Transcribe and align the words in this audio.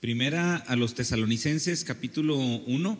Primera 0.00 0.56
a 0.56 0.76
los 0.76 0.94
tesalonicenses 0.94 1.82
capítulo 1.82 2.36
1, 2.36 2.98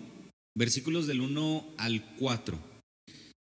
versículos 0.56 1.06
del 1.06 1.20
1 1.20 1.74
al 1.76 2.02
4. 2.16 2.58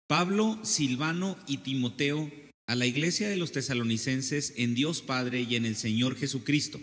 Pablo, 0.08 0.60
Silvano 0.64 1.38
y 1.48 1.58
Timoteo 1.58 2.32
a 2.68 2.74
la 2.74 2.88
iglesia 2.88 3.30
de 3.30 3.36
los 3.36 3.52
tesalonicenses 3.52 4.56
en 4.58 4.74
Dios 4.74 5.04
Padre 5.04 5.42
y 5.48 5.56
en 5.56 5.68
el 5.68 5.76
Señor 5.76 6.16
Jesucristo. 6.16 6.82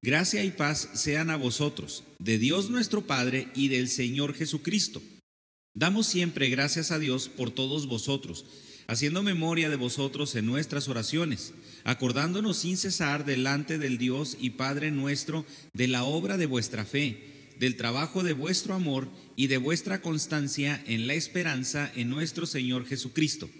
Gracia 0.00 0.44
y 0.44 0.52
paz 0.52 0.90
sean 0.94 1.28
a 1.28 1.36
vosotros, 1.36 2.04
de 2.20 2.38
Dios 2.38 2.70
nuestro 2.70 3.04
Padre 3.04 3.48
y 3.56 3.66
del 3.66 3.88
Señor 3.88 4.32
Jesucristo. 4.32 5.02
Damos 5.74 6.06
siempre 6.06 6.48
gracias 6.50 6.92
a 6.92 7.00
Dios 7.00 7.28
por 7.28 7.50
todos 7.50 7.88
vosotros, 7.88 8.44
haciendo 8.86 9.22
memoria 9.22 9.68
de 9.68 9.76
vosotros 9.76 10.34
en 10.34 10.46
nuestras 10.46 10.88
oraciones, 10.88 11.54
acordándonos 11.84 12.58
sin 12.58 12.76
cesar 12.76 13.24
delante 13.24 13.78
del 13.78 13.98
Dios 13.98 14.36
y 14.40 14.50
Padre 14.50 14.90
nuestro 14.90 15.44
de 15.72 15.88
la 15.88 16.04
obra 16.04 16.36
de 16.36 16.46
vuestra 16.46 16.84
fe, 16.84 17.50
del 17.58 17.76
trabajo 17.76 18.22
de 18.22 18.32
vuestro 18.32 18.74
amor 18.74 19.08
y 19.34 19.46
de 19.48 19.58
vuestra 19.58 20.00
constancia 20.00 20.82
en 20.86 21.06
la 21.06 21.14
esperanza 21.14 21.90
en 21.94 22.10
nuestro 22.10 22.46
Señor 22.46 22.86
Jesucristo, 22.86 23.50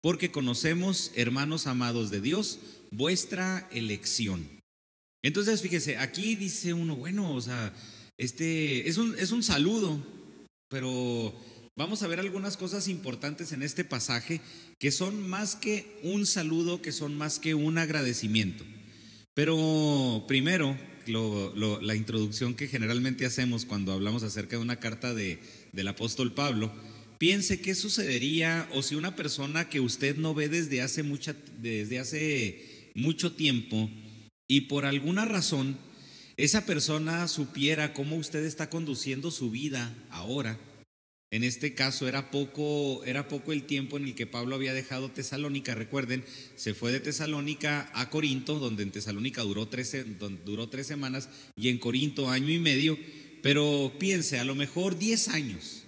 porque 0.00 0.30
conocemos, 0.30 1.12
hermanos 1.14 1.66
amados 1.66 2.10
de 2.10 2.20
Dios, 2.20 2.58
vuestra 2.90 3.68
elección. 3.72 4.48
Entonces, 5.22 5.62
fíjese, 5.62 5.96
aquí 5.96 6.36
dice 6.36 6.74
uno, 6.74 6.96
bueno, 6.96 7.32
o 7.32 7.40
sea, 7.40 7.74
este 8.18 8.88
es 8.88 8.98
un, 8.98 9.18
es 9.18 9.32
un 9.32 9.42
saludo, 9.42 10.04
pero 10.68 11.34
vamos 11.76 12.02
a 12.02 12.06
ver 12.06 12.20
algunas 12.20 12.56
cosas 12.56 12.88
importantes 12.88 13.52
en 13.52 13.62
este 13.62 13.84
pasaje 13.84 14.40
que 14.78 14.90
son 14.90 15.28
más 15.28 15.56
que 15.56 15.98
un 16.02 16.26
saludo, 16.26 16.82
que 16.82 16.92
son 16.92 17.16
más 17.16 17.38
que 17.38 17.54
un 17.54 17.78
agradecimiento. 17.78 18.64
Pero 19.34 20.24
primero, 20.28 20.78
la 21.06 21.94
introducción 21.94 22.54
que 22.54 22.68
generalmente 22.68 23.26
hacemos 23.26 23.64
cuando 23.64 23.92
hablamos 23.92 24.22
acerca 24.22 24.56
de 24.56 24.62
una 24.62 24.80
carta 24.80 25.14
de, 25.14 25.40
del 25.72 25.88
apóstol 25.88 26.32
Pablo, 26.32 26.72
piense 27.18 27.60
qué 27.60 27.74
sucedería 27.74 28.68
o 28.74 28.82
si 28.82 28.94
una 28.94 29.16
persona 29.16 29.68
que 29.68 29.80
usted 29.80 30.16
no 30.16 30.34
ve 30.34 30.48
desde 30.48 30.82
hace, 30.82 31.02
mucha, 31.02 31.34
desde 31.60 31.98
hace 31.98 32.92
mucho 32.94 33.32
tiempo 33.32 33.90
y 34.46 34.62
por 34.62 34.84
alguna 34.84 35.24
razón 35.24 35.76
esa 36.36 36.66
persona 36.66 37.26
supiera 37.28 37.92
cómo 37.92 38.16
usted 38.16 38.44
está 38.44 38.68
conduciendo 38.68 39.30
su 39.30 39.50
vida 39.50 39.94
ahora, 40.10 40.58
en 41.34 41.42
este 41.42 41.74
caso 41.74 42.06
era 42.06 42.30
poco, 42.30 43.02
era 43.04 43.26
poco 43.26 43.52
el 43.52 43.64
tiempo 43.64 43.96
en 43.96 44.04
el 44.04 44.14
que 44.14 44.24
Pablo 44.24 44.54
había 44.54 44.72
dejado 44.72 45.10
Tesalónica. 45.10 45.74
Recuerden, 45.74 46.24
se 46.54 46.74
fue 46.74 46.92
de 46.92 47.00
Tesalónica 47.00 47.90
a 47.92 48.08
Corinto, 48.08 48.60
donde 48.60 48.84
en 48.84 48.92
Tesalónica 48.92 49.42
duró 49.42 49.66
tres, 49.66 49.90
semanas 50.86 51.28
y 51.56 51.70
en 51.70 51.78
Corinto 51.78 52.30
año 52.30 52.52
y 52.52 52.60
medio. 52.60 52.96
Pero 53.42 53.92
piense, 53.98 54.38
a 54.38 54.44
lo 54.44 54.54
mejor 54.54 54.96
diez 54.96 55.26
años. 55.26 55.82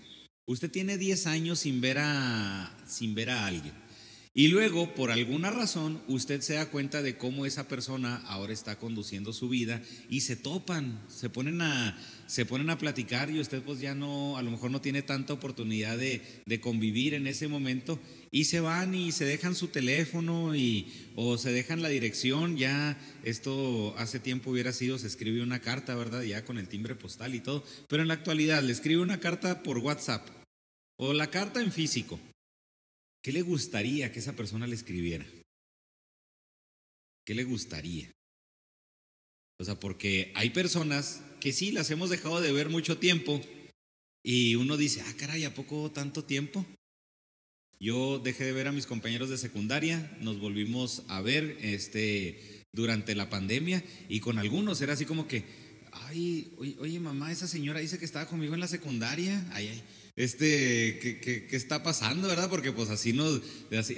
Usted 0.46 0.68
tiene 0.68 0.98
diez 0.98 1.28
años 1.28 1.60
sin 1.60 1.80
ver 1.80 1.98
a, 2.00 2.76
sin 2.88 3.14
ver 3.14 3.30
a 3.30 3.46
alguien. 3.46 3.86
Y 4.34 4.48
luego, 4.48 4.96
por 4.96 5.12
alguna 5.12 5.52
razón, 5.52 6.02
usted 6.08 6.40
se 6.40 6.54
da 6.54 6.70
cuenta 6.70 7.02
de 7.02 7.16
cómo 7.16 7.46
esa 7.46 7.68
persona 7.68 8.16
ahora 8.26 8.52
está 8.52 8.80
conduciendo 8.80 9.32
su 9.32 9.48
vida 9.48 9.80
y 10.10 10.22
se 10.22 10.34
topan, 10.34 11.04
se 11.08 11.30
ponen 11.30 11.62
a, 11.62 11.96
se 12.26 12.44
ponen 12.46 12.70
a 12.70 12.78
platicar 12.78 13.30
y 13.30 13.40
usted 13.40 13.62
pues 13.62 13.80
ya 13.80 13.94
no, 13.94 14.36
a 14.36 14.42
lo 14.42 14.50
mejor 14.50 14.70
no 14.70 14.80
tiene 14.80 15.02
tanta 15.02 15.32
oportunidad 15.32 15.96
de, 15.98 16.22
de 16.44 16.60
convivir 16.60 17.14
en 17.14 17.26
ese 17.26 17.48
momento 17.48 18.00
y 18.30 18.44
se 18.44 18.60
van 18.60 18.94
y 18.94 19.12
se 19.12 19.24
dejan 19.24 19.54
su 19.54 19.68
teléfono 19.68 20.54
y, 20.54 20.92
o 21.14 21.38
se 21.38 21.52
dejan 21.52 21.82
la 21.82 21.88
dirección, 21.88 22.56
ya 22.56 22.98
esto 23.24 23.94
hace 23.98 24.20
tiempo 24.20 24.50
hubiera 24.50 24.72
sido, 24.72 24.98
se 24.98 25.06
escribe 25.06 25.42
una 25.42 25.60
carta, 25.60 25.94
¿verdad? 25.94 26.22
Ya 26.22 26.44
con 26.44 26.58
el 26.58 26.68
timbre 26.68 26.94
postal 26.94 27.34
y 27.34 27.40
todo, 27.40 27.64
pero 27.88 28.02
en 28.02 28.08
la 28.08 28.14
actualidad 28.14 28.62
le 28.62 28.72
escribe 28.72 29.02
una 29.02 29.20
carta 29.20 29.62
por 29.62 29.78
WhatsApp 29.78 30.28
o 30.98 31.12
la 31.12 31.30
carta 31.30 31.60
en 31.60 31.72
físico. 31.72 32.20
¿Qué 33.22 33.32
le 33.32 33.42
gustaría 33.42 34.12
que 34.12 34.20
esa 34.20 34.34
persona 34.34 34.66
le 34.66 34.74
escribiera? 34.74 35.26
¿Qué 37.24 37.34
le 37.34 37.44
gustaría? 37.44 38.15
O 39.58 39.64
sea, 39.64 39.78
porque 39.78 40.32
hay 40.34 40.50
personas 40.50 41.22
que 41.40 41.52
sí 41.52 41.72
las 41.72 41.90
hemos 41.90 42.10
dejado 42.10 42.40
de 42.40 42.52
ver 42.52 42.68
mucho 42.68 42.98
tiempo 42.98 43.40
y 44.22 44.56
uno 44.56 44.76
dice, 44.76 45.02
ah, 45.06 45.14
caray, 45.16 45.44
¿a 45.44 45.54
poco 45.54 45.90
tanto 45.90 46.24
tiempo? 46.24 46.66
Yo 47.78 48.18
dejé 48.18 48.44
de 48.44 48.52
ver 48.52 48.68
a 48.68 48.72
mis 48.72 48.86
compañeros 48.86 49.28
de 49.28 49.38
secundaria, 49.38 50.16
nos 50.20 50.40
volvimos 50.40 51.04
a 51.08 51.20
ver 51.20 51.58
este, 51.60 52.64
durante 52.72 53.14
la 53.14 53.30
pandemia 53.30 53.84
y 54.08 54.20
con 54.20 54.38
algunos 54.38 54.80
era 54.80 54.94
así 54.94 55.04
como 55.04 55.28
que, 55.28 55.44
ay, 55.92 56.52
oye, 56.56 56.76
oye 56.80 57.00
mamá, 57.00 57.32
esa 57.32 57.46
señora 57.46 57.80
dice 57.80 57.98
que 57.98 58.04
estaba 58.04 58.26
conmigo 58.26 58.54
en 58.54 58.60
la 58.60 58.68
secundaria, 58.68 59.46
ay, 59.52 59.68
ay 59.68 59.82
este, 60.16 60.98
¿qué, 60.98 61.46
está 61.50 61.82
pasando, 61.82 62.26
verdad? 62.26 62.48
Porque 62.48 62.72
pues 62.72 62.88
así 62.88 63.12
nos, 63.12 63.42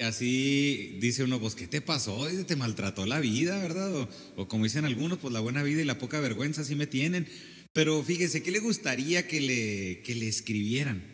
así, 0.02 0.98
dice 1.00 1.22
uno, 1.22 1.38
pues, 1.38 1.54
¿qué 1.54 1.68
te 1.68 1.80
pasó? 1.80 2.26
Te 2.44 2.56
maltrató 2.56 3.06
la 3.06 3.20
vida, 3.20 3.62
¿verdad? 3.62 4.08
O, 4.36 4.48
como 4.48 4.64
dicen 4.64 4.84
algunos, 4.84 5.18
pues 5.18 5.32
la 5.32 5.38
buena 5.38 5.62
vida 5.62 5.80
y 5.80 5.84
la 5.84 5.98
poca 5.98 6.18
vergüenza 6.18 6.64
sí 6.64 6.74
me 6.74 6.88
tienen. 6.88 7.28
Pero 7.72 8.02
fíjese, 8.02 8.42
¿qué 8.42 8.50
le 8.50 8.58
gustaría 8.58 9.28
que 9.28 9.40
le, 9.40 10.02
que 10.02 10.16
le 10.16 10.26
escribieran? 10.26 11.04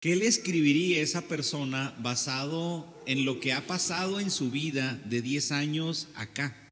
¿Qué 0.00 0.16
le 0.16 0.26
escribiría 0.26 1.02
esa 1.02 1.22
persona 1.22 1.94
basado 2.00 3.02
en 3.06 3.26
lo 3.26 3.38
que 3.38 3.52
ha 3.52 3.66
pasado 3.66 4.18
en 4.18 4.30
su 4.30 4.50
vida 4.50 5.02
de 5.04 5.20
10 5.20 5.52
años 5.52 6.08
acá? 6.14 6.70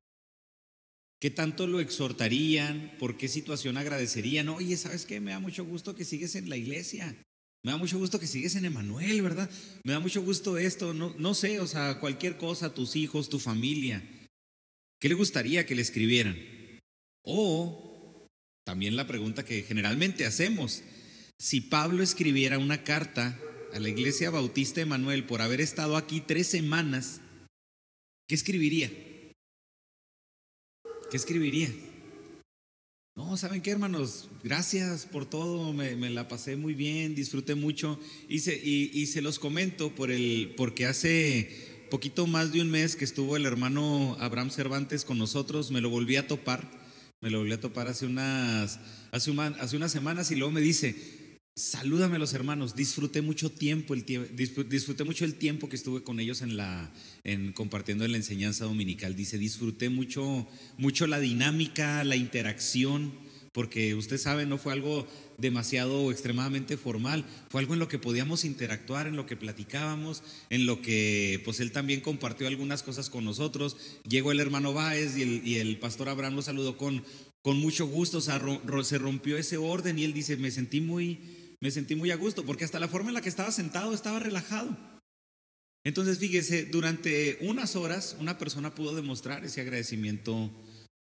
¿Qué 1.20 1.30
tanto 1.30 1.66
lo 1.66 1.80
exhortarían? 1.80 2.92
¿Por 2.98 3.18
qué 3.18 3.28
situación 3.28 3.76
agradecerían? 3.76 4.48
Oye, 4.48 4.76
¿sabes 4.76 5.04
qué? 5.04 5.20
Me 5.20 5.32
da 5.32 5.40
mucho 5.40 5.64
gusto 5.64 5.94
que 5.94 6.04
sigues 6.04 6.36
en 6.36 6.48
la 6.48 6.56
iglesia. 6.56 7.14
Me 7.64 7.70
da 7.72 7.78
mucho 7.78 7.98
gusto 7.98 8.20
que 8.20 8.26
sigues 8.26 8.56
en 8.56 8.66
Emanuel, 8.66 9.22
¿verdad? 9.22 9.50
Me 9.84 9.94
da 9.94 9.98
mucho 9.98 10.20
gusto 10.20 10.58
esto, 10.58 10.92
no, 10.92 11.34
sé, 11.34 11.60
o 11.60 11.66
sea, 11.66 11.98
cualquier 11.98 12.36
cosa, 12.36 12.74
tus 12.74 12.94
hijos, 12.94 13.30
tu 13.30 13.38
familia. 13.40 14.02
¿Qué 15.00 15.08
le 15.08 15.14
gustaría 15.14 15.64
que 15.64 15.74
le 15.74 15.80
escribieran? 15.80 16.36
O 17.22 18.28
también 18.66 18.96
la 18.96 19.06
pregunta 19.06 19.46
que 19.46 19.62
generalmente 19.62 20.26
hacemos, 20.26 20.82
si 21.38 21.62
Pablo 21.62 22.02
escribiera 22.02 22.58
una 22.58 22.84
carta 22.84 23.40
a 23.72 23.80
la 23.80 23.88
iglesia 23.88 24.28
bautista 24.28 24.82
Emanuel 24.82 25.24
por 25.24 25.40
haber 25.40 25.62
estado 25.62 25.96
aquí 25.96 26.20
tres 26.20 26.48
semanas, 26.48 27.22
¿qué 28.28 28.34
escribiría? 28.34 28.90
¿Qué 31.10 31.16
escribiría? 31.16 31.72
No, 33.16 33.36
¿saben 33.36 33.62
qué, 33.62 33.70
hermanos? 33.70 34.28
Gracias 34.42 35.06
por 35.06 35.24
todo, 35.24 35.72
me, 35.72 35.94
la 36.10 36.26
pasé 36.26 36.56
muy 36.56 36.74
bien, 36.74 37.14
disfruté 37.14 37.54
mucho. 37.54 38.00
Y 38.28 38.40
se, 38.40 38.56
y, 38.56 39.06
los 39.20 39.38
comento 39.38 39.94
por 39.94 40.10
el, 40.10 40.52
porque 40.56 40.84
hace 40.84 41.86
poquito 41.92 42.26
más 42.26 42.52
de 42.52 42.60
un 42.60 42.72
mes 42.72 42.96
que 42.96 43.04
estuvo 43.04 43.36
el 43.36 43.46
hermano 43.46 44.16
Abraham 44.18 44.50
Cervantes 44.50 45.04
con 45.04 45.16
nosotros, 45.16 45.70
me 45.70 45.80
lo 45.80 45.90
volví 45.90 46.16
a 46.16 46.26
topar, 46.26 46.68
me 47.20 47.30
lo 47.30 47.38
volví 47.38 47.52
a 47.52 47.60
topar 47.60 47.86
hace 47.86 48.04
unas, 48.04 48.80
hace, 49.12 49.32
hace 49.60 49.76
unas 49.76 49.92
semanas 49.92 50.32
y 50.32 50.34
luego 50.34 50.50
me 50.50 50.60
dice, 50.60 50.96
Salúdame 51.56 52.16
a 52.16 52.18
los 52.18 52.34
hermanos, 52.34 52.74
disfruté 52.74 53.22
mucho 53.22 53.48
tiempo, 53.48 53.94
el 53.94 54.04
disfruté 54.04 55.04
mucho 55.04 55.24
el 55.24 55.36
tiempo 55.36 55.68
que 55.68 55.76
estuve 55.76 56.02
con 56.02 56.18
ellos 56.18 56.42
en 56.42 56.56
la, 56.56 56.92
en 57.22 57.52
compartiendo 57.52 58.04
en 58.04 58.10
la 58.10 58.16
enseñanza 58.16 58.64
dominical. 58.64 59.14
Dice, 59.14 59.38
disfruté 59.38 59.88
mucho, 59.88 60.48
mucho 60.78 61.06
la 61.06 61.20
dinámica, 61.20 62.02
la 62.02 62.16
interacción, 62.16 63.12
porque 63.52 63.94
usted 63.94 64.18
sabe, 64.18 64.46
no 64.46 64.58
fue 64.58 64.72
algo 64.72 65.06
demasiado 65.38 66.02
o 66.02 66.10
extremadamente 66.10 66.76
formal, 66.76 67.24
fue 67.48 67.60
algo 67.60 67.74
en 67.74 67.78
lo 67.78 67.86
que 67.86 68.00
podíamos 68.00 68.44
interactuar, 68.44 69.06
en 69.06 69.14
lo 69.14 69.26
que 69.26 69.36
platicábamos, 69.36 70.24
en 70.50 70.66
lo 70.66 70.82
que 70.82 71.40
pues 71.44 71.60
él 71.60 71.70
también 71.70 72.00
compartió 72.00 72.48
algunas 72.48 72.82
cosas 72.82 73.10
con 73.10 73.24
nosotros. 73.24 73.76
Llegó 74.08 74.32
el 74.32 74.40
hermano 74.40 74.72
Báez 74.72 75.16
y 75.16 75.22
el, 75.22 75.46
y 75.46 75.58
el 75.58 75.78
pastor 75.78 76.08
Abraham 76.08 76.34
lo 76.34 76.42
saludó 76.42 76.76
con, 76.76 77.04
con 77.42 77.58
mucho 77.58 77.86
gusto, 77.86 78.18
o 78.18 78.22
sea, 78.22 78.42
se 78.82 78.98
rompió 78.98 79.38
ese 79.38 79.56
orden 79.56 80.00
y 80.00 80.02
él 80.02 80.14
dice, 80.14 80.36
me 80.36 80.50
sentí 80.50 80.80
muy 80.80 81.43
me 81.64 81.70
sentí 81.70 81.94
muy 81.94 82.10
a 82.10 82.16
gusto, 82.16 82.44
porque 82.44 82.64
hasta 82.64 82.78
la 82.78 82.88
forma 82.88 83.08
en 83.08 83.14
la 83.14 83.22
que 83.22 83.30
estaba 83.30 83.50
sentado 83.50 83.94
estaba 83.94 84.18
relajado. 84.18 84.76
Entonces, 85.82 86.18
fíjese, 86.18 86.66
durante 86.66 87.38
unas 87.40 87.74
horas 87.74 88.18
una 88.20 88.36
persona 88.36 88.74
pudo 88.74 88.94
demostrar 88.94 89.46
ese 89.46 89.62
agradecimiento 89.62 90.50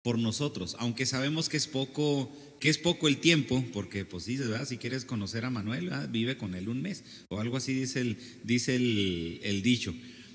por 0.05 0.21
nosotros, 0.21 0.77
aunque 0.79 1.05
sabemos 1.05 1.49
que 1.49 1.57
es 1.57 1.67
poco, 1.67 2.31
que 2.61 2.69
es 2.69 2.79
poco 2.79 3.09
el 3.09 3.17
tiempo, 3.19 3.65
porque 3.73 4.05
pues 4.05 4.27
dices, 4.27 4.47
¿verdad? 4.47 4.69
si 4.69 4.79
quieres 4.79 5.05
conocer 5.05 5.45
a 5.45 5.51
Manuel, 5.51 5.91
vive 6.11 6.37
con 6.37 6.55
él 6.55 6.69
un 6.69 6.81
mes, 6.81 7.03
o 7.29 7.41
algo 7.41 7.57
así 7.57 7.75
dice 7.75 8.01
el, 8.01 8.17
dice 8.45 8.77
el, 8.77 9.63
dicho. 9.65 9.93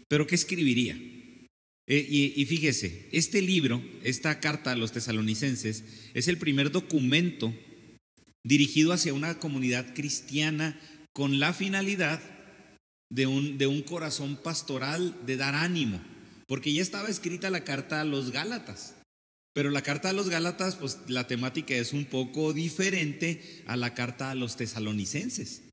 Pero 0.09 0.27
¿qué 0.27 0.35
escribiría? 0.35 0.99
Eh, 1.87 2.05
y, 2.05 2.33
y, 2.35 2.45
fíjese, 2.45 3.07
este 3.13 3.41
libro, 3.41 3.81
esta 4.03 4.41
carta 4.41 4.73
a 4.73 4.75
los 4.75 4.91
tesalonicenses, 4.91 5.85
es 6.13 6.27
el 6.27 6.37
primer 6.37 6.69
documento 6.69 7.53
dirigido 8.47 8.93
hacia 8.93 9.13
una 9.13 9.39
comunidad 9.39 9.93
cristiana 9.93 10.79
con 11.13 11.39
la 11.39 11.53
finalidad 11.53 12.21
de 13.09 13.27
un, 13.27 13.57
de 13.57 13.67
un 13.67 13.81
corazón 13.81 14.37
pastoral, 14.37 15.15
de 15.25 15.37
dar 15.37 15.55
ánimo, 15.55 16.01
porque 16.47 16.73
ya 16.73 16.81
estaba 16.81 17.09
escrita 17.09 17.49
la 17.49 17.63
carta 17.63 18.01
a 18.01 18.05
los 18.05 18.31
Gálatas, 18.31 18.95
Pero 19.53 19.71
la 19.71 19.81
carta 19.81 20.09
a 20.09 20.13
los 20.13 20.29
Gálatas, 20.29 20.75
pues 20.75 20.99
la 21.07 21.25
temática 21.25 21.73
es 21.73 21.91
un 21.91 22.05
poco 22.05 22.53
diferente 22.53 23.63
a 23.65 23.75
la 23.75 23.95
carta 23.95 24.29
a 24.29 24.35
los 24.35 24.55
tesalonicenses. 24.55 25.63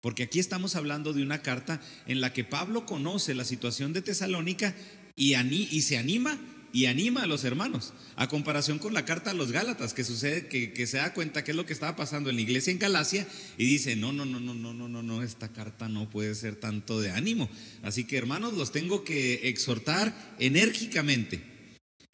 Porque 0.00 0.22
aquí 0.22 0.38
estamos 0.38 0.76
hablando 0.76 1.12
de 1.12 1.22
una 1.22 1.42
carta 1.42 1.80
en 2.06 2.22
la 2.22 2.32
que 2.32 2.44
Pablo 2.44 2.86
conoce 2.86 3.34
la 3.34 3.44
situación 3.44 3.92
de 3.92 4.00
Tesalónica 4.00 4.74
y, 5.14 5.34
y 5.34 5.82
se 5.82 5.98
anima 5.98 6.38
y 6.72 6.86
anima 6.86 7.22
a 7.22 7.26
los 7.26 7.44
hermanos, 7.44 7.92
a 8.16 8.28
comparación 8.28 8.78
con 8.78 8.94
la 8.94 9.04
carta 9.04 9.30
a 9.30 9.34
los 9.34 9.52
Gálatas, 9.52 9.94
que 9.94 10.04
sucede 10.04 10.48
que, 10.48 10.72
que, 10.72 10.86
se 10.86 10.98
da 10.98 11.14
cuenta 11.14 11.44
qué 11.44 11.52
es 11.52 11.56
lo 11.56 11.66
que 11.66 11.72
estaba 11.72 11.96
pasando 11.96 12.30
en 12.30 12.36
la 12.36 12.42
iglesia 12.42 12.70
en 12.70 12.78
Galacia 12.78 13.26
y 13.56 13.66
dice, 13.66 13.96
no, 13.96 14.12
no, 14.12 14.24
no, 14.24 14.40
no, 14.40 14.54
no, 14.54 14.74
no, 14.74 14.88
no, 14.88 15.02
no, 15.02 15.22
esta 15.22 15.48
carta 15.52 15.88
no 15.88 16.10
puede 16.10 16.34
ser 16.34 16.56
tanto 16.56 17.00
de 17.00 17.10
ánimo. 17.10 17.48
Así 17.82 18.04
que 18.04 18.18
hermanos, 18.18 18.54
los 18.54 18.72
tengo 18.72 19.04
que 19.04 19.48
exhortar 19.48 20.36
enérgicamente. 20.38 21.42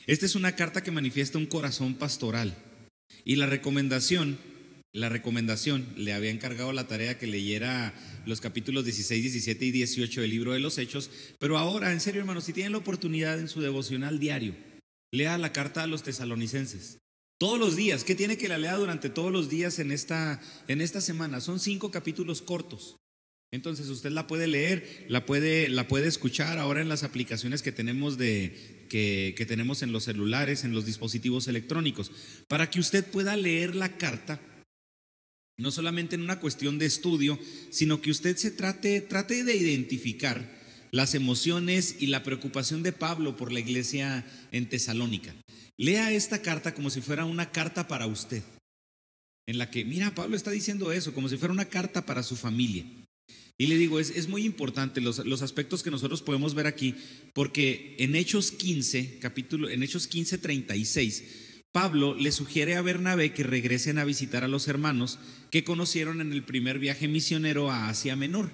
Esta 0.06 0.26
es 0.26 0.34
una 0.34 0.54
carta 0.54 0.82
que 0.82 0.90
manifiesta 0.90 1.38
un 1.38 1.46
corazón 1.46 1.94
pastoral 1.94 2.56
y 3.24 3.36
la 3.36 3.46
recomendación 3.46 4.38
la 4.94 5.08
recomendación, 5.08 5.88
le 5.96 6.12
había 6.12 6.30
encargado 6.30 6.72
la 6.72 6.86
tarea 6.86 7.18
que 7.18 7.26
leyera 7.26 7.92
los 8.26 8.40
capítulos 8.40 8.84
16, 8.84 9.22
17 9.22 9.64
y 9.64 9.70
18 9.72 10.20
del 10.20 10.30
libro 10.30 10.52
de 10.52 10.60
los 10.60 10.78
Hechos, 10.78 11.10
pero 11.40 11.58
ahora, 11.58 11.90
en 11.90 12.00
serio 12.00 12.20
hermanos, 12.20 12.44
si 12.44 12.52
tienen 12.52 12.72
la 12.72 12.78
oportunidad 12.78 13.40
en 13.40 13.48
su 13.48 13.60
devocional 13.60 14.20
diario, 14.20 14.54
lea 15.12 15.36
la 15.36 15.52
carta 15.52 15.82
a 15.82 15.88
los 15.88 16.04
tesalonicenses. 16.04 16.98
Todos 17.38 17.58
los 17.58 17.74
días, 17.74 18.04
¿qué 18.04 18.14
tiene 18.14 18.38
que 18.38 18.48
la 18.48 18.56
lea 18.56 18.76
durante 18.76 19.10
todos 19.10 19.32
los 19.32 19.50
días 19.50 19.80
en 19.80 19.90
esta, 19.90 20.40
en 20.68 20.80
esta 20.80 21.00
semana? 21.00 21.40
Son 21.40 21.58
cinco 21.58 21.90
capítulos 21.90 22.40
cortos. 22.40 22.96
Entonces 23.50 23.88
usted 23.88 24.12
la 24.12 24.28
puede 24.28 24.46
leer, 24.46 25.06
la 25.08 25.26
puede, 25.26 25.68
la 25.68 25.88
puede 25.88 26.06
escuchar 26.06 26.58
ahora 26.58 26.82
en 26.82 26.88
las 26.88 27.02
aplicaciones 27.02 27.62
que 27.62 27.72
tenemos, 27.72 28.16
de, 28.16 28.86
que, 28.88 29.34
que 29.36 29.44
tenemos 29.44 29.82
en 29.82 29.90
los 29.90 30.04
celulares, 30.04 30.62
en 30.62 30.72
los 30.72 30.86
dispositivos 30.86 31.48
electrónicos, 31.48 32.12
para 32.46 32.70
que 32.70 32.78
usted 32.78 33.04
pueda 33.04 33.36
leer 33.36 33.74
la 33.74 33.96
carta 33.96 34.40
no 35.56 35.70
solamente 35.70 36.14
en 36.14 36.22
una 36.22 36.40
cuestión 36.40 36.78
de 36.78 36.86
estudio, 36.86 37.38
sino 37.70 38.00
que 38.00 38.10
usted 38.10 38.36
se 38.36 38.50
trate, 38.50 39.00
trate 39.00 39.44
de 39.44 39.56
identificar 39.56 40.62
las 40.90 41.14
emociones 41.14 41.96
y 41.98 42.06
la 42.06 42.22
preocupación 42.22 42.82
de 42.82 42.92
Pablo 42.92 43.36
por 43.36 43.52
la 43.52 43.60
iglesia 43.60 44.24
en 44.52 44.68
Tesalónica. 44.68 45.34
Lea 45.76 46.12
esta 46.12 46.40
carta 46.40 46.74
como 46.74 46.90
si 46.90 47.00
fuera 47.00 47.24
una 47.24 47.50
carta 47.50 47.88
para 47.88 48.06
usted, 48.06 48.42
en 49.46 49.58
la 49.58 49.70
que, 49.70 49.84
mira, 49.84 50.14
Pablo 50.14 50.36
está 50.36 50.50
diciendo 50.50 50.92
eso, 50.92 51.12
como 51.12 51.28
si 51.28 51.36
fuera 51.36 51.52
una 51.52 51.64
carta 51.64 52.06
para 52.06 52.22
su 52.22 52.36
familia. 52.36 52.84
Y 53.58 53.66
le 53.68 53.76
digo, 53.76 54.00
es, 54.00 54.10
es 54.10 54.28
muy 54.28 54.44
importante 54.44 55.00
los, 55.00 55.24
los, 55.24 55.42
aspectos 55.42 55.82
que 55.82 55.90
nosotros 55.90 56.22
podemos 56.22 56.54
ver 56.54 56.66
aquí, 56.66 56.94
porque 57.34 57.94
en 57.98 58.16
Hechos 58.16 58.50
15, 58.50 59.18
capítulo, 59.20 59.70
en 59.70 59.82
Hechos 59.82 60.08
15, 60.08 60.38
36, 60.38 61.24
Pablo 61.74 62.14
le 62.14 62.30
sugiere 62.30 62.76
a 62.76 62.82
Bernabé 62.82 63.32
que 63.32 63.42
regresen 63.42 63.98
a 63.98 64.04
visitar 64.04 64.44
a 64.44 64.48
los 64.48 64.68
hermanos 64.68 65.18
que 65.50 65.64
conocieron 65.64 66.20
en 66.20 66.32
el 66.32 66.44
primer 66.44 66.78
viaje 66.78 67.08
misionero 67.08 67.68
a 67.68 67.88
Asia 67.88 68.14
Menor. 68.14 68.52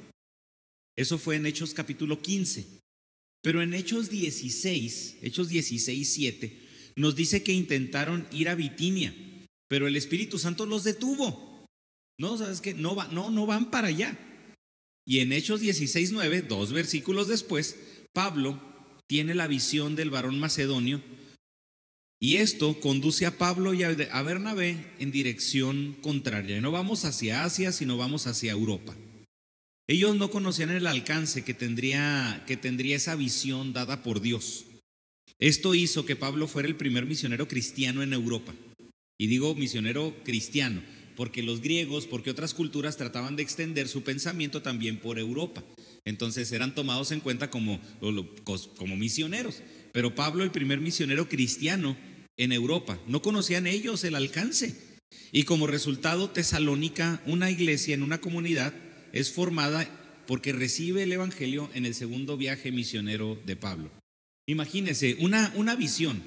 Eso 0.96 1.18
fue 1.18 1.36
en 1.36 1.44
Hechos 1.44 1.74
capítulo 1.74 2.22
15. 2.22 2.80
Pero 3.42 3.60
en 3.60 3.74
Hechos 3.74 4.08
16, 4.08 5.18
Hechos 5.20 5.50
16, 5.50 6.10
7, 6.14 6.68
nos 6.96 7.14
dice 7.14 7.42
que 7.42 7.52
intentaron 7.52 8.26
ir 8.32 8.48
a 8.48 8.54
Bitinia, 8.54 9.14
pero 9.68 9.86
el 9.86 9.96
Espíritu 9.96 10.38
Santo 10.38 10.64
los 10.64 10.82
detuvo. 10.82 11.66
No, 12.18 12.38
¿sabes 12.38 12.62
qué? 12.62 12.72
No, 12.72 12.96
va, 12.96 13.06
no, 13.08 13.28
no 13.28 13.44
van 13.44 13.70
para 13.70 13.88
allá. 13.88 14.16
Y 15.06 15.18
en 15.18 15.34
Hechos 15.34 15.60
16, 15.60 16.12
9, 16.12 16.40
dos 16.48 16.72
versículos 16.72 17.28
después, 17.28 17.78
Pablo 18.14 18.58
tiene 19.06 19.34
la 19.34 19.46
visión 19.46 19.94
del 19.94 20.08
varón 20.08 20.40
macedonio 20.40 21.02
y 22.22 22.36
esto 22.36 22.78
conduce 22.80 23.24
a 23.24 23.38
Pablo 23.38 23.72
y 23.72 23.82
a 23.82 24.22
Bernabé 24.22 24.76
en 24.98 25.10
dirección 25.10 25.96
contraria. 26.02 26.60
No 26.60 26.70
vamos 26.70 27.06
hacia 27.06 27.44
Asia, 27.44 27.72
sino 27.72 27.96
vamos 27.96 28.26
hacia 28.26 28.52
Europa. 28.52 28.94
Ellos 29.88 30.14
no 30.16 30.30
conocían 30.30 30.70
el 30.70 30.86
alcance 30.86 31.42
que 31.42 31.54
tendría, 31.54 32.44
que 32.46 32.58
tendría 32.58 32.96
esa 32.96 33.16
visión 33.16 33.72
dada 33.72 34.02
por 34.02 34.20
Dios. 34.20 34.66
Esto 35.38 35.74
hizo 35.74 36.04
que 36.04 36.14
Pablo 36.14 36.46
fuera 36.46 36.68
el 36.68 36.76
primer 36.76 37.06
misionero 37.06 37.48
cristiano 37.48 38.02
en 38.02 38.12
Europa. 38.12 38.54
Y 39.18 39.26
digo 39.26 39.54
misionero 39.54 40.14
cristiano, 40.22 40.82
porque 41.16 41.42
los 41.42 41.62
griegos, 41.62 42.06
porque 42.06 42.30
otras 42.30 42.52
culturas 42.52 42.98
trataban 42.98 43.34
de 43.36 43.42
extender 43.42 43.88
su 43.88 44.02
pensamiento 44.02 44.60
también 44.60 44.98
por 44.98 45.18
Europa. 45.18 45.64
Entonces 46.04 46.52
eran 46.52 46.74
tomados 46.74 47.12
en 47.12 47.20
cuenta 47.20 47.50
como, 47.50 47.80
como 48.76 48.96
misioneros. 48.96 49.62
Pero 49.92 50.14
Pablo, 50.14 50.44
el 50.44 50.50
primer 50.50 50.80
misionero 50.80 51.28
cristiano, 51.28 51.96
en 52.40 52.52
Europa. 52.52 52.98
No 53.06 53.20
conocían 53.20 53.66
ellos 53.66 54.02
el 54.02 54.14
alcance. 54.14 54.74
Y 55.30 55.44
como 55.44 55.66
resultado, 55.66 56.30
Tesalónica, 56.30 57.22
una 57.26 57.50
iglesia 57.50 57.94
en 57.94 58.02
una 58.02 58.20
comunidad, 58.20 58.72
es 59.12 59.30
formada 59.30 59.86
porque 60.26 60.52
recibe 60.52 61.02
el 61.02 61.12
Evangelio 61.12 61.68
en 61.74 61.84
el 61.84 61.94
segundo 61.94 62.38
viaje 62.38 62.72
misionero 62.72 63.38
de 63.44 63.56
Pablo. 63.56 63.90
Imagínense, 64.46 65.16
una, 65.20 65.52
una 65.54 65.76
visión. 65.76 66.22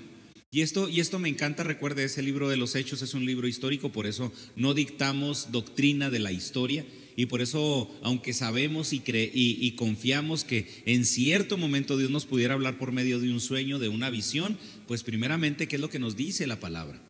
Y 0.52 0.62
esto, 0.62 0.88
y 0.88 1.00
esto 1.00 1.18
me 1.18 1.30
encanta, 1.30 1.64
recuerde, 1.64 2.04
ese 2.04 2.22
libro 2.22 2.48
de 2.48 2.58
los 2.58 2.76
Hechos 2.76 3.02
es 3.02 3.16
un 3.16 3.26
libro 3.26 3.48
histórico, 3.48 3.92
por 3.92 4.06
eso 4.06 4.32
no 4.56 4.76
dictamos 4.76 5.52
doctrina 5.52 6.12
de 6.12 6.20
la 6.20 6.32
historia, 6.32 6.86
y 7.16 7.28
por 7.28 7.42
eso, 7.42 7.90
aunque 8.02 8.34
sabemos 8.34 8.94
y, 8.94 9.02
y, 9.06 9.72
confiamos 9.72 10.44
que 10.44 10.68
en 10.86 11.06
cierto 11.06 11.58
momento 11.58 11.98
Dios 11.98 12.12
nos 12.12 12.26
pudiera 12.26 12.54
hablar 12.54 12.78
por 12.78 12.92
medio 12.92 13.20
de 13.20 13.32
un 13.32 13.40
sueño, 13.40 13.80
de 13.80 13.90
una 13.90 14.10
visión, 14.10 14.58
pues 14.88 15.04
primeramente, 15.04 15.68
¿qué 15.68 15.76
es 15.76 15.82
lo 15.82 15.90
que 15.90 16.00
nos 16.00 16.16
dice 16.16 16.48
la 16.48 16.60
palabra? 16.60 17.02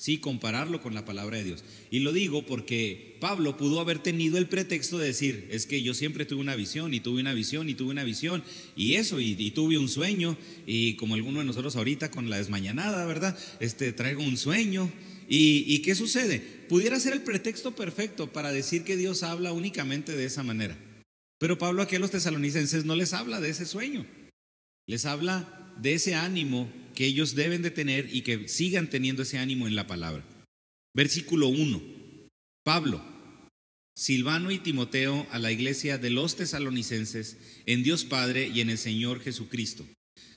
Sí, 0.00 0.16
compararlo 0.16 0.80
con 0.80 0.94
la 0.94 1.04
palabra 1.04 1.36
de 1.36 1.44
Dios. 1.44 1.62
Y 1.90 1.98
lo 1.98 2.14
digo 2.14 2.46
porque 2.46 3.18
Pablo 3.20 3.58
pudo 3.58 3.80
haber 3.80 3.98
tenido 3.98 4.38
el 4.38 4.46
pretexto 4.46 4.96
de 4.96 5.08
decir, 5.08 5.46
es 5.50 5.66
que 5.66 5.82
yo 5.82 5.92
siempre 5.92 6.24
tuve 6.24 6.40
una 6.40 6.56
visión 6.56 6.94
y 6.94 7.00
tuve 7.00 7.20
una 7.20 7.34
visión 7.34 7.68
y 7.68 7.74
tuve 7.74 7.90
una 7.90 8.02
visión 8.02 8.42
y 8.76 8.94
eso, 8.94 9.20
y, 9.20 9.50
tuve 9.50 9.76
un 9.76 9.90
sueño, 9.90 10.38
y 10.66 10.94
como 10.94 11.16
alguno 11.16 11.40
de 11.40 11.44
nosotros 11.44 11.76
ahorita 11.76 12.10
con 12.10 12.30
la 12.30 12.38
desmañanada, 12.38 13.04
¿verdad? 13.04 13.38
Este, 13.60 13.92
traigo 13.92 14.22
un 14.22 14.38
sueño 14.38 14.90
¿Y, 15.32 15.80
qué 15.82 15.94
sucede? 15.94 16.40
Pudiera 16.68 16.98
ser 16.98 17.12
el 17.12 17.22
pretexto 17.22 17.76
perfecto 17.76 18.32
para 18.32 18.50
decir 18.50 18.82
que 18.82 18.96
Dios 18.96 19.22
habla 19.22 19.52
únicamente 19.52 20.16
de 20.16 20.24
esa 20.24 20.42
manera. 20.42 20.76
Pero 21.38 21.56
Pablo 21.56 21.82
aquí 21.82 21.94
a 21.94 22.00
los 22.00 22.10
tesalonicenses 22.10 22.84
no 22.84 22.96
les 22.96 23.12
habla 23.12 23.40
de 23.40 23.50
ese 23.50 23.64
sueño. 23.64 24.04
Les 24.88 25.06
habla 25.06 25.72
de 25.80 25.94
ese 25.94 26.16
ánimo 26.16 26.68
que 26.96 27.06
ellos 27.06 27.36
deben 27.36 27.62
de 27.62 27.70
tener 27.70 28.12
y 28.12 28.22
que 28.22 28.48
sigan 28.48 28.90
teniendo 28.90 29.22
ese 29.22 29.38
ánimo 29.38 29.68
en 29.68 29.76
la 29.76 29.86
palabra. 29.86 30.24
Versículo 30.94 31.46
1. 31.46 31.80
Pablo, 32.64 33.00
Silvano 33.94 34.50
y 34.50 34.58
Timoteo 34.58 35.28
a 35.30 35.38
la 35.38 35.52
iglesia 35.52 35.96
de 35.96 36.10
los 36.10 36.34
tesalonicenses 36.34 37.38
en 37.66 37.84
Dios 37.84 38.04
Padre 38.04 38.48
y 38.48 38.62
en 38.62 38.70
el 38.70 38.78
Señor 38.78 39.20
Jesucristo. 39.20 39.86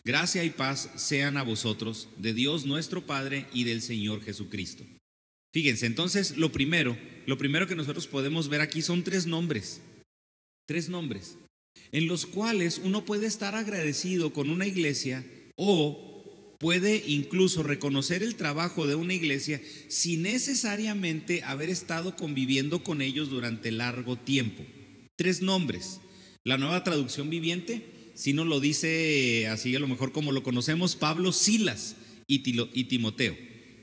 Gracia 0.06 0.44
y 0.44 0.50
paz 0.50 0.90
sean 0.98 1.38
a 1.38 1.44
vosotros, 1.44 2.10
de 2.18 2.34
Dios 2.34 2.66
nuestro 2.66 3.06
Padre 3.06 3.46
y 3.54 3.64
del 3.64 3.82
Señor 3.82 4.22
Jesucristo. 4.22 4.84
Fíjense, 5.54 5.86
entonces 5.86 6.36
lo 6.36 6.52
primero, 6.52 6.98
lo 7.26 7.38
primero 7.38 7.68
que 7.68 7.76
nosotros 7.76 8.08
podemos 8.08 8.50
ver 8.50 8.60
aquí 8.60 8.82
son 8.82 9.04
tres 9.04 9.28
nombres, 9.28 9.80
tres 10.68 10.90
nombres, 10.90 11.38
en 11.94 12.08
los 12.08 12.26
cuales 12.26 12.82
uno 12.84 13.06
puede 13.06 13.28
estar 13.28 13.56
agradecido 13.56 14.34
con 14.34 14.50
una 14.50 14.68
iglesia 14.68 15.26
o 15.56 16.58
puede 16.60 17.02
incluso 17.08 17.64
reconocer 17.64 18.24
el 18.24 18.36
trabajo 18.36 18.86
de 18.88 18.96
una 18.96 19.14
iglesia 19.14 19.62
sin 19.88 20.24
necesariamente 20.24 21.44
haber 21.44 21.70
estado 21.70 22.18
conviviendo 22.18 22.84
con 22.84 23.02
ellos 23.02 23.30
durante 23.30 23.72
largo 23.72 24.18
tiempo. 24.18 24.66
Tres 25.16 25.42
nombres. 25.42 26.02
La 26.44 26.58
nueva 26.58 26.84
traducción 26.84 27.30
viviente, 27.30 27.93
si 28.14 28.34
no 28.34 28.46
lo 28.46 28.60
dice 28.60 29.48
así 29.48 29.76
a 29.76 29.80
lo 29.80 29.88
mejor 29.88 30.12
como 30.12 30.32
lo 30.32 30.44
conocemos, 30.44 30.96
Pablo, 30.96 31.32
Silas 31.32 31.96
y, 32.28 32.40
Timoteo. 32.40 33.38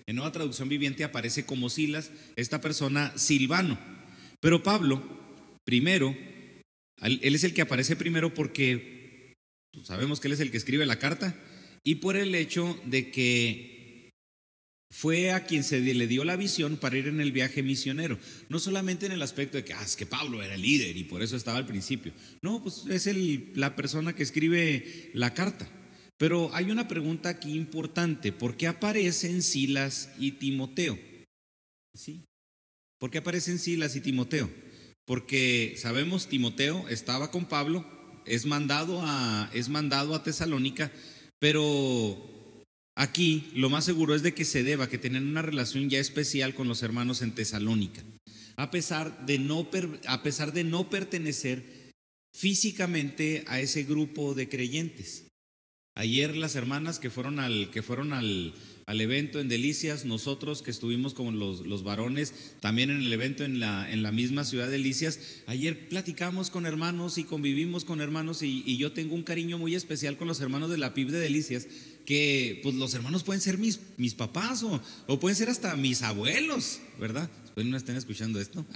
En 0.06 0.16
nueva 0.16 0.32
traducción 0.32 0.68
viviente 0.68 1.04
aparece 1.04 1.44
como 1.44 1.68
Silas, 1.68 2.10
esta 2.36 2.60
persona 2.60 3.12
Silvano. 3.16 3.78
Pero 4.40 4.62
Pablo, 4.62 5.02
primero, 5.64 6.16
él 7.02 7.34
es 7.34 7.44
el 7.44 7.54
que 7.54 7.62
aparece 7.62 7.96
primero 7.96 8.34
porque 8.34 9.34
sabemos 9.84 10.20
que 10.20 10.28
él 10.28 10.34
es 10.34 10.40
el 10.40 10.50
que 10.50 10.56
escribe 10.56 10.86
la 10.86 10.98
carta 10.98 11.38
y 11.84 11.96
por 11.96 12.16
el 12.16 12.34
hecho 12.34 12.78
de 12.86 13.10
que 13.10 13.79
fue 14.90 15.30
a 15.30 15.44
quien 15.44 15.62
se 15.62 15.80
le 15.80 16.06
dio 16.08 16.24
la 16.24 16.36
visión 16.36 16.76
para 16.76 16.98
ir 16.98 17.06
en 17.06 17.20
el 17.20 17.30
viaje 17.30 17.62
misionero. 17.62 18.18
No 18.48 18.58
solamente 18.58 19.06
en 19.06 19.12
el 19.12 19.22
aspecto 19.22 19.56
de 19.56 19.64
que, 19.64 19.72
ah, 19.72 19.82
es 19.82 19.94
que 19.94 20.04
Pablo 20.04 20.42
era 20.42 20.54
el 20.54 20.62
líder 20.62 20.96
y 20.96 21.04
por 21.04 21.22
eso 21.22 21.36
estaba 21.36 21.58
al 21.58 21.66
principio. 21.66 22.12
No, 22.42 22.62
pues 22.62 22.84
es 22.88 23.08
la 23.56 23.76
persona 23.76 24.14
que 24.14 24.24
escribe 24.24 25.10
la 25.14 25.32
carta. 25.32 25.68
Pero 26.18 26.54
hay 26.54 26.70
una 26.70 26.88
pregunta 26.88 27.28
aquí 27.28 27.54
importante. 27.54 28.32
¿Por 28.32 28.56
qué 28.56 28.66
aparecen 28.66 29.42
Silas 29.42 30.10
y 30.18 30.32
Timoteo? 30.32 30.98
¿Sí? 31.94 32.24
¿Por 32.98 33.10
qué 33.10 33.18
aparecen 33.18 33.58
Silas 33.58 33.96
y 33.96 34.00
Timoteo? 34.00 34.50
Porque 35.06 35.74
sabemos 35.78 36.28
Timoteo 36.28 36.86
estaba 36.88 37.30
con 37.30 37.46
Pablo, 37.46 37.86
es 38.26 38.44
mandado 38.44 39.00
a, 39.02 39.50
es 39.54 39.68
mandado 39.68 40.14
a 40.14 40.22
Tesalónica, 40.22 40.92
pero 41.38 42.39
aquí 42.94 43.50
lo 43.54 43.70
más 43.70 43.84
seguro 43.84 44.14
es 44.14 44.22
de 44.22 44.34
que 44.34 44.44
se 44.44 44.62
deba 44.62 44.88
que 44.88 44.98
tienen 44.98 45.26
una 45.26 45.42
relación 45.42 45.90
ya 45.90 45.98
especial 45.98 46.54
con 46.54 46.68
los 46.68 46.82
hermanos 46.82 47.22
en 47.22 47.34
Tesalónica, 47.34 48.02
a 48.56 48.70
pesar 48.70 49.26
de 49.26 49.38
no, 49.38 49.68
a 50.06 50.22
pesar 50.22 50.52
de 50.52 50.64
no 50.64 50.90
pertenecer 50.90 51.92
físicamente 52.32 53.44
a 53.46 53.60
ese 53.60 53.84
grupo 53.84 54.34
de 54.34 54.48
creyentes. 54.48 55.26
Ayer 55.96 56.36
las 56.36 56.54
hermanas 56.54 56.98
que 56.98 57.10
fueron 57.10 57.40
al, 57.40 57.70
que 57.70 57.82
fueron 57.82 58.12
al, 58.12 58.54
al 58.90 59.00
evento 59.00 59.38
en 59.38 59.48
Delicias, 59.48 60.04
nosotros 60.04 60.62
que 60.62 60.72
estuvimos 60.72 61.14
como 61.14 61.30
los, 61.30 61.64
los 61.64 61.84
varones, 61.84 62.56
también 62.58 62.90
en 62.90 63.02
el 63.02 63.12
evento 63.12 63.44
en 63.44 63.60
la, 63.60 63.88
en 63.88 64.02
la 64.02 64.10
misma 64.10 64.44
ciudad 64.44 64.66
de 64.66 64.72
Delicias, 64.72 65.42
ayer 65.46 65.88
platicamos 65.88 66.50
con 66.50 66.66
hermanos 66.66 67.16
y 67.16 67.22
convivimos 67.22 67.84
con 67.84 68.00
hermanos 68.00 68.42
y, 68.42 68.76
yo 68.78 68.90
tengo 68.90 69.14
un 69.14 69.22
cariño 69.22 69.58
muy 69.58 69.76
especial 69.76 70.16
con 70.16 70.26
los 70.26 70.40
hermanos 70.40 70.70
de 70.70 70.78
la 70.78 70.92
PIB 70.92 71.10
de 71.10 71.20
Delicias, 71.20 71.68
que 72.10 72.58
pues 72.64 72.74
los 72.74 72.92
hermanos 72.94 73.22
pueden 73.22 73.40
ser 73.40 73.56
mis, 73.56 73.78
mis 73.96 74.14
papás 74.14 74.64
o, 74.64 74.82
o 75.06 75.20
pueden 75.20 75.36
ser 75.36 75.48
hasta 75.48 75.76
mis 75.76 76.02
abuelos, 76.02 76.80
¿verdad? 76.98 77.30
Pues 77.54 77.68
no 77.68 77.76
estén 77.76 77.94
escuchando 77.94 78.40
esto, 78.40 78.66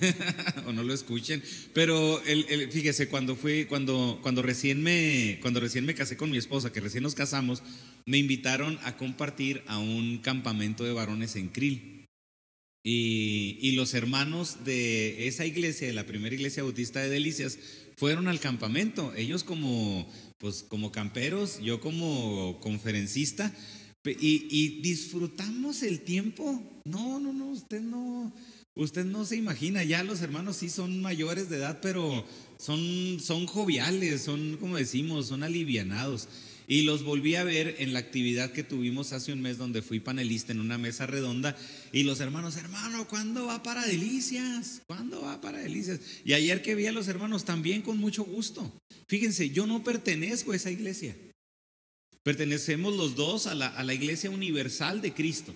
o 0.66 0.72
no 0.72 0.82
lo 0.82 0.94
escuchen. 0.94 1.42
Pero 1.74 2.22
el, 2.24 2.72
fíjese, 2.72 3.08
cuando 3.08 3.36
fui, 3.36 3.66
cuando, 3.66 4.18
cuando, 4.22 4.40
recién 4.40 4.82
me, 4.82 5.38
cuando 5.42 5.60
recién 5.60 5.84
me 5.84 5.94
casé 5.94 6.16
con 6.16 6.30
mi 6.30 6.38
esposa, 6.38 6.72
que 6.72 6.80
recién 6.80 7.02
nos 7.02 7.14
casamos, 7.14 7.62
me 8.06 8.16
invitaron 8.16 8.78
a 8.84 8.96
compartir 8.96 9.62
a 9.66 9.76
un 9.76 10.16
campamento 10.22 10.84
de 10.84 10.94
varones 10.94 11.36
en 11.36 11.50
Krill. 11.50 11.93
Y, 12.86 13.56
y, 13.62 13.72
los 13.72 13.94
hermanos 13.94 14.58
de 14.66 15.26
esa 15.26 15.46
iglesia, 15.46 15.86
de 15.86 15.94
la 15.94 16.04
primera 16.04 16.34
iglesia 16.34 16.62
bautista 16.62 17.00
de 17.00 17.08
Delicias, 17.08 17.58
fueron 17.96 18.28
al 18.28 18.40
campamento. 18.40 19.14
Ellos 19.16 19.42
como, 19.42 20.06
pues, 20.38 20.62
como 20.62 20.92
camperos, 20.92 21.60
yo 21.62 21.80
como 21.80 22.60
conferencista. 22.60 23.54
Y, 24.04 24.80
disfrutamos 24.82 25.82
el 25.82 26.00
tiempo. 26.00 26.62
No, 26.84 27.18
no, 27.18 27.32
no, 27.32 27.46
usted 27.46 27.80
no, 27.80 28.32
usted 28.74 29.04
no 29.06 29.24
se 29.24 29.36
imagina. 29.36 29.82
Ya 29.82 30.04
los 30.04 30.20
hermanos 30.20 30.56
sí 30.56 30.68
son 30.68 31.00
mayores 31.00 31.48
de 31.48 31.56
edad, 31.56 31.78
pero 31.80 32.26
son, 32.58 33.18
son 33.20 33.46
joviales, 33.46 34.22
son, 34.22 34.58
como 34.58 34.76
decimos, 34.76 35.28
son 35.28 35.42
alivianados. 35.42 36.28
Y 36.66 36.82
los 36.82 37.02
volví 37.02 37.34
a 37.34 37.44
ver 37.44 37.76
en 37.78 37.92
la 37.92 37.98
actividad 37.98 38.52
que 38.52 38.64
tuvimos 38.64 39.12
hace 39.12 39.32
un 39.32 39.42
mes 39.42 39.58
donde 39.58 39.82
fui 39.82 40.00
panelista 40.00 40.52
en 40.52 40.60
una 40.60 40.78
mesa 40.78 41.06
redonda 41.06 41.56
y 41.92 42.02
los 42.02 42.20
hermanos, 42.20 42.56
hermano, 42.56 43.06
¿cuándo 43.06 43.46
va 43.46 43.62
para 43.62 43.86
Delicias? 43.86 44.82
¿Cuándo 44.86 45.22
va 45.22 45.40
para 45.40 45.58
Delicias? 45.58 46.00
Y 46.24 46.32
ayer 46.32 46.62
que 46.62 46.74
vi 46.74 46.86
a 46.86 46.92
los 46.92 47.06
hermanos 47.08 47.44
también 47.44 47.82
con 47.82 47.98
mucho 47.98 48.24
gusto. 48.24 48.72
Fíjense, 49.06 49.50
yo 49.50 49.66
no 49.66 49.84
pertenezco 49.84 50.52
a 50.52 50.56
esa 50.56 50.70
iglesia. 50.70 51.14
Pertenecemos 52.24 52.96
los 52.96 53.14
dos 53.14 53.46
a 53.46 53.54
la, 53.54 53.94
iglesia 53.94 54.30
universal 54.30 55.02
de 55.02 55.12
Cristo. 55.12 55.54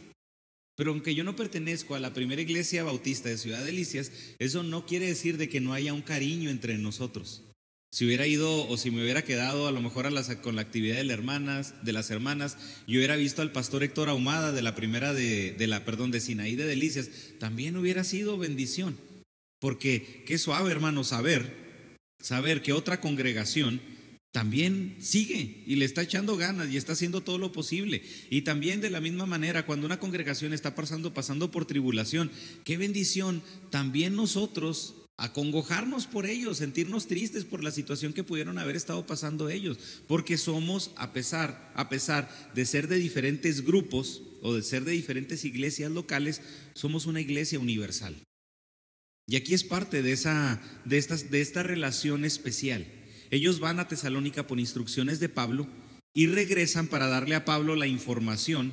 Pero 0.77 0.93
aunque 0.93 1.15
yo 1.15 1.25
no 1.25 1.35
pertenezco 1.35 1.95
a 1.97 2.01
la 2.01 2.13
primera 2.13 2.41
iglesia 2.41 2.85
bautista 2.85 3.29
de 3.29 3.39
Ciudad 3.39 3.65
Delicias, 3.65 4.13
eso 4.39 4.63
no 4.63 4.87
quiere 4.87 5.07
decir 5.07 5.39
de 5.39 5.49
que 5.49 5.61
no 5.61 5.73
haya 5.73 5.93
un 5.93 6.03
cariño 6.03 6.51
entre 6.51 6.79
nosotros. 6.79 7.43
Si 7.91 8.05
hubiera 8.05 8.27
ido 8.27 8.69
o 8.69 8.77
si 8.77 8.91
me 8.91 9.03
hubiera 9.03 9.25
quedado 9.25 9.67
a 9.67 9.73
lo 9.73 9.81
mejor 9.81 10.09
con 10.43 10.57
la 10.57 10.63
actividad 10.63 10.97
de 10.97 11.05
las 11.05 11.15
hermanas, 11.15 11.75
de 11.83 11.93
las 11.93 12.11
hermanas, 12.11 12.59
yo 12.87 12.99
hubiera 12.99 13.17
visto 13.17 13.41
al 13.41 13.51
pastor 13.51 13.83
Héctor 13.83 14.11
Ahumada 14.11 14.53
de 14.53 14.61
la 14.61 14.75
primera 14.75 15.15
de, 15.15 15.57
la, 15.67 15.85
perdón, 15.85 16.11
de 16.11 16.21
Sinaí 16.21 16.55
de 16.55 16.67
Delicias, 16.67 17.09
también 17.39 17.77
hubiera 17.77 18.05
sido 18.05 18.37
bendición. 18.37 18.99
Porque 19.59 20.23
qué 20.27 20.39
suave, 20.39 20.71
hermano, 20.71 21.03
saber, 21.03 21.97
saber 22.21 22.63
que 22.63 22.75
otra 22.75 23.01
congregación 23.01 23.81
también 24.33 24.97
sigue 25.01 25.65
y 25.67 25.77
le 25.77 25.87
está 25.87 26.03
echando 26.03 26.37
ganas 26.37 26.71
y 26.71 26.77
está 26.77 26.93
haciendo 26.93 27.23
todo 27.23 27.39
lo 27.39 27.53
posible. 27.53 28.03
Y 28.29 28.43
también 28.43 28.83
de 28.83 28.91
la 28.91 29.01
misma 29.01 29.25
manera, 29.25 29.65
cuando 29.65 29.87
una 29.87 29.99
congregación 29.99 30.53
está 30.53 30.75
pasando, 30.75 31.15
pasando 31.15 31.51
por 31.51 31.65
tribulación, 31.65 32.31
qué 32.65 32.77
bendición, 32.77 33.43
también 33.71 34.15
nosotros 34.15 34.95
acongojarnos 35.19 36.07
por 36.07 36.27
ellos, 36.27 36.59
sentirnos 36.59 37.09
tristes 37.09 37.45
por 37.45 37.65
la 37.65 37.73
situación 37.73 38.13
que 38.13 38.23
pudieron 38.23 38.57
haber 38.57 38.77
estado 38.77 39.05
pasando 39.05 39.51
ellos, 39.51 39.79
porque 40.07 40.39
somos, 40.39 40.93
a 40.97 41.13
pesar, 41.13 41.73
a 41.75 41.89
pesar 41.89 42.53
de 42.55 42.65
ser 42.65 42.87
de 42.87 42.99
diferentes 42.99 43.65
grupos 43.65 44.23
o 44.43 44.55
de 44.55 44.63
ser 44.63 44.85
de 44.85 44.93
diferentes 44.93 45.45
iglesias 45.45 45.91
locales, 45.91 46.41
somos 46.73 47.07
una 47.07 47.21
iglesia 47.21 47.59
universal. 47.59 48.17
Y 49.27 49.35
aquí 49.37 49.55
es 49.55 49.65
parte 49.65 50.03
de, 50.03 50.13
esa, 50.13 50.63
de, 50.85 50.99
estas, 50.99 51.31
de 51.31 51.41
esta 51.41 51.65
relación 51.65 52.25
especial. 52.25 52.87
Ellos 53.31 53.59
van 53.59 53.81
a 53.81 53.89
Tesalónica 53.89 54.47
por 54.47 54.61
instrucciones 54.61 55.19
de 55.19 55.29
Pablo 55.29 55.67
y 56.15 56.29
regresan 56.29 56.87
para 56.87 57.09
darle 57.09 57.35
a 57.35 57.45
Pablo 57.45 57.75
la 57.75 57.89
información 57.89 58.73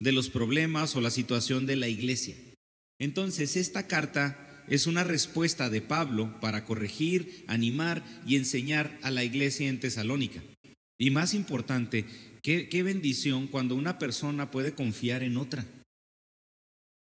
de 0.00 0.12
los 0.12 0.30
problemas 0.30 0.96
o 0.96 1.02
la 1.02 1.10
situación 1.10 1.66
de 1.66 1.76
la 1.76 1.88
iglesia. 1.88 2.34
Entonces, 2.98 3.56
esta 3.56 3.86
carta 3.86 4.45
es 4.68 4.86
una 4.86 5.04
respuesta 5.04 5.70
de 5.70 5.80
Pablo 5.80 6.38
para 6.40 6.64
corregir, 6.64 7.44
animar 7.46 8.04
y 8.26 8.36
enseñar 8.36 8.98
a 9.02 9.10
la 9.10 9.24
iglesia 9.24 9.68
en 9.68 9.80
Tesalónica. 9.80 10.42
Y 10.98 11.10
más 11.10 11.34
importante, 11.34 12.06
qué, 12.42 12.82
bendición 12.82 13.48
cuando 13.48 13.74
una 13.74 13.98
persona 13.98 14.50
puede 14.50 14.72
confiar 14.72 15.22
en 15.22 15.36
otra. 15.36 15.64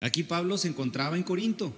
Aquí 0.01 0.23
Pablo 0.23 0.59
se 0.59 0.69
encontraba 0.69 1.17
en 1.17 1.23
Corinto 1.23 1.75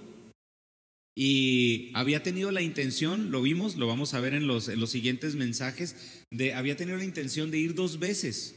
y 1.15 1.91
había 1.93 2.23
tenido 2.23 2.51
la 2.51 2.61
intención, 2.61 3.31
lo 3.31 3.41
vimos, 3.41 3.75
lo 3.75 3.87
vamos 3.87 4.13
a 4.13 4.19
ver 4.19 4.33
en 4.33 4.47
los, 4.47 4.69
en 4.69 4.79
los 4.79 4.89
siguientes 4.89 5.35
mensajes, 5.35 6.23
de, 6.31 6.53
había 6.53 6.77
tenido 6.77 6.97
la 6.97 7.03
intención 7.03 7.51
de 7.51 7.59
ir 7.59 7.75
dos 7.75 7.99
veces 7.99 8.55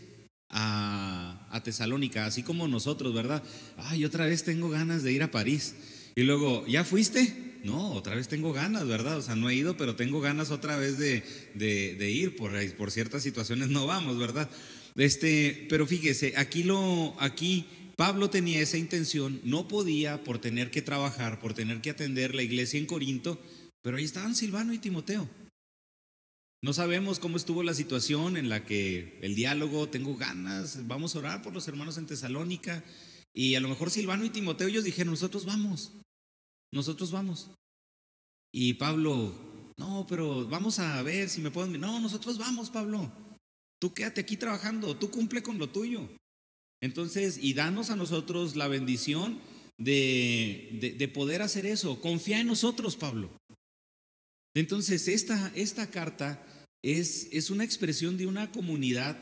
a, 0.49 1.49
a 1.51 1.63
Tesalónica, 1.63 2.25
así 2.25 2.43
como 2.43 2.69
nosotros, 2.69 3.15
¿verdad? 3.15 3.43
Ay, 3.77 4.05
otra 4.05 4.27
vez 4.27 4.45
tengo 4.45 4.69
ganas 4.69 5.03
de 5.03 5.13
ir 5.13 5.23
a 5.23 5.31
París. 5.31 5.75
Y 6.15 6.23
luego, 6.23 6.67
¿ya 6.67 6.85
fuiste? 6.85 7.61
No, 7.65 7.93
otra 7.93 8.15
vez 8.15 8.29
tengo 8.29 8.53
ganas, 8.53 8.87
¿verdad? 8.87 9.19
O 9.19 9.23
sea, 9.23 9.37
no 9.37 9.49
he 9.49 9.55
ido, 9.55 9.77
pero 9.77 9.95
tengo 9.95 10.21
ganas 10.21 10.51
otra 10.51 10.77
vez 10.77 10.99
de, 10.99 12.11
ir. 12.11 12.37
Por, 12.37 12.53
por 12.75 12.91
ciertas 12.91 13.23
situaciones 13.23 13.69
no 13.69 13.87
vamos, 13.87 14.19
¿verdad? 14.19 14.51
Este, 14.97 15.67
pero 15.69 15.87
fíjese, 15.87 16.35
aquí 16.37 16.65
lo, 16.65 17.15
aquí 17.19 17.67
Pablo 17.97 18.31
tenía 18.31 18.61
esa 18.61 18.79
intención, 18.79 19.41
no 19.45 19.69
podía 19.69 20.25
por 20.25 20.39
tener 20.39 20.71
que 20.71 20.83
trabajar, 20.83 21.41
por 21.41 21.55
tener 21.55 21.81
que 21.81 21.91
atender 21.91 22.35
la 22.35 22.43
iglesia 22.43 22.79
en 22.79 22.87
Corinto, 22.87 23.41
pero 23.83 23.97
ahí 23.97 24.05
estaban 24.05 24.35
Silvano 24.35 24.73
y 24.73 24.79
Timoteo. 24.79 25.29
No 26.63 26.73
sabemos 26.73 27.19
cómo 27.19 27.37
estuvo 27.37 27.63
la 27.63 27.75
situación 27.75 28.37
en 28.37 28.49
la 28.49 28.65
que 28.65 29.19
el 29.23 29.35
diálogo, 29.35 29.89
tengo 29.89 30.17
ganas, 30.17 30.87
vamos 30.87 31.15
a 31.15 31.19
orar 31.19 31.43
por 31.43 31.53
los 31.53 31.67
hermanos 31.67 31.99
en 31.99 32.07
Tesalónica. 32.07 32.85
Y 33.35 33.57
a 33.57 33.61
lo 33.61 33.69
mejor 33.69 33.91
Silvano 33.91 34.25
y 34.25 34.31
Timoteo 34.31 34.69
ellos 34.69 34.85
dijeron, 34.85 35.13
nosotros 35.13 35.45
vamos, 35.45 35.93
nosotros 36.73 37.11
vamos. 37.11 37.51
Y 38.53 38.75
Pablo, 38.75 39.33
no, 39.77 40.07
pero 40.09 40.47
vamos 40.49 40.79
a 40.79 41.03
ver 41.03 41.29
si 41.29 41.41
me 41.41 41.51
pueden... 41.51 41.81
No, 41.81 42.01
nosotros 42.01 42.39
vamos, 42.39 42.71
Pablo. 42.71 43.11
Tú 43.81 43.95
quédate 43.95 44.21
aquí 44.21 44.37
trabajando, 44.37 44.97
tú 44.97 45.11
cumple 45.11 45.43
con 45.43 45.59
lo 45.59 45.71
tuyo. 45.71 46.09
Entonces, 46.81 47.39
y 47.41 47.55
danos 47.55 47.91
a 47.91 47.97
nosotros 47.97 48.57
la 48.57 48.69
bendición 48.69 49.41
de, 49.79 50.95
de, 50.99 51.09
poder 51.09 51.43
hacer 51.43 51.67
eso. 51.67 52.01
Confía 52.01 52.41
en 52.41 52.47
nosotros, 52.49 52.97
Pablo. 52.97 53.31
Entonces, 54.55 55.09
esta, 55.09 55.53
esta 55.55 55.91
carta 55.91 56.45
es, 56.83 57.29
es 57.33 57.51
una 57.51 57.65
expresión 57.65 58.17
de 58.17 58.27
una 58.27 58.51
comunidad 58.51 59.17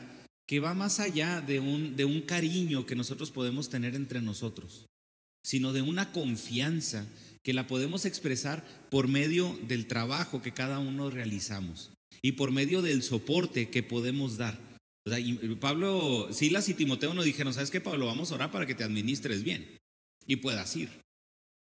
que 0.47 0.59
va 0.59 0.73
más 0.73 0.99
allá 0.99 1.39
de 1.39 1.59
un, 1.59 1.95
de 1.95 2.05
un 2.05 2.21
cariño 2.21 2.85
que 2.85 2.95
nosotros 2.95 3.31
podemos 3.31 3.69
tener 3.69 3.95
entre 3.95 4.21
nosotros, 4.21 4.87
sino 5.43 5.71
de 5.71 5.81
una 5.81 6.11
confianza 6.11 7.07
que 7.43 7.53
la 7.53 7.67
podemos 7.67 8.05
expresar 8.05 8.65
por 8.89 9.07
medio 9.07 9.57
del 9.67 9.87
trabajo 9.87 10.41
que 10.41 10.53
cada 10.53 10.79
uno 10.79 11.09
realizamos 11.09 11.91
y 12.21 12.33
por 12.33 12.51
medio 12.51 12.81
del 12.81 13.03
soporte 13.03 13.69
que 13.69 13.83
podemos 13.83 14.37
dar. 14.37 14.59
Pablo, 15.59 16.29
Silas 16.31 16.69
y 16.69 16.75
Timoteo 16.75 17.13
nos 17.13 17.25
dijeron, 17.25 17.53
¿sabes 17.53 17.71
qué, 17.71 17.81
Pablo? 17.81 18.05
Vamos 18.05 18.31
a 18.31 18.35
orar 18.35 18.51
para 18.51 18.65
que 18.65 18.75
te 18.75 18.83
administres 18.83 19.43
bien 19.43 19.77
y 20.27 20.35
puedas 20.35 20.75
ir. 20.75 20.89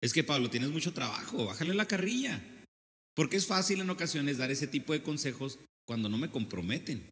Es 0.02 0.14
que, 0.14 0.24
Pablo, 0.24 0.50
tienes 0.50 0.72
mucho 0.72 0.94
trabajo, 0.94 1.46
bájale 1.46 1.76
la 1.76 1.86
carrilla. 1.86 2.42
Porque 3.14 3.38
es 3.38 3.46
fácil 3.46 3.82
en 3.82 3.90
ocasiones 3.90 4.38
dar 4.40 4.50
ese 4.50 4.68
tipo 4.68 4.94
de 4.94 5.04
consejos 5.04 5.60
cuando 5.86 6.10
no 6.10 6.18
me 6.18 6.32
comprometen. 6.32 7.10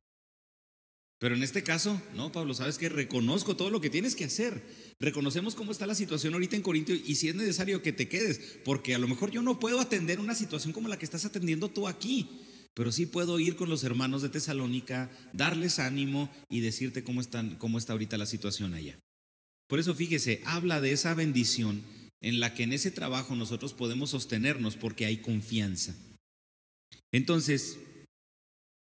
Pero 1.19 1.35
en 1.35 1.43
este 1.43 1.63
caso, 1.63 2.01
no, 2.15 2.31
Pablo, 2.31 2.53
sabes 2.53 2.77
que 2.77 2.87
reconozco 2.87 3.57
todo 3.57 3.69
lo 3.69 3.81
que 3.81 3.89
tienes 3.89 4.15
que 4.15 4.23
hacer. 4.23 4.63
Reconocemos 5.01 5.53
cómo 5.53 5.73
está 5.73 5.85
la 5.85 5.93
situación 5.93 6.33
ahorita 6.33 6.55
en 6.55 6.61
Corintio 6.61 6.95
y 6.95 7.15
si 7.15 7.27
es 7.27 7.35
necesario 7.35 7.81
que 7.81 7.91
te 7.91 8.07
quedes, 8.07 8.59
porque 8.63 8.95
a 8.95 8.99
lo 8.99 9.07
mejor 9.07 9.29
yo 9.29 9.41
no 9.41 9.59
puedo 9.59 9.81
atender 9.81 10.21
una 10.21 10.33
situación 10.33 10.71
como 10.71 10.87
la 10.87 10.97
que 10.97 11.03
estás 11.03 11.25
atendiendo 11.25 11.67
tú 11.67 11.89
aquí, 11.89 12.29
pero 12.73 12.93
sí 12.93 13.05
puedo 13.05 13.37
ir 13.39 13.57
con 13.57 13.69
los 13.69 13.83
hermanos 13.83 14.21
de 14.21 14.29
Tesalónica, 14.29 15.11
darles 15.33 15.79
ánimo 15.79 16.31
y 16.49 16.61
decirte 16.61 17.03
cómo, 17.03 17.19
están, 17.19 17.57
cómo 17.57 17.77
está 17.77 17.91
ahorita 17.91 18.17
la 18.17 18.25
situación 18.25 18.73
allá. 18.73 18.97
Por 19.67 19.79
eso 19.79 19.93
fíjese, 19.93 20.41
habla 20.45 20.79
de 20.79 20.93
esa 20.93 21.13
bendición 21.15 21.83
en 22.21 22.39
la 22.39 22.53
que 22.53 22.63
en 22.63 22.71
ese 22.71 22.91
trabajo 22.91 23.35
nosotros 23.35 23.73
podemos 23.73 24.11
sostenernos 24.11 24.77
porque 24.77 25.05
hay 25.05 25.17
confianza. 25.17 25.95
Entonces, 27.11 27.77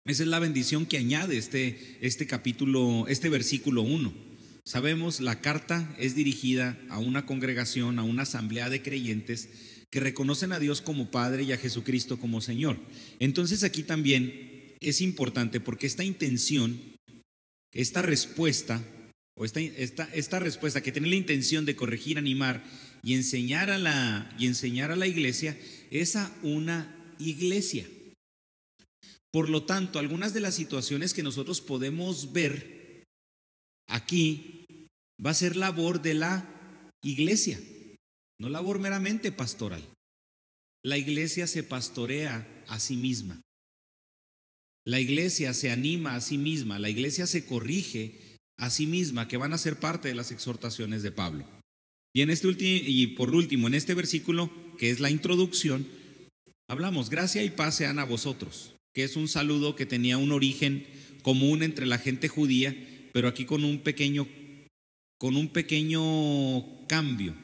Esa 0.07 0.23
es 0.23 0.29
la 0.29 0.39
bendición 0.39 0.85
que 0.85 0.99
añade 0.99 1.39
este, 1.39 1.97
este 2.03 2.27
capítulo, 2.27 3.07
este 3.09 3.31
versículo 3.31 3.81
1. 3.81 4.13
Sabemos, 4.63 5.21
la 5.21 5.41
carta 5.41 5.97
es 5.99 6.15
dirigida 6.15 6.79
a 6.91 6.99
una 6.99 7.25
congregación, 7.25 7.99
a 7.99 8.03
una 8.03 8.25
asamblea 8.25 8.69
de 8.69 8.83
creyentes 8.83 9.49
que 9.91 10.01
reconocen 10.01 10.53
a 10.53 10.59
Dios 10.59 10.83
como 10.83 11.11
Padre 11.11 11.45
y 11.45 11.53
a 11.53 11.57
Jesucristo 11.57 12.19
como 12.19 12.43
Señor. 12.43 12.79
Entonces 13.19 13.65
aquí 13.65 13.83
también 13.83 14.75
es 14.81 15.01
importante 15.01 15.59
porque 15.59 15.87
esta 15.87 16.05
intención, 16.05 16.79
esta 17.73 18.03
respuesta, 18.03 18.85
o 19.37 19.47
esta, 19.47 19.61
esta, 19.61 20.05
esta 20.13 20.39
respuesta 20.39 20.83
que 20.83 20.93
tiene 20.93 21.09
la 21.09 21.17
intención 21.17 21.65
de 21.65 21.77
corregir, 21.77 22.19
animar 22.19 22.63
y 23.03 23.15
enseñar 23.15 23.71
a 23.71 23.79
la, 23.79 24.37
y 24.39 24.47
enseñar 24.49 24.91
a 24.91 24.97
la 24.97 25.07
iglesia, 25.07 25.57
es 25.91 26.15
a 26.17 26.31
una 26.43 26.95
iglesia. 27.19 27.87
Por 29.35 29.49
lo 29.49 29.65
tanto, 29.65 29.99
algunas 29.99 30.33
de 30.33 30.39
las 30.39 30.55
situaciones 30.55 31.13
que 31.13 31.25
nosotros 31.25 31.61
podemos 31.61 32.33
ver 32.33 33.03
aquí 33.89 34.87
va 35.19 35.31
a 35.31 35.35
ser 35.35 35.57
labor 35.57 36.01
de 36.03 36.15
la 36.15 36.89
iglesia, 37.03 37.61
no 38.39 38.49
labor 38.49 38.79
meramente 38.79 39.33
pastoral. 39.33 39.83
La 40.85 40.99
iglesia 40.99 41.49
se 41.49 41.65
pastorea 41.65 42.65
a 42.69 42.79
sí 42.79 42.95
misma. 42.97 43.43
La 44.87 45.01
iglesia 45.01 45.53
se 45.53 45.73
anima 45.73 46.15
a 46.15 46.21
sí 46.21 46.39
misma, 46.39 46.79
la 46.79 46.89
iglesia 46.89 47.27
se 47.27 47.45
corrige 47.45 48.39
a 48.57 48.71
sí 48.71 48.87
misma, 48.87 49.27
que 49.27 49.37
van 49.37 49.53
a 49.53 49.59
ser 49.59 49.81
parte 49.81 50.07
de 50.07 50.15
las 50.15 50.31
exhortaciones 50.31 51.03
de 51.03 51.11
Pablo. 51.11 51.45
Y 52.15 52.21
en 52.21 52.31
este 52.31 52.55
y 52.57 53.09
por 53.09 53.35
último, 53.35 53.67
en 53.67 53.75
este 53.75 53.95
versículo 53.95 54.49
que 54.79 54.91
es 54.91 55.01
la 55.01 55.11
introducción, 55.11 55.89
hablamos 56.71 57.11
gracia 57.11 57.43
y 57.43 57.51
paz 57.51 57.75
sean 57.75 57.99
a 57.99 58.05
vosotros 58.05 58.74
que 58.95 59.03
es 59.03 59.17
un 59.17 59.29
saludo 59.29 59.75
que 59.75 59.87
tenía 59.87 60.17
un 60.17 60.33
origen 60.33 60.87
común 61.23 61.63
entre 61.63 61.85
la 61.85 61.99
gente 61.99 62.29
judía, 62.29 62.75
pero 63.13 63.29
aquí 63.29 63.45
con 63.45 63.65
un 63.65 63.81
pequeño, 63.81 64.27
con 65.19 65.37
un 65.37 65.49
pequeño 65.49 66.87
cambio, 66.87 67.35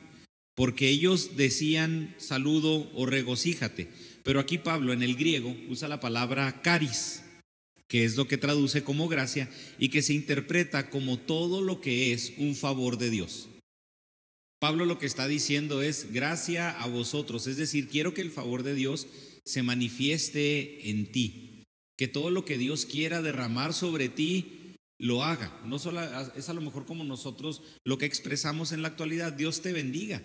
porque 0.55 0.89
ellos 0.89 1.37
decían 1.37 2.15
saludo 2.19 2.91
o 2.95 3.05
regocíjate, 3.05 3.89
pero 4.23 4.39
aquí 4.39 4.59
Pablo 4.59 4.93
en 4.93 5.03
el 5.03 5.17
griego 5.17 5.57
usa 5.69 5.89
la 5.89 5.99
palabra 5.99 6.63
caris, 6.63 7.25
que 7.89 8.05
es 8.05 8.17
lo 8.17 8.29
que 8.29 8.39
traduce 8.39 8.85
como 8.85 9.09
gracia 9.09 9.51
y 9.79 9.89
que 9.89 10.03
se 10.03 10.15
interpreta 10.15 10.89
como 10.89 11.19
todo 11.19 11.63
lo 11.63 11.81
que 11.81 12.13
es 12.13 12.33
un 12.37 12.55
favor 12.55 12.97
de 12.97 13.11
Dios. 13.11 13.49
Pablo 14.61 14.85
lo 14.85 14.99
que 14.99 15.07
está 15.07 15.27
diciendo 15.27 15.83
es 15.83 16.13
gracia 16.13 16.71
a 16.71 16.87
vosotros, 16.87 17.47
es 17.49 17.57
decir, 17.57 17.89
quiero 17.89 18.15
que 18.15 18.21
el 18.21 18.31
favor 18.31 18.63
de 18.63 18.75
Dios 18.75 19.09
se 19.45 19.63
manifieste 19.63 20.91
en 20.91 21.11
ti. 21.11 21.65
Que 21.97 22.09
todo 22.09 22.31
lo 22.31 22.45
que 22.45 22.59
Dios 22.59 22.87
quiera 22.87 23.23
derramar 23.23 23.75
sobre 23.75 24.09
ti, 24.09 24.77
lo 24.99 25.25
haga. 25.25 25.61
No 25.65 25.79
solo 25.79 26.01
es 26.35 26.49
a 26.49 26.55
lo 26.55 26.61
mejor 26.61 26.87
como 26.87 27.05
nosotros 27.05 27.63
lo 27.85 27.99
que 27.99 28.07
expresamos 28.07 28.73
en 28.73 28.83
la 28.83 28.89
actualidad, 28.89 29.33
Dios 29.33 29.63
te 29.63 29.73
bendiga. 29.73 30.23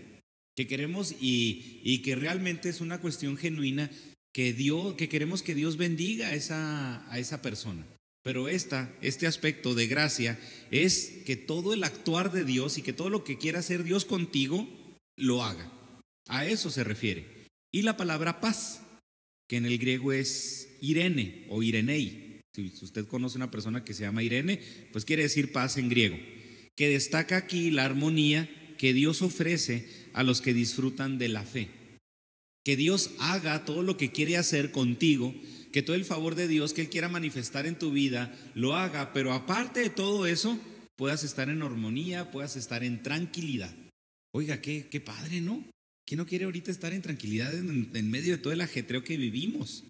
Que 0.56 0.68
queremos 0.68 1.14
y, 1.20 1.82
y 1.84 2.00
que 2.00 2.16
realmente 2.16 2.70
es 2.70 2.82
una 2.82 3.02
cuestión 3.02 3.38
genuina 3.38 3.90
que 4.34 4.54
Dios, 4.54 4.96
que 4.96 5.10
queremos 5.10 5.42
que 5.42 5.56
Dios 5.56 5.78
bendiga 5.78 6.28
a 6.28 6.36
esa, 6.36 7.10
a 7.12 7.20
esa 7.20 7.42
persona. 7.42 7.86
Pero 8.22 8.50
esta, 8.50 8.94
este 9.02 9.28
aspecto 9.28 9.76
de 9.76 9.88
gracia 9.88 10.40
es 10.72 11.22
que 11.26 11.36
todo 11.36 11.74
el 11.74 11.84
actuar 11.84 12.32
de 12.32 12.44
Dios 12.44 12.78
y 12.78 12.82
que 12.82 12.92
todo 12.92 13.10
lo 13.10 13.24
que 13.24 13.38
quiera 13.38 13.60
hacer 13.60 13.84
Dios 13.84 14.04
contigo, 14.04 14.68
lo 15.16 15.44
haga. 15.44 15.72
A 16.28 16.46
eso 16.46 16.70
se 16.70 16.84
refiere. 16.84 17.48
Y 17.72 17.84
la 17.84 17.98
palabra 17.98 18.42
paz 18.42 18.82
que 19.48 19.58
en 19.58 19.66
el 19.66 19.78
griego 19.78 20.12
es 20.14 20.78
Irene 20.82 21.46
o 21.50 21.64
Irenei. 21.64 22.42
Si 22.54 22.72
usted 22.82 23.06
conoce 23.06 23.38
una 23.38 23.52
persona 23.52 23.84
que 23.84 23.94
se 23.94 24.04
llama 24.04 24.24
Irene, 24.24 24.60
pues 24.92 25.06
quiere 25.06 25.24
decir 25.24 25.52
paz 25.52 25.78
en 25.78 25.90
griego, 25.90 26.18
que 26.76 26.90
destaca 26.90 27.38
aquí 27.38 27.70
la 27.70 27.86
armonía 27.86 28.50
que 28.78 28.94
Dios 28.94 29.22
ofrece 29.22 29.88
a 30.14 30.24
los 30.24 30.42
que 30.42 30.54
disfrutan 30.54 31.18
de 31.18 31.30
la 31.30 31.44
fe. 31.44 31.70
Que 32.64 32.76
Dios 32.76 33.12
haga 33.20 33.66
todo 33.66 33.84
lo 33.84 33.98
que 33.98 34.12
quiere 34.12 34.38
hacer 34.38 34.72
contigo, 34.72 35.36
que 35.72 35.84
todo 35.84 35.96
el 35.96 36.06
favor 36.06 36.36
de 36.36 36.48
Dios 36.48 36.74
que 36.74 36.82
Él 36.82 36.90
quiera 36.90 37.10
manifestar 37.10 37.68
en 37.68 37.78
tu 37.78 37.92
vida, 37.92 38.34
lo 38.56 38.76
haga, 38.76 39.14
pero 39.14 39.34
aparte 39.34 39.82
de 39.82 39.90
todo 39.90 40.26
eso, 40.26 40.58
puedas 40.96 41.24
estar 41.24 41.50
en 41.50 41.62
armonía, 41.62 42.32
puedas 42.32 42.56
estar 42.56 42.84
en 42.84 43.04
tranquilidad. 43.04 43.76
Oiga, 44.32 44.62
qué, 44.62 44.88
qué 44.90 45.02
padre, 45.02 45.42
¿no? 45.42 45.64
¿Quién 46.06 46.20
no 46.20 46.28
quiere 46.28 46.46
ahorita 46.46 46.70
estar 46.70 46.94
en 46.94 47.02
tranquilidad 47.02 47.54
en, 47.54 48.12
medio 48.12 48.36
de 48.36 48.42
todo 48.42 48.54
el 48.54 48.62
ajetreo 48.62 49.04
que 49.04 49.18
vivimos? 49.18 49.86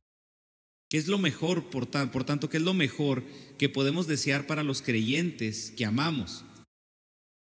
¿Qué 0.89 0.97
es 0.97 1.07
lo 1.07 1.17
mejor, 1.17 1.69
por, 1.69 1.89
por 1.89 2.23
tanto, 2.23 2.49
qué 2.49 2.57
es 2.57 2.63
lo 2.63 2.73
mejor 2.73 3.23
que 3.57 3.69
podemos 3.69 4.07
desear 4.07 4.47
para 4.47 4.63
los 4.63 4.81
creyentes 4.81 5.71
que 5.71 5.83
amamos? 5.83 6.45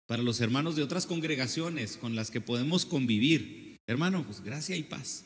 Para 0.07 0.23
los 0.23 0.41
hermanos 0.41 0.75
de 0.75 0.83
otras 0.83 1.05
congregaciones 1.05 1.97
con 1.97 2.15
las 2.15 2.31
que 2.31 2.41
podemos 2.41 2.85
convivir. 2.85 3.77
Hermano, 3.87 4.25
pues 4.25 4.41
gracia 4.41 4.75
y 4.75 4.83
paz. 4.83 5.25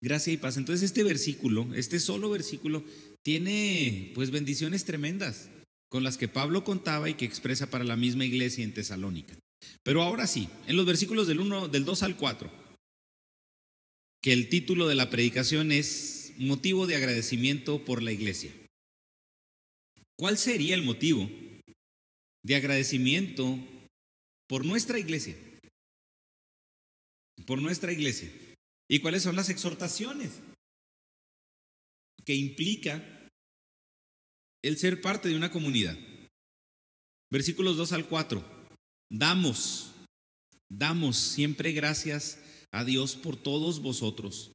Gracia 0.00 0.32
y 0.32 0.36
paz. 0.36 0.56
Entonces 0.56 0.84
este 0.84 1.02
versículo, 1.02 1.74
este 1.74 1.98
solo 1.98 2.30
versículo, 2.30 2.84
tiene 3.22 4.12
pues 4.14 4.30
bendiciones 4.30 4.84
tremendas 4.84 5.50
con 5.88 6.04
las 6.04 6.16
que 6.16 6.28
Pablo 6.28 6.62
contaba 6.62 7.10
y 7.10 7.14
que 7.14 7.24
expresa 7.24 7.70
para 7.70 7.84
la 7.84 7.96
misma 7.96 8.24
iglesia 8.24 8.62
en 8.62 8.72
Tesalónica. 8.72 9.36
Pero 9.82 10.02
ahora 10.02 10.26
sí, 10.26 10.48
en 10.66 10.76
los 10.76 10.86
versículos 10.86 11.26
del 11.26 11.40
1 11.40 11.68
del 11.68 11.84
2 11.84 12.02
al 12.02 12.16
4, 12.16 12.50
que 14.22 14.32
el 14.32 14.48
título 14.48 14.86
de 14.88 14.94
la 14.94 15.10
predicación 15.10 15.72
es 15.72 16.32
motivo 16.38 16.86
de 16.86 16.96
agradecimiento 16.96 17.84
por 17.84 18.02
la 18.02 18.12
iglesia. 18.12 18.52
¿Cuál 20.18 20.36
sería 20.36 20.74
el 20.74 20.82
motivo 20.82 21.28
de 22.42 22.56
agradecimiento 22.56 23.58
por 24.46 24.64
nuestra 24.64 24.98
iglesia? 24.98 25.36
Por 27.46 27.62
nuestra 27.62 27.92
iglesia. 27.92 28.30
¿Y 28.88 29.00
cuáles 29.00 29.22
son 29.22 29.36
las 29.36 29.48
exhortaciones 29.48 30.40
que 32.24 32.34
implica 32.34 33.02
el 34.62 34.76
ser 34.76 35.00
parte 35.00 35.28
de 35.28 35.36
una 35.36 35.50
comunidad? 35.50 35.96
Versículos 37.30 37.76
2 37.78 37.92
al 37.92 38.06
4. 38.06 38.59
Damos, 39.12 39.90
damos 40.68 41.16
siempre 41.16 41.72
gracias 41.72 42.38
a 42.70 42.84
Dios 42.84 43.16
por 43.16 43.36
todos 43.36 43.82
vosotros, 43.82 44.52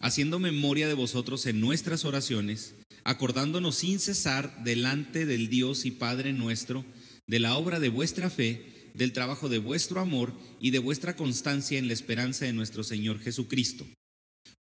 haciendo 0.00 0.40
memoria 0.40 0.88
de 0.88 0.94
vosotros 0.94 1.46
en 1.46 1.60
nuestras 1.60 2.04
oraciones, 2.04 2.74
acordándonos 3.04 3.76
sin 3.76 4.00
cesar 4.00 4.64
delante 4.64 5.24
del 5.24 5.48
Dios 5.48 5.84
y 5.84 5.92
Padre 5.92 6.32
nuestro, 6.32 6.84
de 7.28 7.38
la 7.38 7.56
obra 7.56 7.78
de 7.78 7.90
vuestra 7.90 8.28
fe, 8.28 8.90
del 8.94 9.12
trabajo 9.12 9.48
de 9.48 9.58
vuestro 9.58 10.00
amor 10.00 10.36
y 10.60 10.72
de 10.72 10.80
vuestra 10.80 11.14
constancia 11.14 11.78
en 11.78 11.86
la 11.86 11.94
esperanza 11.94 12.44
de 12.44 12.52
nuestro 12.52 12.82
Señor 12.82 13.20
Jesucristo. 13.20 13.86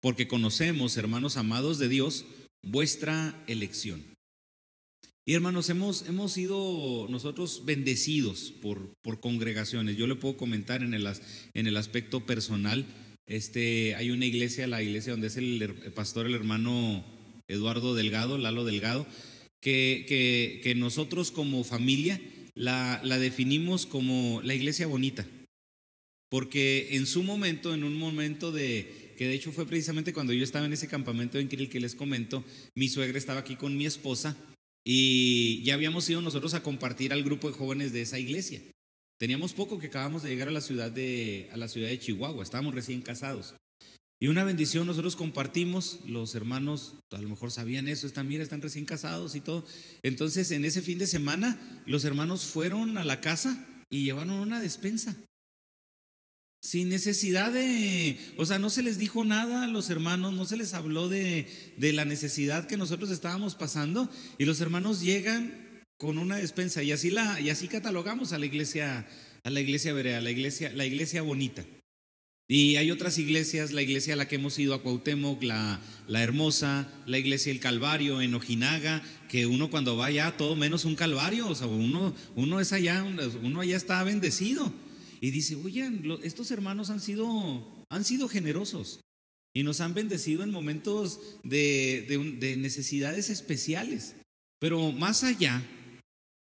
Porque 0.01 0.27
conocemos, 0.27 0.97
hermanos 0.97 1.35
amados 1.35 1.79
de 1.79 1.89
Dios, 1.89 2.25
vuestra 2.61 3.43
elección 3.47 4.10
y 5.23 5.35
hermanos, 5.35 5.69
hemos, 5.69 6.07
hemos 6.07 6.33
sido 6.33 7.07
nosotros 7.09 7.61
bendecidos 7.63 8.51
por, 8.59 8.93
por 9.03 9.19
congregaciones. 9.19 9.95
Yo 9.95 10.07
le 10.07 10.15
puedo 10.15 10.35
comentar 10.35 10.81
en 10.81 10.95
el, 10.95 11.07
en 11.53 11.67
el 11.67 11.77
aspecto 11.77 12.25
personal. 12.25 12.85
Este, 13.27 13.93
hay 13.95 14.09
una 14.09 14.25
iglesia, 14.25 14.65
la 14.65 14.81
iglesia 14.81 15.11
donde 15.11 15.27
es 15.27 15.37
el, 15.37 15.91
pastor, 15.93 16.25
el 16.25 16.33
hermano 16.33 17.05
Eduardo 17.47 17.93
Delgado, 17.93 18.39
Lalo 18.39 18.65
Delgado, 18.65 19.05
que, 19.61 20.05
que, 20.07 20.59
que 20.63 20.73
nosotros 20.73 21.29
como 21.29 21.63
familia 21.63 22.19
la, 22.55 22.99
la, 23.03 23.19
definimos 23.19 23.85
como 23.85 24.41
la 24.43 24.55
iglesia 24.55 24.87
bonita. 24.87 25.27
Porque 26.29 26.95
en 26.95 27.05
su 27.05 27.21
momento, 27.21 27.75
en 27.75 27.83
un 27.83 27.95
momento 27.95 28.51
de, 28.51 29.13
que 29.17 29.27
de 29.27 29.35
hecho 29.35 29.51
fue 29.51 29.67
precisamente 29.67 30.13
cuando 30.13 30.33
yo 30.33 30.43
estaba 30.43 30.65
en 30.65 30.73
ese 30.73 30.87
campamento 30.87 31.37
en 31.37 31.47
Krill 31.47 31.69
que 31.69 31.79
les 31.79 31.93
comento, 31.93 32.43
mi 32.73 32.89
suegra 32.89 33.19
estaba 33.19 33.41
aquí 33.41 33.55
con 33.55 33.77
mi 33.77 33.85
esposa 33.85 34.35
y 34.83 35.63
ya 35.63 35.73
habíamos 35.73 36.09
ido 36.09 36.21
nosotros 36.21 36.53
a 36.53 36.63
compartir 36.63 37.13
al 37.13 37.23
grupo 37.23 37.47
de 37.47 37.57
jóvenes 37.57 37.93
de 37.93 38.01
esa 38.01 38.19
iglesia. 38.19 38.61
Teníamos 39.19 39.53
poco 39.53 39.77
que 39.77 39.87
acabamos 39.87 40.23
de 40.23 40.29
llegar 40.29 40.47
a 40.47 40.51
la 40.51 40.61
ciudad 40.61 40.91
de, 40.91 41.49
a 41.53 41.57
la 41.57 41.67
ciudad 41.67 41.89
de 41.89 41.99
Chihuahua, 41.99 42.43
estábamos 42.43 42.73
recién 42.73 43.01
casados. 43.01 43.53
Y 44.19 44.27
una 44.27 44.43
bendición, 44.43 44.85
nosotros 44.85 45.15
compartimos, 45.15 45.99
los 46.05 46.35
hermanos 46.35 46.93
a 47.09 47.21
lo 47.21 47.27
mejor 47.27 47.51
sabían 47.51 47.87
eso, 47.87 48.05
están, 48.05 48.27
mira, 48.27 48.43
están 48.43 48.61
recién 48.61 48.85
casados 48.85 49.35
y 49.35 49.41
todo. 49.41 49.65
Entonces, 50.03 50.51
en 50.51 50.63
ese 50.63 50.83
fin 50.83 50.99
de 50.99 51.07
semana, 51.07 51.59
los 51.87 52.05
hermanos 52.05 52.45
fueron 52.45 52.99
a 52.99 53.03
la 53.03 53.19
casa 53.19 53.67
y 53.89 54.03
llevaron 54.03 54.35
una 54.35 54.59
despensa. 54.59 55.15
Sin 56.61 56.89
necesidad 56.89 57.51
de, 57.51 58.19
o 58.37 58.45
sea, 58.45 58.59
no 58.59 58.69
se 58.69 58.83
les 58.83 58.99
dijo 58.99 59.25
nada 59.25 59.63
a 59.63 59.67
los 59.67 59.89
hermanos, 59.89 60.33
no 60.33 60.45
se 60.45 60.57
les 60.57 60.75
habló 60.75 61.09
de, 61.09 61.47
de, 61.77 61.91
la 61.91 62.05
necesidad 62.05 62.67
que 62.67 62.77
nosotros 62.77 63.09
estábamos 63.09 63.55
pasando 63.55 64.11
y 64.37 64.45
los 64.45 64.61
hermanos 64.61 65.01
llegan 65.01 65.83
con 65.97 66.19
una 66.19 66.35
despensa 66.35 66.83
y 66.83 66.91
así 66.91 67.09
la 67.09 67.41
y 67.41 67.49
así 67.49 67.67
catalogamos 67.67 68.31
a 68.31 68.37
la 68.37 68.45
iglesia 68.45 69.07
a 69.43 69.49
la 69.49 69.59
iglesia 69.59 69.91
Berea, 69.93 70.21
la 70.21 70.29
iglesia 70.29 70.71
la 70.71 70.85
iglesia 70.85 71.23
bonita. 71.23 71.65
Y 72.47 72.75
hay 72.75 72.91
otras 72.91 73.17
iglesias, 73.17 73.71
la 73.71 73.81
iglesia 73.81 74.13
a 74.13 74.17
la 74.17 74.27
que 74.27 74.35
hemos 74.35 74.59
ido 74.59 74.73
a 74.75 74.83
Cuauhtémoc, 74.83 75.41
la, 75.41 75.79
la 76.07 76.21
Hermosa, 76.21 76.91
la 77.07 77.17
iglesia 77.17 77.51
del 77.51 77.61
Calvario 77.61 78.21
en 78.21 78.35
Ojinaga, 78.35 79.01
que 79.29 79.45
uno 79.45 79.71
cuando 79.71 79.95
va 79.95 80.07
allá, 80.07 80.35
todo 80.35 80.57
menos 80.57 80.83
un 80.83 80.95
Calvario, 80.95 81.47
o 81.47 81.55
sea, 81.55 81.67
uno, 81.67 82.13
uno 82.35 82.59
es 82.59 82.73
allá, 82.73 83.05
uno 83.41 83.61
allá 83.61 83.77
está 83.77 84.03
bendecido. 84.03 84.73
Y 85.21 85.31
dice, 85.31 85.55
oye, 85.55 85.89
estos 86.23 86.51
hermanos 86.51 86.89
han 86.89 86.99
sido, 86.99 87.85
han 87.89 88.03
sido 88.03 88.27
generosos 88.27 88.99
y 89.53 89.63
nos 89.63 89.79
han 89.79 89.93
bendecido 89.93 90.43
en 90.43 90.51
momentos 90.51 91.19
de, 91.43 92.35
de 92.39 92.57
necesidades 92.57 93.29
especiales. 93.29 94.15
Pero 94.59 94.91
más 94.91 95.23
allá, 95.23 95.63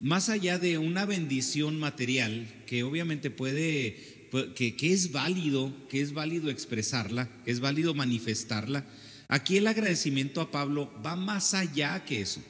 más 0.01 0.29
allá 0.29 0.59
de 0.59 0.79
una 0.79 1.07
bendición 1.07 1.79
material, 1.79 2.47
que 2.67 2.83
obviamente 2.83 3.31
puede 3.31 4.19
que, 4.55 4.77
es 4.93 5.13
válido, 5.13 5.73
que 5.89 6.01
es 6.01 6.13
válido 6.13 6.51
expresarla, 6.51 7.29
que 7.45 7.51
es 7.51 7.61
válido 7.61 7.95
manifestarla. 7.95 8.85
Aquí 9.29 9.57
el 9.57 9.67
agradecimiento 9.67 10.41
a 10.41 10.51
Pablo 10.51 10.93
va 11.05 11.17
más 11.17 11.55
allá 11.55 12.05
que 12.05 12.21
eso. 12.21 12.43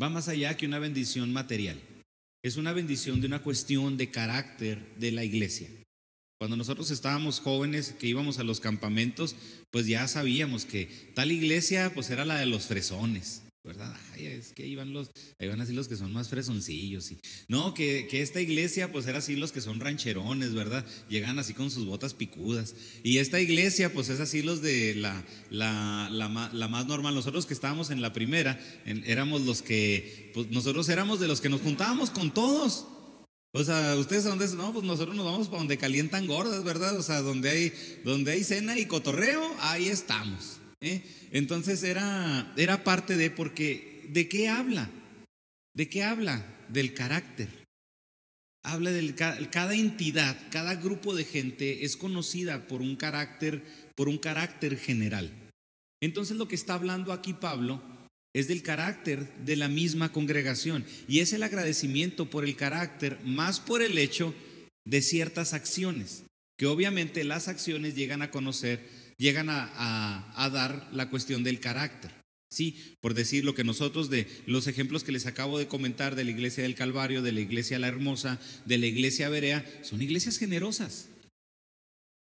Va 0.00 0.08
más 0.10 0.28
allá 0.28 0.56
que 0.56 0.66
una 0.66 0.78
bendición 0.78 1.32
material. 1.32 1.80
Es 2.46 2.56
una 2.56 2.72
bendición 2.72 3.20
de 3.20 3.26
una 3.26 3.42
cuestión 3.42 3.96
de 3.96 4.08
carácter 4.08 4.94
de 5.00 5.10
la 5.10 5.24
iglesia. 5.24 5.68
Cuando 6.38 6.56
nosotros 6.56 6.92
estábamos 6.92 7.40
jóvenes, 7.40 7.96
que 7.98 8.06
íbamos 8.06 8.38
a 8.38 8.44
los 8.44 8.60
campamentos, 8.60 9.34
pues 9.72 9.88
ya 9.88 10.06
sabíamos 10.06 10.64
que 10.64 11.10
tal 11.16 11.32
iglesia 11.32 11.90
pues 11.92 12.08
era 12.08 12.24
la 12.24 12.36
de 12.36 12.46
los 12.46 12.66
fresones. 12.66 13.42
¿Verdad? 13.66 13.94
Ay, 14.14 14.26
es 14.26 14.52
que 14.52 14.74
van 14.76 14.92
los, 14.92 15.10
ahí 15.38 15.48
van 15.48 15.60
así 15.60 15.72
los 15.72 15.88
que 15.88 15.96
son 15.96 16.12
más 16.12 16.28
fresoncillos. 16.28 17.10
Y, 17.10 17.18
no, 17.48 17.74
que, 17.74 18.06
que, 18.08 18.22
esta 18.22 18.40
iglesia 18.40 18.92
pues 18.92 19.06
era 19.06 19.18
así 19.18 19.34
los 19.36 19.52
que 19.52 19.60
son 19.60 19.80
rancherones, 19.80 20.54
¿verdad? 20.54 20.86
Llegan 21.08 21.38
así 21.38 21.52
con 21.52 21.70
sus 21.70 21.84
botas 21.84 22.14
picudas. 22.14 22.74
Y 23.02 23.18
esta 23.18 23.40
iglesia 23.40 23.92
pues 23.92 24.08
es 24.08 24.20
así 24.20 24.42
los 24.42 24.62
de 24.62 24.94
la, 24.94 25.24
la, 25.50 26.08
la, 26.10 26.50
la 26.52 26.68
más 26.68 26.86
normal. 26.86 27.14
Nosotros 27.14 27.46
que 27.46 27.54
estábamos 27.54 27.90
en 27.90 28.00
la 28.00 28.12
primera, 28.12 28.58
éramos 28.84 29.42
los 29.42 29.62
que, 29.62 30.30
pues 30.32 30.50
nosotros 30.50 30.88
éramos 30.88 31.18
de 31.18 31.28
los 31.28 31.40
que 31.40 31.48
nos 31.48 31.60
juntábamos 31.60 32.10
con 32.10 32.32
todos. 32.32 32.86
O 33.52 33.64
sea, 33.64 33.96
ustedes 33.96 34.26
a 34.26 34.28
dónde, 34.28 34.46
no, 34.48 34.72
pues 34.72 34.84
nosotros 34.84 35.16
nos 35.16 35.24
vamos 35.24 35.48
para 35.48 35.58
donde 35.58 35.78
calientan 35.78 36.26
gordas, 36.26 36.62
¿verdad? 36.62 36.96
O 36.96 37.02
sea, 37.02 37.22
donde 37.22 37.48
hay, 37.48 37.72
donde 38.04 38.32
hay 38.32 38.44
cena 38.44 38.78
y 38.78 38.86
cotorreo, 38.86 39.42
ahí 39.60 39.88
estamos. 39.88 40.55
¿Eh? 40.80 41.02
Entonces 41.32 41.82
era, 41.82 42.52
era 42.56 42.84
parte 42.84 43.16
de, 43.16 43.30
porque, 43.30 44.06
¿de 44.08 44.28
qué 44.28 44.48
habla? 44.48 44.90
¿De 45.74 45.88
qué 45.88 46.02
habla? 46.02 46.44
Del 46.68 46.94
carácter. 46.94 47.48
Habla 48.62 48.90
del 48.90 49.14
cada 49.14 49.74
entidad, 49.74 50.36
cada 50.50 50.74
grupo 50.74 51.14
de 51.14 51.24
gente 51.24 51.84
es 51.84 51.96
conocida 51.96 52.66
por 52.66 52.80
un 52.80 52.96
carácter, 52.96 53.62
por 53.94 54.08
un 54.08 54.18
carácter 54.18 54.76
general. 54.76 55.30
Entonces 56.00 56.36
lo 56.36 56.48
que 56.48 56.56
está 56.56 56.74
hablando 56.74 57.12
aquí 57.12 57.32
Pablo 57.32 57.80
es 58.34 58.48
del 58.48 58.62
carácter 58.62 59.32
de 59.44 59.56
la 59.56 59.68
misma 59.68 60.12
congregación 60.12 60.84
y 61.08 61.20
es 61.20 61.32
el 61.32 61.42
agradecimiento 61.42 62.28
por 62.28 62.44
el 62.44 62.56
carácter 62.56 63.18
más 63.24 63.60
por 63.60 63.82
el 63.82 63.96
hecho 63.98 64.34
de 64.84 65.00
ciertas 65.00 65.54
acciones, 65.54 66.24
que 66.58 66.66
obviamente 66.66 67.24
las 67.24 67.48
acciones 67.48 67.94
llegan 67.94 68.20
a 68.20 68.30
conocer 68.30 69.05
llegan 69.18 69.48
a, 69.50 70.50
dar 70.52 70.88
la 70.92 71.10
cuestión 71.10 71.42
del 71.44 71.60
carácter. 71.60 72.12
Sí, 72.48 72.96
por 73.00 73.14
decir 73.14 73.44
lo 73.44 73.54
que 73.54 73.64
nosotros 73.64 74.08
de 74.08 74.26
los 74.46 74.66
ejemplos 74.66 75.02
que 75.02 75.12
les 75.12 75.26
acabo 75.26 75.58
de 75.58 75.66
comentar 75.66 76.14
de 76.14 76.24
la 76.24 76.30
iglesia 76.30 76.62
del 76.62 76.76
Calvario, 76.76 77.20
de 77.20 77.32
la 77.32 77.40
iglesia 77.40 77.78
La 77.78 77.88
Hermosa, 77.88 78.40
de 78.64 78.78
la 78.78 78.86
iglesia 78.86 79.28
Berea, 79.28 79.64
son 79.82 80.00
iglesias 80.00 80.38
generosas. 80.38 81.08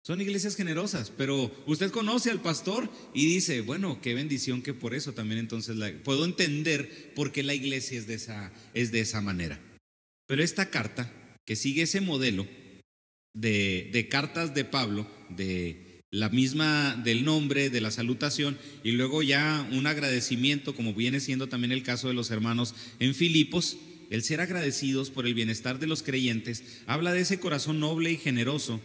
Son 0.05 0.21
iglesias 0.21 0.57
generosas, 0.57 1.13
pero 1.17 1.55
usted 1.67 1.93
conoce 1.93 2.31
al 2.31 2.43
pastor 2.43 2.91
y 3.15 3.27
dice, 3.27 3.61
bueno, 3.61 4.01
qué 4.03 4.15
bendición 4.15 4.61
que 4.61 4.75
por 4.75 4.95
eso 4.95 5.13
también 5.13 5.39
entonces 5.39 5.77
puedo 6.03 6.25
entender 6.25 7.13
por 7.15 7.31
qué 7.31 7.45
la 7.45 7.55
iglesia 7.55 7.99
es 7.99 8.09
de, 8.09 8.15
esa, 8.15 8.53
es 8.75 8.91
de 8.91 9.01
esa 9.01 9.21
manera. 9.21 9.61
Pero 10.27 10.43
esta 10.43 10.71
carta, 10.71 11.13
que 11.45 11.55
sigue 11.55 11.83
ese 11.83 12.01
modelo 12.01 12.49
de, 13.33 13.91
de 13.93 14.09
cartas 14.09 14.55
de 14.55 14.65
Pablo, 14.65 15.09
de 15.31 15.92
la 16.13 16.29
misma 16.29 16.95
del 17.03 17.25
nombre, 17.25 17.71
de 17.71 17.81
la 17.81 17.91
salutación, 17.91 18.59
y 18.85 18.93
luego 18.93 19.23
ya 19.23 19.67
un 19.73 19.87
agradecimiento, 19.87 20.77
como 20.77 20.93
viene 20.93 21.21
siendo 21.21 21.49
también 21.49 21.73
el 21.73 21.83
caso 21.83 22.09
de 22.09 22.15
los 22.15 22.31
hermanos 22.31 22.75
en 22.99 23.15
Filipos, 23.15 23.79
el 24.11 24.23
ser 24.23 24.43
agradecidos 24.43 25.11
por 25.11 25.27
el 25.27 25.33
bienestar 25.33 25.79
de 25.79 25.87
los 25.87 26.03
creyentes, 26.03 26.83
habla 26.87 27.15
de 27.15 27.23
ese 27.23 27.41
corazón 27.41 27.81
noble 27.81 28.13
y 28.13 28.19
generoso, 28.19 28.81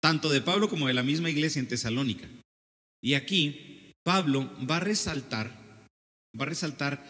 tanto 0.00 0.30
de 0.30 0.40
Pablo 0.40 0.68
como 0.68 0.86
de 0.86 0.94
la 0.94 1.02
misma 1.02 1.30
iglesia 1.30 1.58
en 1.58 1.66
Tesalónica. 1.66 2.28
Y 3.02 3.14
aquí 3.14 3.92
Pablo 4.04 4.48
va 4.70 4.76
a 4.76 4.80
resaltar, 4.80 5.48
va 6.38 6.44
a 6.44 6.48
resaltar 6.48 7.04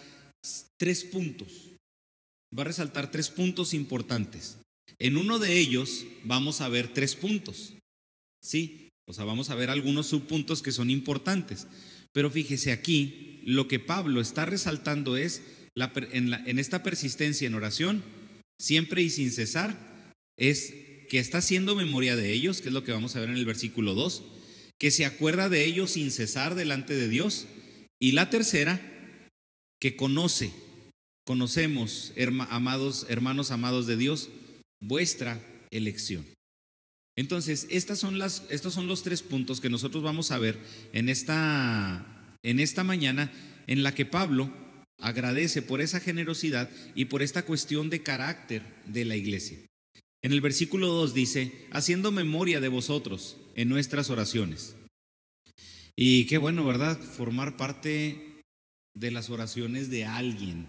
tres 0.79 1.05
puntos, 1.05 1.75
va 2.59 2.63
a 2.63 2.67
resaltar 2.67 3.11
tres 3.11 3.29
puntos 3.29 3.75
importantes. 3.75 4.57
En 4.99 5.19
uno 5.19 5.39
de 5.39 5.59
ellos 5.59 6.07
vamos 6.25 6.63
a 6.63 6.71
ver 6.71 6.89
tres 6.89 7.15
puntos, 7.15 7.75
¿sí? 8.43 8.88
O 9.09 9.15
sea, 9.15 9.25
vamos 9.25 9.49
a 9.49 9.55
ver 9.55 9.71
algunos 9.71 10.07
subpuntos 10.07 10.63
que 10.63 10.71
son 10.71 10.91
importantes. 10.91 11.67
Pero 12.13 12.31
fíjese 12.31 12.73
aquí, 12.73 13.41
lo 13.45 13.67
que 13.67 13.79
Pablo 13.81 14.21
está 14.21 14.45
resaltando 14.45 15.17
es, 15.17 15.43
en, 16.13 16.35
en 16.35 16.59
esta 16.59 16.83
persistencia 16.83 17.47
en 17.47 17.55
oración, 17.55 18.05
siempre 18.61 19.03
y 19.03 19.11
sin 19.11 19.33
cesar, 19.33 20.13
es 20.37 20.75
que 21.09 21.19
está 21.19 21.39
haciendo 21.39 21.75
memoria 21.75 22.17
de 22.17 22.33
ellos, 22.33 22.61
que 22.61 22.69
es 22.69 22.75
lo 22.75 22.85
que 22.85 22.93
vamos 22.93 23.17
a 23.17 23.21
ver 23.21 23.31
en 23.31 23.37
el 23.37 23.47
versículo 23.47 23.95
2, 23.95 24.23
que 24.79 24.91
se 24.91 25.07
acuerda 25.07 25.49
de 25.49 25.65
ellos 25.65 25.93
sin 25.93 26.11
cesar 26.11 26.55
delante 26.55 26.95
de 26.95 27.09
Dios. 27.09 27.47
Y 27.99 28.13
la 28.13 28.29
tercera, 28.29 28.81
que 29.81 29.97
conoce, 29.97 30.53
conocemos, 31.25 32.13
amados, 32.51 33.07
hermanos 33.09 33.51
amados 33.51 33.87
de 33.87 33.97
Dios, 33.97 34.29
vuestra 34.81 35.43
elección. 35.71 36.27
Entonces, 37.19 37.67
estas 37.69 37.99
son 37.99 38.17
las, 38.21 38.45
estos 38.49 38.75
son 38.75 38.87
los 38.87 39.03
tres 39.03 39.23
puntos 39.23 39.61
que 39.61 39.69
nosotros 39.69 40.05
vamos 40.05 40.31
a 40.31 40.39
ver 40.39 40.57
en 40.93 41.09
esta, 41.09 42.07
en 42.45 42.61
esta 42.61 42.85
mañana 42.85 43.33
en 43.67 43.83
la 43.83 43.93
que 43.93 44.07
Pablo 44.07 44.53
agradece 45.01 45.61
por 45.61 45.81
esa 45.81 45.99
generosidad 45.99 46.71
y 46.95 47.07
por 47.07 47.23
esta 47.23 47.45
cuestión 47.45 47.91
de 47.91 48.05
carácter 48.05 48.63
de 48.87 49.05
la 49.05 49.17
iglesia. 49.17 49.59
En 50.23 50.31
el 50.31 50.41
versículo 50.41 50.87
2 50.87 51.13
dice, 51.13 51.67
haciendo 51.73 52.13
memoria 52.13 52.61
de 52.61 52.69
vosotros 52.69 53.37
en 53.57 53.69
nuestras 53.69 54.11
oraciones. 54.11 54.77
Y 55.97 56.27
qué 56.27 56.39
bueno, 56.39 56.65
¿verdad? 56.65 57.01
Formar 57.01 57.57
parte 57.57 58.45
de 58.95 59.11
las 59.11 59.29
oraciones 59.29 59.91
de 59.91 60.05
alguien, 60.05 60.69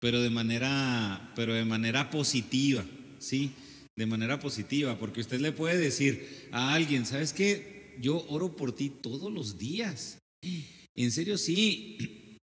pero 0.00 0.20
de 0.20 0.30
manera, 0.30 1.32
pero 1.36 1.54
de 1.54 1.64
manera 1.64 2.10
positiva, 2.10 2.84
¿sí? 3.20 3.52
De 4.00 4.06
manera 4.06 4.40
positiva, 4.40 4.98
porque 4.98 5.20
usted 5.20 5.40
le 5.40 5.52
puede 5.52 5.76
decir 5.76 6.48
a 6.52 6.72
alguien, 6.72 7.04
¿sabes 7.04 7.34
qué? 7.34 7.94
Yo 8.00 8.24
oro 8.30 8.56
por 8.56 8.74
ti 8.74 8.88
todos 8.88 9.30
los 9.30 9.58
días. 9.58 10.16
En 10.96 11.12
serio, 11.12 11.36
sí. 11.36 12.38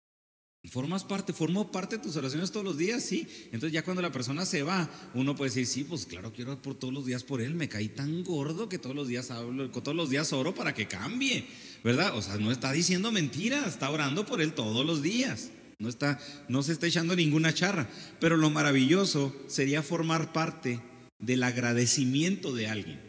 Formas 0.70 1.04
parte, 1.04 1.34
formo 1.34 1.70
parte 1.70 1.98
de 1.98 2.02
tus 2.02 2.16
oraciones 2.16 2.52
todos 2.52 2.64
los 2.64 2.78
días, 2.78 3.04
sí. 3.04 3.26
Entonces 3.46 3.72
ya 3.72 3.84
cuando 3.84 4.00
la 4.00 4.10
persona 4.10 4.46
se 4.46 4.62
va, 4.62 4.88
uno 5.12 5.36
puede 5.36 5.50
decir, 5.50 5.66
sí, 5.66 5.84
pues 5.84 6.06
claro, 6.06 6.32
quiero 6.32 6.52
orar 6.52 6.62
por 6.62 6.74
todos 6.74 6.94
los 6.94 7.04
días 7.04 7.22
por 7.22 7.42
él. 7.42 7.54
Me 7.54 7.68
caí 7.68 7.88
tan 7.88 8.24
gordo 8.24 8.70
que 8.70 8.78
todos 8.78 8.96
los 8.96 9.06
días 9.06 9.30
hablo, 9.30 9.68
todos 9.70 9.94
los 9.94 10.08
días 10.08 10.32
oro 10.32 10.54
para 10.54 10.72
que 10.72 10.88
cambie, 10.88 11.44
¿verdad? 11.84 12.16
O 12.16 12.22
sea, 12.22 12.38
no 12.38 12.50
está 12.50 12.72
diciendo 12.72 13.12
mentiras, 13.12 13.66
está 13.66 13.90
orando 13.90 14.24
por 14.24 14.40
él 14.40 14.54
todos 14.54 14.86
los 14.86 15.02
días. 15.02 15.50
No 15.78 15.90
está, 15.90 16.18
no 16.48 16.62
se 16.62 16.72
está 16.72 16.86
echando 16.86 17.14
ninguna 17.14 17.52
charra. 17.52 17.90
Pero 18.20 18.38
lo 18.38 18.48
maravilloso 18.48 19.36
sería 19.48 19.82
formar 19.82 20.32
parte 20.32 20.80
del 21.22 21.42
agradecimiento 21.44 22.52
de 22.52 22.66
alguien. 22.66 23.00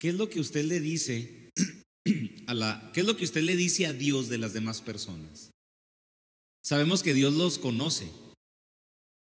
¿Qué 0.00 0.08
es 0.08 0.16
lo 0.16 0.28
que 0.28 0.40
usted 0.40 0.64
le 0.64 0.80
dice 0.80 1.52
a 2.48 2.54
la 2.54 2.90
qué 2.92 3.00
es 3.00 3.06
lo 3.06 3.16
que 3.16 3.24
usted 3.24 3.42
le 3.42 3.54
dice 3.54 3.86
a 3.86 3.92
Dios 3.92 4.28
de 4.28 4.38
las 4.38 4.52
demás 4.52 4.80
personas? 4.80 5.52
Sabemos 6.64 7.02
que 7.02 7.14
Dios 7.14 7.34
los 7.34 7.58
conoce. 7.58 8.10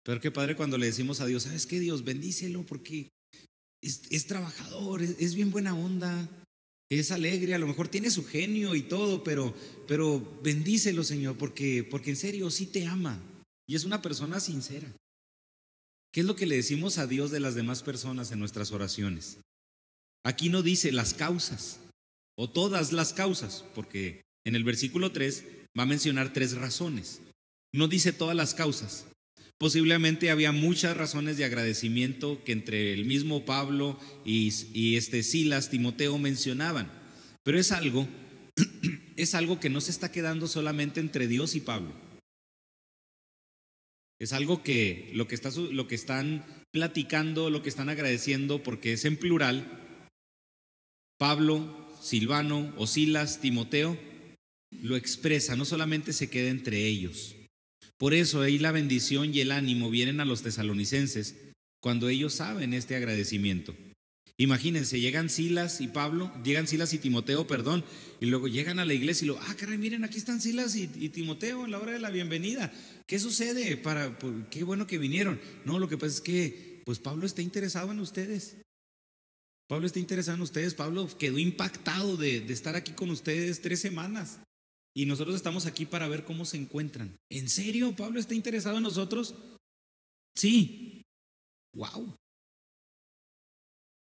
Pero 0.03 0.21
qué 0.21 0.31
padre 0.31 0.55
cuando 0.55 0.77
le 0.77 0.85
decimos 0.85 1.19
a 1.19 1.25
Dios, 1.25 1.43
¿sabes 1.43 1.65
qué 1.65 1.79
Dios? 1.79 2.03
Bendícelo 2.03 2.65
porque 2.65 3.09
es, 3.81 4.27
trabajador, 4.27 5.01
es, 5.01 5.35
bien 5.35 5.51
buena 5.51 5.75
onda, 5.75 6.27
es 6.89 7.11
alegre, 7.11 7.53
a 7.53 7.59
lo 7.59 7.67
mejor 7.67 7.87
tiene 7.87 8.09
su 8.09 8.25
genio 8.25 8.75
y 8.75 8.81
todo, 8.81 9.23
pero, 9.23 9.53
pero 9.87 10.39
bendícelo, 10.41 11.03
Señor, 11.03 11.37
porque, 11.37 11.83
porque 11.83 12.09
en 12.11 12.15
serio 12.15 12.49
sí 12.49 12.65
te 12.65 12.87
ama 12.87 13.21
y 13.67 13.75
es 13.75 13.85
una 13.85 14.01
persona 14.01 14.39
sincera. 14.39 14.91
¿Qué 16.11 16.21
es 16.21 16.25
lo 16.25 16.35
que 16.35 16.45
le 16.45 16.55
decimos 16.55 16.97
a 16.97 17.07
Dios 17.07 17.31
de 17.31 17.39
las 17.39 17.55
demás 17.55 17.83
personas 17.83 18.31
en 18.31 18.39
nuestras 18.39 18.71
oraciones? 18.71 19.37
Aquí 20.23 20.49
no 20.49 20.63
dice 20.63 20.91
las 20.91 21.13
causas 21.13 21.79
o 22.37 22.49
todas 22.49 22.91
las 22.91 23.13
causas, 23.13 23.63
porque 23.75 24.23
en 24.45 24.55
el 24.55 24.63
versículo 24.63 25.11
3 25.11 25.43
va 25.77 25.83
a 25.83 25.87
mencionar 25.87 26.33
tres 26.33 26.53
razones. 26.53 27.21
No 27.73 27.87
dice 27.87 28.11
todas 28.11 28.35
las 28.35 28.53
causas, 28.53 29.05
Posiblemente 29.59 30.31
había 30.31 30.53
muchas 30.53 30.95
razones 30.95 31.35
de 31.35 31.43
agradecimiento 31.43 32.41
que 32.45 32.53
entre 32.53 32.93
el 32.93 33.03
mismo 33.03 33.43
Pablo 33.43 33.99
y, 34.23 34.53
y 34.73 34.95
este 34.95 35.21
Silas, 35.21 35.69
Timoteo 35.69 36.17
mencionaban, 36.17 36.89
pero 37.43 37.59
es 37.59 37.73
algo, 37.73 38.07
es 39.17 39.35
algo 39.35 39.59
que 39.59 39.69
no 39.69 39.81
se 39.81 39.91
está 39.91 40.13
quedando 40.13 40.47
solamente 40.47 41.01
entre 41.01 41.27
Dios 41.27 41.55
y 41.55 41.59
Pablo. 41.59 41.91
Es 44.19 44.33
algo 44.33 44.63
que 44.63 45.09
lo 45.13 45.27
que, 45.27 45.35
está, 45.35 45.49
lo 45.51 45.87
que 45.87 45.95
están 45.95 46.45
platicando, 46.71 47.49
lo 47.49 47.63
que 47.63 47.69
están 47.69 47.89
agradeciendo, 47.89 48.61
porque 48.61 48.93
es 48.93 49.05
en 49.05 49.17
plural, 49.17 49.65
Pablo, 51.17 51.87
Silvano, 52.01 52.73
Silas, 52.85 53.39
Timoteo, 53.39 53.97
lo 54.81 54.95
expresa, 54.95 55.55
no 55.55 55.65
solamente 55.65 56.13
se 56.13 56.29
queda 56.29 56.49
entre 56.49 56.85
ellos. 56.85 57.35
Por 57.97 58.13
eso 58.13 58.41
ahí 58.41 58.59
la 58.59 58.71
bendición 58.71 59.33
y 59.33 59.41
el 59.41 59.51
ánimo 59.51 59.89
vienen 59.89 60.19
a 60.19 60.25
los 60.25 60.41
tesalonicenses 60.41 61.35
cuando 61.81 62.09
ellos 62.09 62.33
saben 62.33 62.73
este 62.73 62.95
agradecimiento. 62.95 63.75
Imagínense, 64.39 65.01
llegan 65.01 65.29
Silas 65.29 65.81
y 65.81 65.89
Pablo, 65.89 66.31
llegan 66.45 66.65
Silas 66.65 66.93
y 66.93 66.97
Timoteo, 66.97 67.45
perdón, 67.45 67.83
y 68.21 68.27
luego 68.27 68.47
llegan 68.47 68.79
a 68.79 68.85
la 68.85 68.93
iglesia 68.93 69.25
y 69.25 69.27
lo, 69.27 69.37
ah, 69.37 69.55
caray, 69.59 69.77
miren, 69.77 70.05
aquí 70.05 70.17
están 70.17 70.39
Silas 70.39 70.77
y, 70.77 70.87
Timoteo 71.09 71.65
en 71.65 71.71
la 71.71 71.79
hora 71.79 71.91
de 71.91 71.99
la 71.99 72.09
bienvenida. 72.09 72.71
¿Qué 73.05 73.19
sucede? 73.19 73.75
Para, 73.75 74.17
pues, 74.17 74.33
qué 74.49 74.63
bueno 74.63 74.87
que 74.87 74.97
vinieron. 74.97 75.41
No, 75.65 75.77
lo 75.77 75.89
que 75.89 75.97
pasa 75.97 76.15
es 76.15 76.21
que, 76.21 76.81
pues 76.85 76.99
Pablo 76.99 77.25
está 77.25 77.41
interesado 77.41 77.91
en 77.91 77.99
ustedes. 77.99 78.55
Pablo 79.67 79.85
está 79.85 79.99
interesado 79.99 80.37
en 80.37 80.43
ustedes. 80.43 80.73
Pablo 80.73 81.09
quedó 81.17 81.37
impactado 81.37 82.15
de, 82.15 82.39
de 82.39 82.53
estar 82.53 82.77
aquí 82.77 82.93
con 82.93 83.09
ustedes 83.09 83.61
tres 83.61 83.81
semanas. 83.81 84.39
Y 84.95 85.05
nosotros 85.05 85.35
estamos 85.35 85.65
aquí 85.65 85.85
para 85.85 86.07
ver 86.07 86.23
cómo 86.23 86.45
se 86.45 86.55
encuentran. 86.55 87.17
¿En 87.29 87.49
serio? 87.49 87.93
¿Pablo 87.93 88.21
está 88.21 88.35
interesado 88.35 88.77
en 88.77 88.83
nosotros? 88.83 89.35
Sí. 90.33 91.01
Wow. 91.75 92.15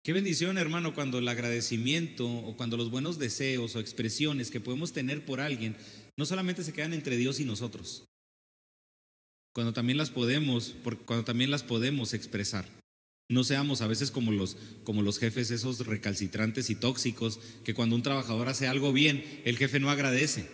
Qué 0.07 0.13
bendición, 0.13 0.57
hermano, 0.57 0.95
cuando 0.95 1.19
el 1.19 1.27
agradecimiento 1.27 2.29
o 2.29 2.57
cuando 2.57 2.77
los 2.77 2.93
buenos 2.93 3.19
deseos 3.19 3.75
o 3.75 3.81
expresiones 3.81 4.53
que 4.53 4.61
podemos 4.61 4.93
tener 4.93 5.25
por 5.25 5.41
alguien 5.41 5.77
no 6.17 6.25
solamente 6.25 6.63
se 6.63 6.73
quedan 6.73 6.93
entre 6.93 7.17
Dios 7.17 7.41
y 7.41 7.45
nosotros, 7.45 8.05
cuando 9.53 9.73
también 9.73 9.99
las 9.99 10.11
podemos, 10.11 10.77
cuando 11.07 11.25
también 11.25 11.51
las 11.51 11.65
podemos 11.65 12.15
expresar. 12.15 12.69
No 13.29 13.43
seamos 13.43 13.81
a 13.81 13.89
veces 13.89 14.13
como 14.13 14.31
los, 14.31 14.57
como 14.85 15.03
los 15.03 15.19
jefes 15.19 15.51
esos 15.51 15.85
recalcitrantes 15.85 16.71
y 16.71 16.77
tóxicos 16.77 17.41
que 17.65 17.75
cuando 17.75 17.97
un 17.97 18.05
trabajador 18.05 18.49
hace 18.49 18.69
algo 18.69 18.93
bien, 18.93 19.25
el 19.45 19.59
jefe 19.59 19.81
no 19.81 19.91
agradece, 19.91 20.47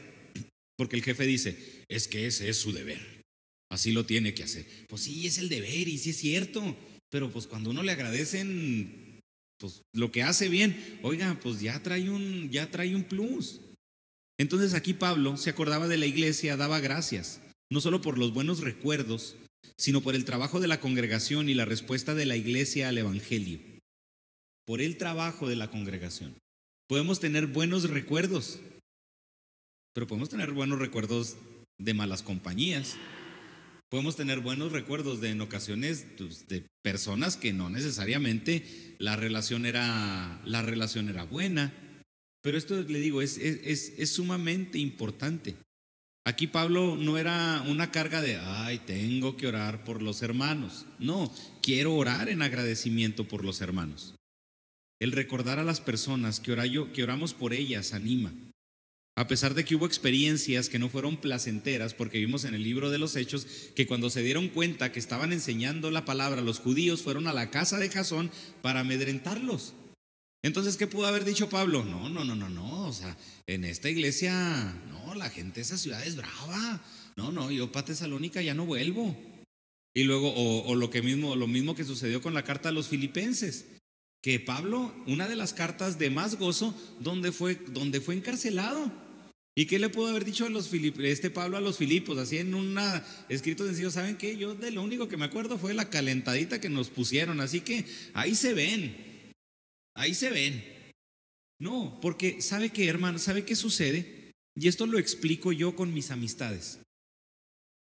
porque 0.78 0.96
el 0.96 1.02
jefe 1.02 1.26
dice, 1.26 1.84
es 1.90 2.08
que 2.08 2.26
ese 2.26 2.48
es 2.48 2.56
su 2.56 2.72
deber, 2.72 3.22
así 3.70 3.92
lo 3.92 4.06
tiene 4.06 4.32
que 4.32 4.44
hacer. 4.44 4.64
Pues 4.88 5.02
sí, 5.02 5.26
es 5.26 5.36
el 5.36 5.50
deber 5.50 5.88
y 5.88 5.98
sí 5.98 6.08
es 6.08 6.16
cierto, 6.16 6.74
pero 7.10 7.30
pues 7.30 7.46
cuando 7.46 7.68
uno 7.68 7.82
le 7.82 7.92
agradecen 7.92 9.11
pues 9.62 9.82
lo 9.94 10.10
que 10.10 10.24
hace 10.24 10.48
bien, 10.48 10.98
oiga, 11.02 11.38
pues 11.40 11.60
ya 11.60 11.80
trae 11.82 12.10
un, 12.10 12.50
ya 12.50 12.70
trae 12.70 12.96
un 12.96 13.04
plus. 13.04 13.60
Entonces 14.36 14.74
aquí 14.74 14.92
Pablo 14.92 15.36
se 15.36 15.50
acordaba 15.50 15.86
de 15.86 15.98
la 15.98 16.06
iglesia, 16.06 16.56
daba 16.56 16.80
gracias, 16.80 17.40
no 17.70 17.80
solo 17.80 18.02
por 18.02 18.18
los 18.18 18.34
buenos 18.34 18.60
recuerdos, 18.60 19.36
sino 19.78 20.00
por 20.00 20.16
el 20.16 20.24
trabajo 20.24 20.58
de 20.58 20.66
la 20.66 20.80
congregación 20.80 21.48
y 21.48 21.54
la 21.54 21.64
respuesta 21.64 22.16
de 22.16 22.26
la 22.26 22.36
iglesia 22.36 22.88
al 22.88 22.98
Evangelio. 22.98 23.60
Por 24.66 24.80
el 24.80 24.96
trabajo 24.96 25.48
de 25.48 25.54
la 25.54 25.70
congregación. 25.70 26.36
Podemos 26.88 27.20
tener 27.20 27.46
buenos 27.46 27.88
recuerdos, 27.88 28.58
pero 29.94 30.08
podemos 30.08 30.28
tener 30.28 30.50
buenos 30.50 30.80
recuerdos 30.80 31.36
de 31.78 31.94
malas 31.94 32.22
compañías, 32.24 32.96
Podemos 33.92 34.16
tener 34.16 34.40
buenos 34.40 34.72
recuerdos 34.72 35.20
de 35.20 35.28
en 35.28 35.42
ocasiones 35.42 36.06
pues, 36.16 36.48
de 36.48 36.64
personas 36.80 37.36
que 37.36 37.52
no 37.52 37.68
necesariamente 37.68 38.64
la 38.98 39.16
relación 39.16 39.66
era, 39.66 40.40
la 40.46 40.62
relación 40.62 41.10
era 41.10 41.24
buena. 41.24 41.74
Pero 42.40 42.56
esto 42.56 42.80
le 42.80 43.00
digo, 43.00 43.20
es, 43.20 43.36
es, 43.36 43.92
es 43.98 44.10
sumamente 44.10 44.78
importante. 44.78 45.56
Aquí 46.24 46.46
Pablo 46.46 46.96
no 46.96 47.18
era 47.18 47.62
una 47.68 47.90
carga 47.90 48.22
de, 48.22 48.38
ay, 48.38 48.78
tengo 48.78 49.36
que 49.36 49.46
orar 49.46 49.84
por 49.84 50.00
los 50.00 50.22
hermanos. 50.22 50.86
No, 50.98 51.30
quiero 51.60 51.94
orar 51.94 52.30
en 52.30 52.40
agradecimiento 52.40 53.28
por 53.28 53.44
los 53.44 53.60
hermanos. 53.60 54.14
El 55.02 55.12
recordar 55.12 55.58
a 55.58 55.64
las 55.64 55.82
personas 55.82 56.40
que, 56.40 56.56
que 56.94 57.02
oramos 57.02 57.34
por 57.34 57.52
ellas 57.52 57.92
anima. 57.92 58.32
A 59.14 59.28
pesar 59.28 59.52
de 59.52 59.64
que 59.64 59.74
hubo 59.74 59.86
experiencias 59.86 60.70
que 60.70 60.78
no 60.78 60.88
fueron 60.88 61.18
placenteras, 61.18 61.92
porque 61.92 62.18
vimos 62.18 62.44
en 62.44 62.54
el 62.54 62.62
libro 62.62 62.90
de 62.90 62.98
los 62.98 63.14
Hechos 63.14 63.46
que 63.74 63.86
cuando 63.86 64.08
se 64.08 64.22
dieron 64.22 64.48
cuenta 64.48 64.90
que 64.90 64.98
estaban 64.98 65.34
enseñando 65.34 65.90
la 65.90 66.06
palabra, 66.06 66.40
los 66.40 66.60
judíos 66.60 67.02
fueron 67.02 67.26
a 67.26 67.34
la 67.34 67.50
casa 67.50 67.78
de 67.78 67.90
Jasón 67.90 68.30
para 68.62 68.80
amedrentarlos. 68.80 69.74
Entonces, 70.42 70.78
¿qué 70.78 70.86
pudo 70.86 71.06
haber 71.06 71.24
dicho 71.24 71.50
Pablo? 71.50 71.84
No, 71.84 72.08
no, 72.08 72.24
no, 72.24 72.34
no, 72.34 72.48
no. 72.48 72.88
O 72.88 72.92
sea, 72.92 73.16
en 73.46 73.64
esta 73.64 73.90
iglesia, 73.90 74.74
no, 74.90 75.14
la 75.14 75.28
gente 75.28 75.56
de 75.56 75.60
esa 75.62 75.76
ciudad 75.76 76.04
es 76.06 76.16
brava. 76.16 76.82
No, 77.14 77.30
no, 77.30 77.50
yo 77.50 77.70
para 77.70 77.86
Tesalónica 77.86 78.40
ya 78.40 78.54
no 78.54 78.64
vuelvo. 78.64 79.14
Y 79.94 80.04
luego, 80.04 80.32
o, 80.34 80.74
lo, 80.74 80.88
que 80.88 81.02
mismo, 81.02 81.36
lo 81.36 81.46
mismo 81.46 81.74
que 81.74 81.84
sucedió 81.84 82.22
con 82.22 82.32
la 82.32 82.44
carta 82.44 82.70
a 82.70 82.72
los 82.72 82.88
filipenses 82.88 83.66
que 84.22 84.38
Pablo, 84.38 84.94
una 85.06 85.26
de 85.28 85.36
las 85.36 85.52
cartas 85.52 85.98
de 85.98 86.08
más 86.08 86.38
gozo, 86.38 86.74
donde 87.00 87.32
fue, 87.32 87.56
donde 87.56 88.00
fue 88.00 88.14
encarcelado. 88.14 88.90
¿Y 89.54 89.66
qué 89.66 89.78
le 89.78 89.90
pudo 89.90 90.06
haber 90.06 90.24
dicho 90.24 90.46
a 90.46 90.48
los 90.48 90.72
este 90.72 91.28
Pablo 91.28 91.56
a 91.56 91.60
los 91.60 91.76
Filipos? 91.76 92.16
Así 92.16 92.38
en 92.38 92.54
un 92.54 92.78
escrito 93.28 93.66
sencillo, 93.66 93.90
¿saben 93.90 94.16
qué? 94.16 94.36
Yo 94.38 94.54
de 94.54 94.70
lo 94.70 94.82
único 94.82 95.08
que 95.08 95.18
me 95.18 95.26
acuerdo 95.26 95.58
fue 95.58 95.74
la 95.74 95.90
calentadita 95.90 96.60
que 96.60 96.70
nos 96.70 96.88
pusieron, 96.88 97.40
así 97.40 97.60
que 97.60 97.84
ahí 98.14 98.34
se 98.34 98.54
ven, 98.54 98.96
ahí 99.94 100.14
se 100.14 100.30
ven. 100.30 100.64
No, 101.58 101.98
porque 102.00 102.40
¿sabe 102.40 102.70
qué, 102.70 102.88
hermano? 102.88 103.18
¿Sabe 103.18 103.44
qué 103.44 103.56
sucede? 103.56 104.32
Y 104.54 104.68
esto 104.68 104.86
lo 104.86 104.98
explico 104.98 105.52
yo 105.52 105.74
con 105.76 105.92
mis 105.92 106.10
amistades. 106.10 106.78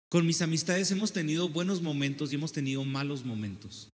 Con 0.09 0.25
mis 0.25 0.41
amistades 0.41 0.89
hemos 0.91 1.11
tenido 1.11 1.49
buenos 1.49 1.81
momentos 1.81 2.31
y 2.31 2.35
hemos 2.35 2.51
tenido 2.51 2.83
malos 2.83 3.25
momentos. 3.25 3.89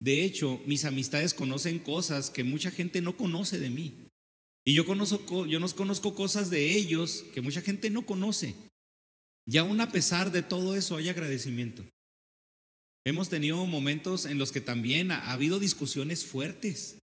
De 0.00 0.24
hecho, 0.24 0.60
mis 0.66 0.84
amistades 0.84 1.34
conocen 1.34 1.78
cosas 1.78 2.30
que 2.30 2.42
mucha 2.42 2.70
gente 2.70 3.02
no 3.02 3.16
conoce 3.16 3.58
de 3.58 3.70
mí. 3.70 4.08
Y 4.64 4.74
yo, 4.74 4.86
conozco, 4.86 5.46
yo 5.46 5.60
nos 5.60 5.74
conozco 5.74 6.14
cosas 6.14 6.48
de 6.50 6.74
ellos 6.74 7.24
que 7.34 7.42
mucha 7.42 7.60
gente 7.60 7.90
no 7.90 8.06
conoce. 8.06 8.54
Y 9.46 9.58
aún 9.58 9.80
a 9.80 9.90
pesar 9.90 10.32
de 10.32 10.42
todo 10.42 10.76
eso 10.76 10.96
hay 10.96 11.08
agradecimiento. 11.08 11.84
Hemos 13.04 13.28
tenido 13.28 13.64
momentos 13.66 14.26
en 14.26 14.38
los 14.38 14.52
que 14.52 14.60
también 14.60 15.10
ha 15.10 15.32
habido 15.32 15.58
discusiones 15.58 16.26
fuertes, 16.26 16.98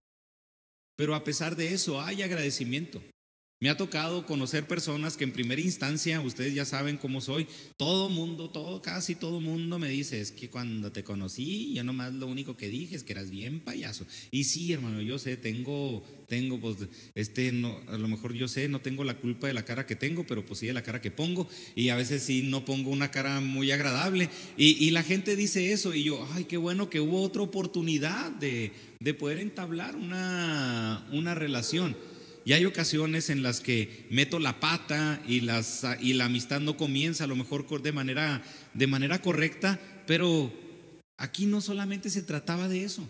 pero 0.96 1.14
a 1.14 1.24
pesar 1.24 1.56
de 1.56 1.74
eso 1.74 2.00
hay 2.00 2.22
agradecimiento. 2.22 3.02
Me 3.60 3.70
ha 3.70 3.76
tocado 3.76 4.24
conocer 4.24 4.68
personas 4.68 5.16
que 5.16 5.24
en 5.24 5.32
primera 5.32 5.60
instancia, 5.60 6.20
ustedes 6.20 6.54
ya 6.54 6.64
saben 6.64 6.96
cómo 6.96 7.20
soy, 7.20 7.48
todo 7.76 8.08
mundo, 8.08 8.50
todo, 8.50 8.80
casi 8.82 9.16
todo 9.16 9.40
mundo 9.40 9.80
me 9.80 9.88
dice, 9.88 10.20
es 10.20 10.30
que 10.30 10.48
cuando 10.48 10.92
te 10.92 11.02
conocí, 11.02 11.74
yo 11.74 11.82
nomás 11.82 12.12
lo 12.12 12.28
único 12.28 12.56
que 12.56 12.68
dije 12.68 12.94
es 12.94 13.02
que 13.02 13.14
eras 13.14 13.30
bien 13.30 13.58
payaso. 13.58 14.06
Y 14.30 14.44
sí, 14.44 14.72
hermano, 14.72 15.02
yo 15.02 15.18
sé, 15.18 15.36
tengo, 15.36 16.04
tengo, 16.28 16.60
pues, 16.60 16.76
este, 17.16 17.50
no, 17.50 17.80
a 17.88 17.98
lo 17.98 18.06
mejor 18.06 18.32
yo 18.32 18.46
sé, 18.46 18.68
no 18.68 18.80
tengo 18.80 19.02
la 19.02 19.16
culpa 19.16 19.48
de 19.48 19.54
la 19.54 19.64
cara 19.64 19.86
que 19.86 19.96
tengo, 19.96 20.24
pero 20.24 20.46
pues 20.46 20.60
sí 20.60 20.68
de 20.68 20.72
la 20.72 20.84
cara 20.84 21.00
que 21.00 21.10
pongo. 21.10 21.48
Y 21.74 21.88
a 21.88 21.96
veces 21.96 22.22
sí 22.22 22.42
no 22.44 22.64
pongo 22.64 22.90
una 22.90 23.10
cara 23.10 23.40
muy 23.40 23.72
agradable. 23.72 24.30
Y, 24.56 24.84
y 24.84 24.90
la 24.90 25.02
gente 25.02 25.34
dice 25.34 25.72
eso 25.72 25.94
y 25.94 26.04
yo, 26.04 26.24
ay, 26.34 26.44
qué 26.44 26.58
bueno 26.58 26.88
que 26.90 27.00
hubo 27.00 27.22
otra 27.22 27.42
oportunidad 27.42 28.30
de, 28.30 28.70
de 29.00 29.14
poder 29.14 29.40
entablar 29.40 29.96
una, 29.96 31.08
una 31.10 31.34
relación. 31.34 31.96
Y 32.48 32.54
hay 32.54 32.64
ocasiones 32.64 33.28
en 33.28 33.42
las 33.42 33.60
que 33.60 34.06
meto 34.08 34.38
la 34.38 34.58
pata 34.58 35.22
y, 35.28 35.42
la 35.42 36.24
amistad 36.24 36.62
no 36.62 36.78
comienza 36.78 37.24
a 37.24 37.26
lo 37.26 37.36
mejor 37.36 37.82
de 37.82 37.92
manera, 37.92 38.42
de 38.72 38.86
manera 38.86 39.20
correcta, 39.20 39.78
pero 40.06 40.50
aquí 41.18 41.44
no 41.44 41.60
solamente 41.60 42.08
se 42.08 42.22
trataba 42.22 42.66
de 42.66 42.84
eso. 42.84 43.06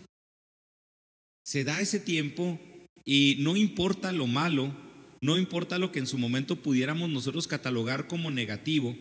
Se 1.45 1.63
da 1.63 1.79
ese 1.79 2.01
tiempo 2.01 2.59
y 3.05 3.37
no 3.39 3.55
importa 3.55 4.11
lo 4.11 4.27
malo, 4.27 4.75
no 5.21 5.37
importa 5.37 5.79
lo 5.79 5.93
que 5.93 5.99
en 5.99 6.07
su 6.07 6.17
momento 6.17 6.57
pudiéramos 6.57 7.09
nosotros 7.09 7.47
catalogar 7.47 8.07
como 8.07 8.31
negativo, 8.31 8.93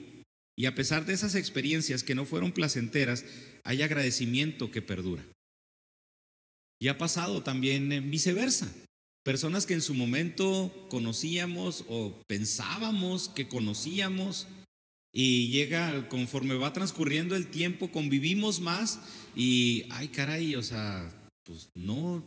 y 0.57 0.66
a 0.66 0.74
pesar 0.77 1.05
de 1.05 1.14
esas 1.14 1.35
experiencias 1.35 2.05
que 2.05 2.14
no 2.14 2.24
fueron 2.24 2.53
placenteras, 2.53 3.24
hay 3.64 3.83
agradecimiento 3.83 4.70
que 4.70 4.83
perdura. 4.83 5.24
Y 6.81 6.87
ha 6.87 6.96
pasado 6.96 7.42
también 7.42 8.09
viceversa. 8.09 8.72
Personas 9.24 9.66
que 9.66 9.74
en 9.74 9.83
su 9.83 9.94
momento 9.94 10.72
conocíamos 10.88 11.85
o 11.88 12.22
pensábamos 12.26 13.28
que 13.28 13.48
conocíamos 13.48 14.46
y 15.12 15.48
llega 15.48 16.09
conforme 16.09 16.54
va 16.54 16.72
transcurriendo 16.72 17.35
el 17.37 17.48
tiempo, 17.48 17.90
convivimos 17.90 18.61
más 18.61 19.00
y, 19.35 19.85
ay 19.90 20.09
caray, 20.09 20.54
o 20.54 20.62
sea, 20.62 21.11
pues 21.44 21.70
no, 21.74 22.22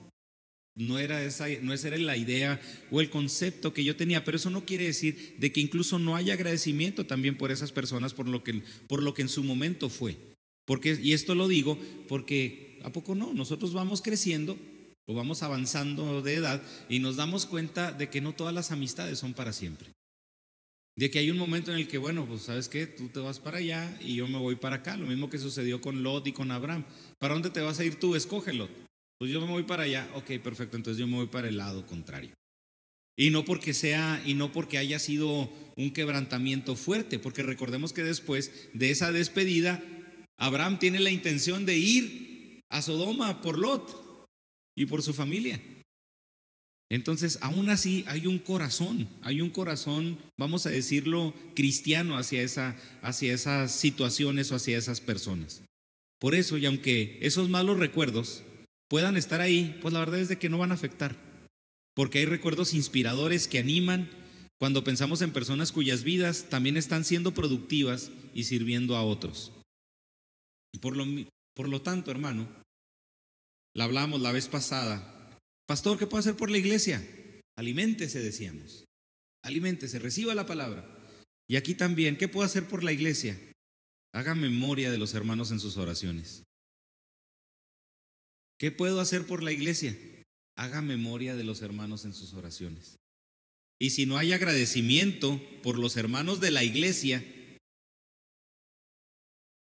no 0.76 1.00
era 1.00 1.24
esa, 1.24 1.48
no 1.62 1.74
esa 1.74 1.90
era 1.90 1.98
la 1.98 2.18
idea 2.18 2.60
o 2.90 3.02
el 3.02 3.10
concepto 3.10 3.74
que 3.74 3.84
yo 3.84 3.96
tenía, 3.96 4.24
pero 4.24 4.38
eso 4.38 4.50
no 4.50 4.66
quiere 4.66 4.86
decir 4.86 5.36
de 5.38 5.52
que 5.52 5.62
incluso 5.62 6.00
no 6.00 6.16
haya 6.16 6.34
agradecimiento 6.34 7.06
también 7.06 7.38
por 7.38 7.52
esas 7.52 7.72
personas 7.72 8.14
por 8.14 8.28
lo 8.28 8.44
que, 8.44 8.64
por 8.88 9.04
lo 9.04 9.14
que 9.14 9.22
en 9.22 9.30
su 9.30 9.44
momento 9.44 9.90
fue. 9.90 10.18
Porque, 10.66 10.98
y 11.02 11.14
esto 11.14 11.36
lo 11.36 11.48
digo 11.48 11.78
porque, 12.08 12.80
¿a 12.84 12.92
poco 12.92 13.16
no? 13.16 13.34
Nosotros 13.34 13.74
vamos 13.74 14.02
creciendo 14.02 14.58
o 15.08 15.14
vamos 15.14 15.44
avanzando 15.44 16.22
de 16.22 16.36
edad 16.36 16.62
y 16.90 17.00
nos 17.00 17.16
damos 17.16 17.46
cuenta 17.46 17.92
de 17.92 18.10
que 18.10 18.22
no 18.22 18.34
todas 18.34 18.54
las 18.54 18.72
amistades 18.72 19.20
son 19.20 19.34
para 19.34 19.54
siempre. 19.54 19.90
De 20.96 21.10
que 21.10 21.20
hay 21.20 21.32
un 21.32 21.38
momento 21.38 21.72
en 21.72 21.78
el 21.78 21.88
que, 21.88 21.98
bueno, 21.98 22.26
pues 22.26 22.44
sabes 22.44 22.68
qué, 22.68 22.86
tú 22.86 23.08
te 23.10 23.20
vas 23.20 23.40
para 23.40 23.58
allá 23.58 23.98
y 24.02 24.16
yo 24.16 24.28
me 24.28 24.38
voy 24.38 24.56
para 24.56 24.78
acá. 24.78 24.98
Lo 24.98 25.08
mismo 25.08 25.30
que 25.30 25.38
sucedió 25.38 25.82
con 25.82 26.04
Lot 26.04 26.28
y 26.28 26.34
con 26.34 26.52
Abraham. 26.52 26.86
¿Para 27.18 27.34
dónde 27.34 27.50
te 27.50 27.62
vas 27.62 27.80
a 27.80 27.86
ir 27.86 27.96
tú? 27.96 28.16
Escógelo. 28.16 28.70
Pues 29.18 29.32
yo 29.32 29.40
me 29.40 29.48
voy 29.48 29.64
para 29.64 29.84
allá. 29.84 30.10
Ok, 30.16 30.32
perfecto. 30.44 30.78
Entonces 30.78 31.00
yo 31.00 31.08
me 31.08 31.16
voy 31.16 31.28
para 31.28 31.48
el 31.48 31.58
lado 31.58 31.86
contrario. 31.88 32.32
Y 33.18 33.30
no 33.30 33.46
porque 33.46 33.74
sea, 33.74 34.22
y 34.26 34.34
no 34.34 34.52
porque 34.52 34.78
haya 34.78 35.00
sido 35.00 35.52
un 35.76 35.92
quebrantamiento 35.92 36.76
fuerte, 36.76 37.20
porque 37.20 37.44
recordemos 37.44 37.94
que 37.94 38.04
después 38.04 38.52
de 38.74 38.92
esa 38.92 39.12
despedida, 39.12 39.84
Abraham 40.38 40.80
tiene 40.80 41.00
la 41.00 41.12
intención 41.12 41.66
de 41.66 41.78
ir 41.78 42.62
a 42.70 42.82
Sodoma 42.82 43.42
por 43.42 43.60
Lot 43.60 44.01
y 44.76 44.86
por 44.86 45.02
su 45.02 45.14
familia. 45.14 45.62
Entonces, 46.92 47.40
aún 47.42 47.70
así 47.70 48.04
hay 48.08 48.28
un 48.28 48.38
corazón, 48.38 49.08
hay 49.22 49.40
un 49.40 49.50
corazón, 49.50 50.18
vamos 50.38 50.66
a 50.66 50.72
decirlo, 50.72 51.34
cristiano 51.56 52.18
hacia, 52.18 52.42
esa, 52.42 52.76
hacia 53.02 53.34
esas 53.34 53.72
situaciones 53.74 54.52
o 54.52 54.56
hacia 54.56 54.78
esas 54.78 55.00
personas. 55.00 55.64
Por 56.20 56.36
eso, 56.36 56.58
y 56.58 56.66
aunque 56.66 57.18
esos 57.22 57.50
malos 57.50 57.80
recuerdos 57.80 58.44
puedan 58.90 59.16
estar 59.16 59.40
ahí, 59.40 59.80
pues 59.82 59.94
la 59.94 60.02
verdad 60.02 60.20
es 60.20 60.28
de 60.28 60.38
que 60.38 60.50
no 60.50 60.58
van 60.58 60.72
a 60.72 60.76
afectar, 60.76 61.16
porque 61.96 62.20
hay 62.20 62.26
recuerdos 62.26 62.74
inspiradores 62.74 63.48
que 63.48 63.60
animan 63.60 64.10
cuando 64.60 64.84
pensamos 64.84 65.22
en 65.22 65.32
personas 65.32 65.72
cuyas 65.72 66.04
vidas 66.04 66.48
también 66.50 66.76
están 66.76 67.06
siendo 67.06 67.34
productivas 67.34 68.12
y 68.34 68.44
sirviendo 68.44 68.98
a 68.98 69.04
otros. 69.04 69.54
Por 70.82 70.98
lo, 70.98 71.06
por 71.56 71.70
lo 71.70 71.82
tanto, 71.82 72.12
hermano, 72.12 72.50
la 73.74 73.86
hablamos 73.86 74.22
la 74.22 74.32
vez 74.32 74.48
pasada, 74.48 75.12
Pastor, 75.72 75.98
¿qué 75.98 76.06
puedo 76.06 76.20
hacer 76.20 76.36
por 76.36 76.52
la 76.52 76.58
iglesia? 76.58 77.02
Aliméntese, 77.58 78.20
decíamos. 78.20 78.84
Aliméntese, 79.42 80.00
reciba 80.00 80.36
la 80.36 80.46
palabra. 80.46 80.86
Y 81.48 81.56
aquí 81.56 81.76
también, 81.76 82.18
¿qué 82.18 82.28
puedo 82.28 82.46
hacer 82.46 82.68
por 82.68 82.84
la 82.84 82.92
iglesia? 82.92 83.40
Haga 84.14 84.36
memoria 84.36 84.92
de 84.92 84.98
los 84.98 85.14
hermanos 85.14 85.52
en 85.52 85.62
sus 85.62 85.78
oraciones. 85.78 86.44
¿Qué 88.60 88.72
puedo 88.72 89.00
hacer 89.00 89.26
por 89.26 89.44
la 89.44 89.54
iglesia? 89.54 89.98
Haga 90.58 90.82
memoria 90.82 91.36
de 91.38 91.46
los 91.46 91.62
hermanos 91.62 92.04
en 92.04 92.14
sus 92.14 92.34
oraciones. 92.34 92.98
Y 93.80 93.92
si 93.92 94.06
no 94.06 94.18
hay 94.18 94.34
agradecimiento 94.34 95.42
por 95.64 95.80
los 95.80 95.96
hermanos 95.96 96.42
de 96.42 96.52
la 96.52 96.66
iglesia, 96.66 97.24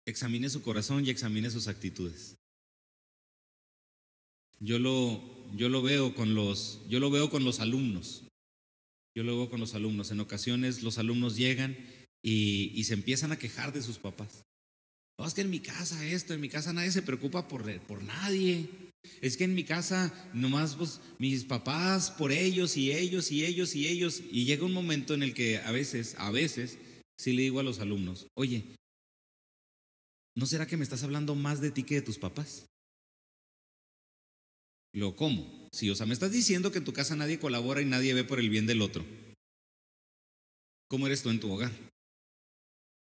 examine 0.06 0.50
su 0.50 0.60
corazón 0.60 1.06
y 1.06 1.10
examine 1.10 1.50
sus 1.50 1.68
actitudes. 1.68 2.36
Yo 4.60 4.78
lo 4.78 5.40
yo 5.56 5.68
lo 5.68 5.82
veo 5.82 6.14
con 6.14 6.34
los, 6.34 6.80
yo 6.88 7.00
lo 7.00 7.10
veo 7.10 7.30
con 7.30 7.44
los 7.44 7.60
alumnos. 7.60 8.24
Yo 9.16 9.24
lo 9.24 9.36
veo 9.36 9.50
con 9.50 9.60
los 9.60 9.74
alumnos. 9.74 10.10
En 10.10 10.20
ocasiones 10.20 10.82
los 10.82 10.98
alumnos 10.98 11.36
llegan 11.36 11.76
y, 12.22 12.82
se 12.84 12.94
empiezan 12.94 13.32
a 13.32 13.38
quejar 13.38 13.72
de 13.72 13.82
sus 13.82 13.98
papás. 13.98 14.44
Oh, 15.18 15.26
es 15.26 15.34
que 15.34 15.40
en 15.42 15.50
mi 15.50 15.60
casa 15.60 16.06
esto, 16.06 16.32
en 16.32 16.40
mi 16.40 16.48
casa 16.48 16.72
nadie 16.72 16.92
se 16.92 17.02
preocupa 17.02 17.48
por, 17.48 17.80
por 17.82 18.02
nadie. 18.02 18.68
Es 19.20 19.36
que 19.36 19.44
en 19.44 19.54
mi 19.54 19.64
casa 19.64 20.12
nomás 20.34 20.76
pues, 20.76 21.00
mis 21.18 21.44
papás 21.44 22.10
por 22.10 22.32
ellos 22.32 22.76
y 22.76 22.92
ellos 22.92 23.32
y 23.32 23.44
ellos 23.44 23.74
y 23.74 23.88
ellos. 23.88 24.22
Y 24.30 24.44
llega 24.44 24.64
un 24.64 24.72
momento 24.72 25.14
en 25.14 25.22
el 25.22 25.34
que 25.34 25.58
a 25.58 25.72
veces, 25.72 26.14
a 26.18 26.30
veces, 26.30 26.78
sí 27.18 27.32
le 27.32 27.42
digo 27.42 27.60
a 27.60 27.64
los 27.64 27.80
alumnos, 27.80 28.28
oye, 28.34 28.64
¿no 30.36 30.46
será 30.46 30.66
que 30.66 30.76
me 30.76 30.84
estás 30.84 31.02
hablando 31.02 31.34
más 31.34 31.60
de 31.60 31.70
ti 31.70 31.82
que 31.82 31.96
de 31.96 32.02
tus 32.02 32.18
papás? 32.18 32.66
Lo 34.92 35.14
como. 35.14 35.68
Sí, 35.72 35.88
o 35.90 35.94
sea, 35.94 36.06
me 36.06 36.14
estás 36.14 36.32
diciendo 36.32 36.72
que 36.72 36.78
en 36.78 36.84
tu 36.84 36.92
casa 36.92 37.14
nadie 37.14 37.38
colabora 37.38 37.80
y 37.80 37.84
nadie 37.84 38.14
ve 38.14 38.24
por 38.24 38.40
el 38.40 38.50
bien 38.50 38.66
del 38.66 38.82
otro. 38.82 39.04
¿Cómo 40.88 41.06
eres 41.06 41.22
tú 41.22 41.30
en 41.30 41.38
tu 41.38 41.52
hogar? 41.52 41.70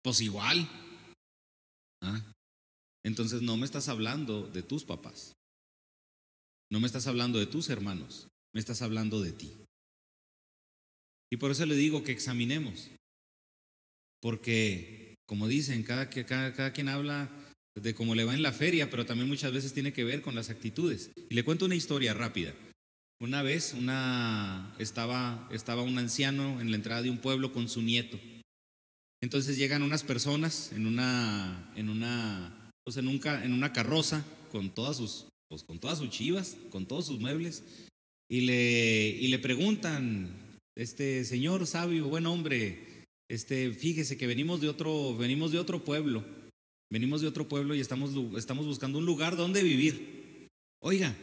Pues 0.04 0.20
igual. 0.22 0.70
¿Ah? 2.02 2.22
Entonces 3.06 3.42
no 3.42 3.56
me 3.56 3.66
estás 3.66 3.88
hablando 3.88 4.48
de 4.48 4.64
tus 4.64 4.84
papás. 4.84 5.34
No 6.70 6.82
me 6.82 6.88
estás 6.88 7.08
hablando 7.08 7.40
de 7.40 7.46
tus 7.46 7.70
hermanos. 7.70 8.28
Me 8.54 8.60
estás 8.60 8.82
hablando 8.82 9.22
de 9.22 9.32
ti. 9.32 9.54
Y 11.32 11.38
por 11.38 11.52
eso 11.52 11.66
le 11.66 11.76
digo 11.76 12.04
que 12.04 12.12
examinemos. 12.12 12.90
Porque, 14.22 15.16
como 15.26 15.48
dicen, 15.48 15.84
cada, 15.84 16.10
cada 16.10 16.74
quien 16.74 16.90
habla 16.90 17.30
de 17.82 17.94
cómo 17.94 18.16
le 18.16 18.26
va 18.26 18.34
en 18.34 18.42
la 18.42 18.52
feria, 18.52 18.90
pero 18.90 19.06
también 19.06 19.30
muchas 19.30 19.52
veces 19.52 19.74
tiene 19.74 19.94
que 19.94 20.04
ver 20.04 20.22
con 20.22 20.36
las 20.36 20.50
actitudes. 20.50 21.12
Y 21.30 21.36
le 21.36 21.44
cuento 21.44 21.66
una 21.66 21.76
historia 21.76 22.14
rápida. 22.14 22.54
Una 23.20 23.42
vez 23.42 23.74
una, 23.78 24.76
estaba, 24.80 25.48
estaba 25.52 25.82
un 25.82 25.98
anciano 25.98 26.62
en 26.62 26.72
la 26.72 26.78
entrada 26.78 27.02
de 27.02 27.10
un 27.10 27.18
pueblo 27.18 27.52
con 27.52 27.68
su 27.68 27.82
nieto. 27.82 28.20
Entonces 29.22 29.58
llegan 29.58 29.82
unas 29.82 30.04
personas 30.04 30.72
en 30.74 30.86
una, 30.86 31.72
en 31.76 31.90
una, 31.90 32.72
pues 32.84 32.98
en, 32.98 33.08
en 33.08 33.54
una 33.54 33.74
carroza 33.74 34.24
con 34.52 34.70
todas 34.70 34.98
sus, 34.98 35.26
pues 35.50 35.64
con 35.64 35.80
todas 35.80 35.98
sus 35.98 36.10
chivas, 36.10 36.58
con 36.70 36.86
todos 36.86 37.08
sus 37.08 37.20
muebles, 37.20 37.64
y 38.30 38.42
le, 38.42 39.10
y 39.10 39.28
le 39.28 39.40
preguntan, 39.40 40.60
este 40.76 41.26
señor 41.26 41.66
sabio, 41.66 42.08
buen 42.08 42.28
hombre, 42.28 43.06
este, 43.30 43.72
fíjese 43.72 44.18
que 44.18 44.28
venimos 44.28 44.62
de 44.62 44.70
otro, 44.70 45.18
venimos 45.18 45.52
de 45.52 45.58
otro 45.58 45.84
pueblo 45.84 46.24
Venimos 46.90 47.22
de 47.22 47.28
otro 47.28 47.48
pueblo 47.48 47.76
y 47.76 47.80
estamos, 47.80 48.12
estamos 48.38 48.66
buscando 48.66 49.00
un 49.00 49.06
lugar 49.06 49.36
donde 49.36 49.64
vivir. 49.64 50.50
Oiga, 50.82 51.16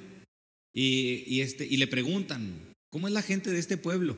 y, 0.75 1.41
este, 1.41 1.67
y 1.67 1.77
le 1.77 1.87
preguntan, 1.87 2.73
¿cómo 2.91 3.07
es 3.07 3.15
la 3.15 3.23
gente 3.23 3.51
de 3.51 3.59
este 3.59 3.77
pueblo? 3.77 4.17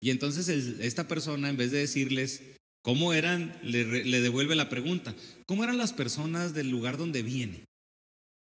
Y 0.00 0.10
entonces 0.10 0.48
esta 0.48 1.08
persona, 1.08 1.50
en 1.50 1.56
vez 1.56 1.72
de 1.72 1.78
decirles 1.78 2.42
cómo 2.82 3.12
eran, 3.12 3.58
le, 3.62 4.04
le, 4.04 4.20
devuelve 4.20 4.54
la 4.54 4.68
pregunta, 4.68 5.14
¿cómo 5.46 5.64
eran 5.64 5.78
las 5.78 5.92
personas 5.92 6.54
del 6.54 6.70
lugar 6.70 6.96
donde 6.96 7.22
viene? 7.22 7.64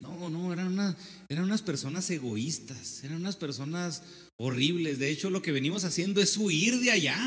No, 0.02 0.30
no, 0.30 0.52
eran, 0.52 0.67
una, 0.67 0.97
eran 1.30 1.45
unas 1.45 1.62
personas 1.62 2.10
egoístas, 2.10 3.04
eran 3.06 3.17
unas 3.17 3.38
personas 3.38 4.04
horribles. 4.38 4.99
De 4.99 5.10
hecho, 5.10 5.30
lo 5.30 5.41
que 5.41 5.54
venimos 5.54 5.86
haciendo 5.86 6.21
es 6.21 6.36
huir 6.38 6.80
de 6.82 6.91
allá, 6.91 7.17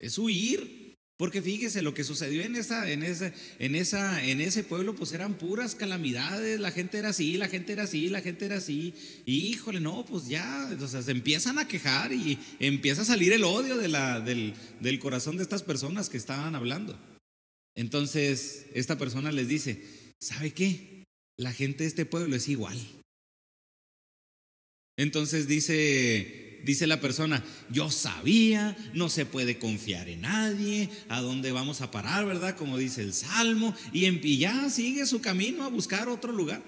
es 0.00 0.18
huir. 0.18 0.87
Porque 1.18 1.42
fíjese, 1.42 1.82
lo 1.82 1.94
que 1.94 2.04
sucedió 2.04 2.42
en, 2.42 2.54
esa, 2.54 2.88
en, 2.88 3.02
ese, 3.02 3.32
en, 3.58 3.74
esa, 3.74 4.24
en 4.24 4.40
ese 4.40 4.62
pueblo, 4.62 4.94
pues 4.94 5.12
eran 5.12 5.34
puras 5.34 5.74
calamidades, 5.74 6.60
la 6.60 6.70
gente 6.70 6.96
era 6.96 7.08
así, 7.08 7.36
la 7.36 7.48
gente 7.48 7.72
era 7.72 7.82
así, 7.82 8.08
la 8.08 8.20
gente 8.20 8.46
era 8.46 8.58
así. 8.58 8.94
Y 9.26 9.48
híjole, 9.48 9.80
no, 9.80 10.06
pues 10.06 10.28
ya, 10.28 10.70
o 10.80 10.86
sea, 10.86 11.02
se 11.02 11.10
empiezan 11.10 11.58
a 11.58 11.66
quejar 11.66 12.12
y 12.12 12.38
empieza 12.60 13.02
a 13.02 13.04
salir 13.04 13.32
el 13.32 13.42
odio 13.42 13.76
del, 13.76 14.54
del 14.78 14.98
corazón 15.00 15.36
de 15.36 15.42
estas 15.42 15.64
personas 15.64 16.08
que 16.08 16.16
estaban 16.16 16.54
hablando. 16.54 16.96
Entonces, 17.74 18.66
esta 18.74 18.96
persona 18.96 19.32
les 19.32 19.48
dice, 19.48 19.82
¿sabe 20.20 20.52
qué? 20.52 21.04
La 21.36 21.52
gente 21.52 21.82
de 21.82 21.88
este 21.88 22.06
pueblo 22.06 22.36
es 22.36 22.48
igual. 22.48 22.78
Entonces 24.96 25.48
dice 25.48 26.47
dice 26.64 26.86
la 26.86 27.00
persona, 27.00 27.44
yo 27.70 27.90
sabía, 27.90 28.76
no 28.94 29.08
se 29.08 29.26
puede 29.26 29.58
confiar 29.58 30.08
en 30.08 30.22
nadie, 30.22 30.88
a 31.08 31.20
dónde 31.20 31.52
vamos 31.52 31.80
a 31.80 31.90
parar, 31.90 32.26
¿verdad? 32.26 32.56
Como 32.56 32.78
dice 32.78 33.02
el 33.02 33.12
Salmo, 33.12 33.74
y, 33.92 34.38
ya 34.38 34.68
sigue 34.70 35.06
su 35.06 35.20
camino 35.20 35.64
a 35.64 35.68
buscar 35.68 36.08
otro 36.08 36.32
lugar. 36.32 36.62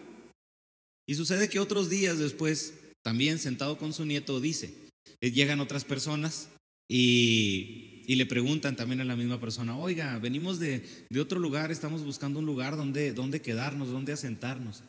Y 1.06 1.14
sucede 1.14 1.48
que 1.48 1.58
otros 1.58 1.90
días 1.90 2.18
después, 2.18 2.74
también 3.02 3.38
sentado 3.38 3.78
con 3.78 3.92
su 3.92 4.04
nieto, 4.04 4.40
dice, 4.40 4.74
eh, 5.20 5.30
llegan 5.32 5.60
otras 5.60 5.84
personas 5.84 6.48
y, 6.88 7.86
le 8.06 8.26
preguntan 8.26 8.74
también 8.74 9.00
a 9.00 9.04
la 9.04 9.14
misma 9.14 9.40
persona, 9.40 9.78
oiga, 9.78 10.18
venimos 10.18 10.58
de, 10.58 10.82
otro 11.18 11.38
lugar, 11.38 11.70
estamos 11.70 12.04
buscando 12.04 12.40
un 12.40 12.46
lugar 12.46 12.76
donde, 12.76 13.12
donde 13.12 13.40
quedarnos, 13.40 13.90
donde 13.90 14.12
asentarnos. 14.12 14.82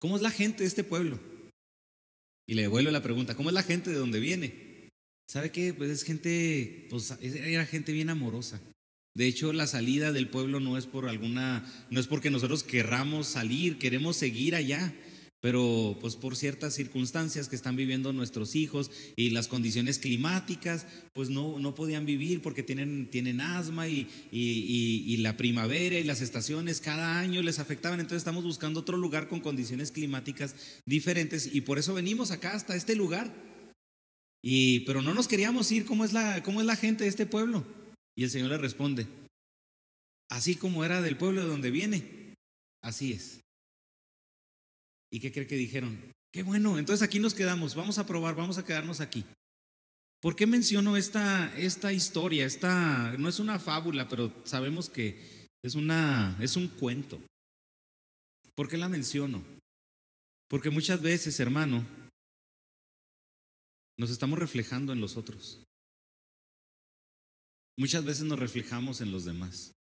¿Cómo 0.00 0.16
es 0.16 0.22
la 0.22 0.30
gente 0.30 0.62
de 0.62 0.68
este 0.68 0.82
pueblo? 0.82 1.20
Y 2.46 2.54
le 2.54 2.62
devuelve 2.62 2.92
la 2.92 3.02
pregunta, 3.02 3.34
¿cómo 3.34 3.50
es 3.50 3.54
la 3.54 3.62
gente 3.62 3.90
de 3.90 3.96
donde 3.96 4.20
viene? 4.20 4.90
¿Sabe 5.28 5.50
qué? 5.50 5.72
Pues 5.72 5.90
es 5.90 6.02
gente, 6.02 6.86
pues 6.90 7.16
era 7.20 7.64
gente 7.66 7.92
bien 7.92 8.10
amorosa. 8.10 8.60
De 9.14 9.26
hecho, 9.26 9.52
la 9.52 9.66
salida 9.66 10.12
del 10.12 10.28
pueblo 10.28 10.58
no 10.58 10.78
es 10.78 10.86
por 10.86 11.08
alguna, 11.08 11.64
no 11.90 12.00
es 12.00 12.06
porque 12.06 12.30
nosotros 12.30 12.62
querramos 12.62 13.26
salir, 13.26 13.78
queremos 13.78 14.16
seguir 14.16 14.54
allá 14.54 14.92
pero 15.42 15.98
pues 16.00 16.14
por 16.14 16.36
ciertas 16.36 16.72
circunstancias 16.72 17.48
que 17.48 17.56
están 17.56 17.74
viviendo 17.74 18.12
nuestros 18.12 18.54
hijos 18.54 18.92
y 19.16 19.30
las 19.30 19.48
condiciones 19.48 19.98
climáticas, 19.98 20.86
pues 21.12 21.30
no, 21.30 21.58
no 21.58 21.74
podían 21.74 22.06
vivir 22.06 22.40
porque 22.40 22.62
tienen, 22.62 23.10
tienen 23.10 23.40
asma 23.40 23.88
y, 23.88 24.08
y, 24.30 25.16
la 25.16 25.36
primavera 25.36 25.98
y 25.98 26.04
las 26.04 26.20
estaciones 26.20 26.80
cada 26.80 27.18
año 27.18 27.42
les 27.42 27.58
afectaban, 27.58 27.98
entonces 27.98 28.18
estamos 28.18 28.44
buscando 28.44 28.80
otro 28.80 28.96
lugar 28.96 29.26
con 29.26 29.40
condiciones 29.40 29.90
climáticas 29.90 30.54
diferentes 30.86 31.52
y 31.52 31.62
por 31.62 31.80
eso 31.80 31.92
venimos 31.92 32.30
acá 32.30 32.54
hasta 32.54 32.76
este 32.76 32.94
lugar. 32.94 33.34
Y, 34.44 34.80
pero 34.80 35.02
no 35.02 35.12
nos 35.12 35.26
queríamos 35.26 35.72
ir, 35.72 35.84
¿cómo 35.84 36.04
es, 36.04 36.12
la, 36.12 36.44
¿cómo 36.44 36.60
es 36.60 36.66
la 36.66 36.76
gente 36.76 37.02
de 37.02 37.10
este 37.10 37.26
pueblo? 37.26 37.66
Y 38.16 38.22
el 38.22 38.30
Señor 38.30 38.50
le 38.50 38.58
responde, 38.58 39.08
así 40.30 40.54
como 40.54 40.84
era 40.84 41.02
del 41.02 41.16
pueblo 41.16 41.42
de 41.42 41.48
donde 41.48 41.72
viene, 41.72 42.36
así 42.80 43.12
es. 43.12 43.42
¿Y 45.12 45.20
qué 45.20 45.30
cree 45.30 45.46
que 45.46 45.56
dijeron? 45.56 46.00
Qué 46.32 46.42
bueno, 46.42 46.78
entonces 46.78 47.06
aquí 47.06 47.18
nos 47.18 47.34
quedamos, 47.34 47.74
vamos 47.74 47.98
a 47.98 48.06
probar, 48.06 48.34
vamos 48.34 48.56
a 48.56 48.64
quedarnos 48.64 49.00
aquí. 49.00 49.24
¿Por 50.22 50.34
qué 50.34 50.46
menciono 50.46 50.96
esta, 50.96 51.54
esta 51.58 51.92
historia? 51.92 52.46
Esta 52.46 53.14
no 53.18 53.28
es 53.28 53.38
una 53.38 53.58
fábula, 53.58 54.08
pero 54.08 54.32
sabemos 54.44 54.88
que 54.88 55.48
es, 55.62 55.74
una, 55.74 56.38
es 56.40 56.56
un 56.56 56.68
cuento. 56.68 57.20
¿Por 58.54 58.68
qué 58.68 58.78
la 58.78 58.88
menciono? 58.88 59.44
Porque 60.48 60.70
muchas 60.70 61.02
veces, 61.02 61.38
hermano, 61.40 61.84
nos 63.98 64.10
estamos 64.10 64.38
reflejando 64.38 64.92
en 64.92 65.00
los 65.00 65.18
otros. 65.18 65.62
Muchas 67.76 68.04
veces 68.04 68.24
nos 68.24 68.38
reflejamos 68.38 69.00
en 69.02 69.12
los 69.12 69.24
demás. 69.24 69.72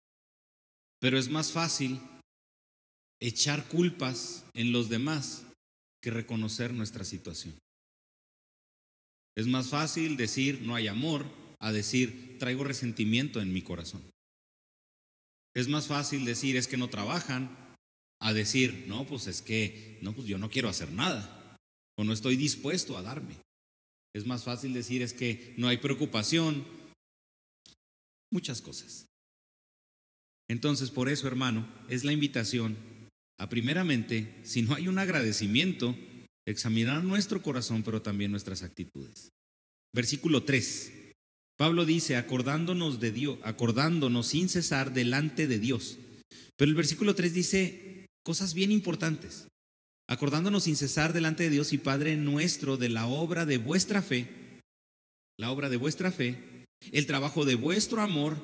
Pero 0.99 1.17
es 1.17 1.29
más 1.29 1.51
fácil 1.51 2.01
echar 3.21 3.67
culpas 3.67 4.43
en 4.53 4.71
los 4.71 4.89
demás 4.89 5.45
que 6.01 6.09
reconocer 6.09 6.73
nuestra 6.73 7.05
situación. 7.05 7.53
Es 9.37 9.47
más 9.47 9.69
fácil 9.69 10.17
decir 10.17 10.61
no 10.61 10.75
hay 10.75 10.87
amor 10.87 11.25
a 11.59 11.71
decir 11.71 12.37
traigo 12.39 12.63
resentimiento 12.63 13.39
en 13.39 13.53
mi 13.53 13.61
corazón. 13.61 14.01
Es 15.55 15.67
más 15.67 15.87
fácil 15.87 16.25
decir 16.25 16.57
es 16.57 16.67
que 16.67 16.77
no 16.77 16.89
trabajan 16.89 17.55
a 18.19 18.33
decir 18.33 18.85
no, 18.87 19.05
pues 19.05 19.27
es 19.27 19.41
que 19.41 19.99
no, 20.01 20.13
pues 20.13 20.27
yo 20.27 20.37
no 20.37 20.49
quiero 20.49 20.69
hacer 20.69 20.91
nada 20.91 21.57
o 21.97 22.03
no 22.03 22.13
estoy 22.13 22.35
dispuesto 22.35 22.97
a 22.97 23.01
darme. 23.03 23.35
Es 24.13 24.25
más 24.25 24.43
fácil 24.43 24.73
decir 24.73 25.01
es 25.01 25.13
que 25.13 25.53
no 25.57 25.67
hay 25.67 25.77
preocupación. 25.77 26.65
Muchas 28.31 28.61
cosas. 28.61 29.05
Entonces, 30.49 30.89
por 30.89 31.07
eso, 31.07 31.27
hermano, 31.27 31.65
es 31.89 32.03
la 32.03 32.11
invitación 32.11 32.77
a 33.39 33.49
primeramente, 33.49 34.39
si 34.43 34.61
no 34.61 34.75
hay 34.75 34.87
un 34.87 34.99
agradecimiento, 34.99 35.95
examinar 36.45 37.03
nuestro 37.03 37.41
corazón, 37.41 37.83
pero 37.83 38.01
también 38.01 38.31
nuestras 38.31 38.63
actitudes. 38.63 39.29
Versículo 39.93 40.43
3. 40.43 40.93
Pablo 41.57 41.85
dice, 41.85 42.15
acordándonos 42.15 42.99
de 42.99 43.11
Dios, 43.11 43.37
acordándonos 43.43 44.27
sin 44.27 44.49
cesar 44.49 44.93
delante 44.93 45.47
de 45.47 45.59
Dios. 45.59 45.97
Pero 46.57 46.69
el 46.69 46.75
versículo 46.75 47.13
3 47.13 47.33
dice 47.33 48.07
cosas 48.23 48.53
bien 48.53 48.71
importantes. 48.71 49.47
Acordándonos 50.09 50.63
sin 50.63 50.75
cesar 50.75 51.13
delante 51.13 51.43
de 51.43 51.49
Dios 51.49 51.73
y 51.73 51.77
Padre 51.77 52.17
nuestro 52.17 52.77
de 52.77 52.89
la 52.89 53.07
obra 53.07 53.45
de 53.45 53.57
vuestra 53.57 54.01
fe, 54.01 54.27
la 55.37 55.51
obra 55.51 55.69
de 55.69 55.77
vuestra 55.77 56.11
fe, 56.11 56.65
el 56.91 57.05
trabajo 57.05 57.45
de 57.45 57.55
vuestro 57.55 58.01
amor 58.01 58.37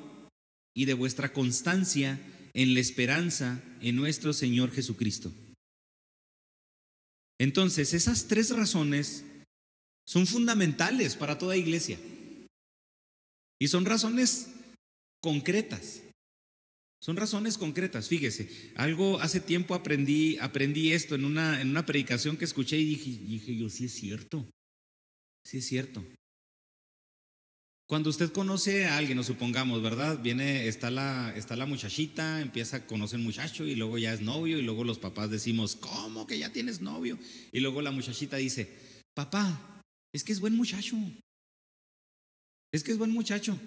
y 0.74 0.84
de 0.84 0.94
vuestra 0.94 1.32
constancia 1.32 2.20
en 2.58 2.74
la 2.74 2.80
esperanza 2.80 3.62
en 3.80 3.94
nuestro 3.94 4.32
Señor 4.32 4.72
Jesucristo. 4.72 5.32
Entonces, 7.38 7.94
esas 7.94 8.26
tres 8.26 8.50
razones 8.50 9.24
son 10.04 10.26
fundamentales 10.26 11.14
para 11.14 11.38
toda 11.38 11.56
iglesia. 11.56 12.00
Y 13.60 13.68
son 13.68 13.84
razones 13.84 14.48
concretas. 15.22 16.02
Son 17.00 17.16
razones 17.16 17.58
concretas. 17.58 18.08
Fíjese, 18.08 18.72
algo 18.74 19.20
hace 19.20 19.38
tiempo 19.38 19.76
aprendí, 19.76 20.36
aprendí 20.38 20.92
esto 20.92 21.14
en 21.14 21.26
una, 21.26 21.60
en 21.60 21.70
una 21.70 21.86
predicación 21.86 22.36
que 22.36 22.44
escuché 22.44 22.76
y 22.76 22.86
dije, 22.86 23.10
dije 23.24 23.54
yo, 23.54 23.70
sí 23.70 23.84
es 23.84 23.92
cierto. 23.92 24.50
Sí 25.44 25.58
es 25.58 25.64
cierto. 25.64 26.04
Cuando 27.88 28.10
usted 28.10 28.30
conoce 28.30 28.84
a 28.84 28.98
alguien, 28.98 29.18
o 29.18 29.24
supongamos, 29.24 29.82
¿verdad? 29.82 30.18
Viene, 30.20 30.68
está 30.68 30.90
la, 30.90 31.32
está 31.34 31.56
la 31.56 31.64
muchachita, 31.64 32.42
empieza 32.42 32.76
a 32.76 32.86
conocer 32.86 33.18
muchacho 33.18 33.64
y 33.64 33.76
luego 33.76 33.96
ya 33.96 34.12
es 34.12 34.20
novio 34.20 34.58
y 34.58 34.62
luego 34.62 34.84
los 34.84 34.98
papás 34.98 35.30
decimos, 35.30 35.74
¿cómo 35.74 36.26
que 36.26 36.38
ya 36.38 36.52
tienes 36.52 36.82
novio? 36.82 37.18
Y 37.50 37.60
luego 37.60 37.80
la 37.80 37.90
muchachita 37.90 38.36
dice, 38.36 38.70
papá, 39.14 39.82
es 40.12 40.22
que 40.22 40.32
es 40.32 40.40
buen 40.40 40.54
muchacho. 40.54 40.96
Es 42.70 42.84
que 42.84 42.92
es 42.92 42.98
buen 42.98 43.10
muchacho. 43.10 43.58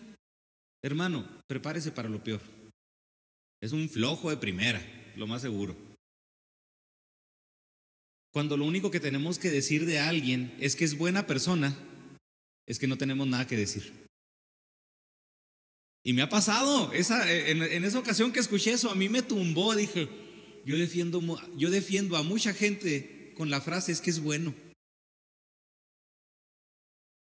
Hermano, 0.84 1.28
prepárese 1.48 1.92
para 1.92 2.08
lo 2.08 2.24
peor. 2.24 2.42
Es 3.60 3.72
un 3.72 3.90
flojo 3.90 4.30
de 4.30 4.38
primera, 4.38 4.84
lo 5.16 5.26
más 5.26 5.42
seguro. 5.42 5.76
Cuando 8.32 8.56
lo 8.56 8.66
único 8.66 8.92
que 8.92 9.00
tenemos 9.00 9.40
que 9.40 9.50
decir 9.50 9.88
de 9.88 9.98
alguien 9.98 10.56
es 10.60 10.76
que 10.76 10.86
es 10.86 10.96
buena 10.96 11.26
persona, 11.26 11.76
es 12.68 12.78
que 12.78 12.86
no 12.86 13.00
tenemos 13.00 13.26
nada 13.26 13.48
que 13.48 13.58
decir. 13.58 14.11
Y 16.04 16.14
me 16.14 16.24
ha 16.24 16.30
pasado, 16.30 16.92
esa, 16.94 17.32
en, 17.32 17.62
esa 17.84 18.00
ocasión 18.00 18.32
que 18.32 18.40
escuché 18.40 18.72
eso, 18.72 18.90
a 18.90 18.96
mí 18.96 19.08
me 19.08 19.22
tumbó, 19.22 19.76
dije, 19.76 20.10
yo 20.66 20.78
defiendo, 20.78 21.22
yo 21.56 21.70
defiendo 21.70 22.18
a 22.18 22.24
mucha 22.24 22.54
gente 22.54 23.34
con 23.36 23.50
la 23.50 23.62
frase 23.62 23.92
es 23.92 24.02
que 24.02 24.10
es 24.10 24.20
bueno. 24.20 24.54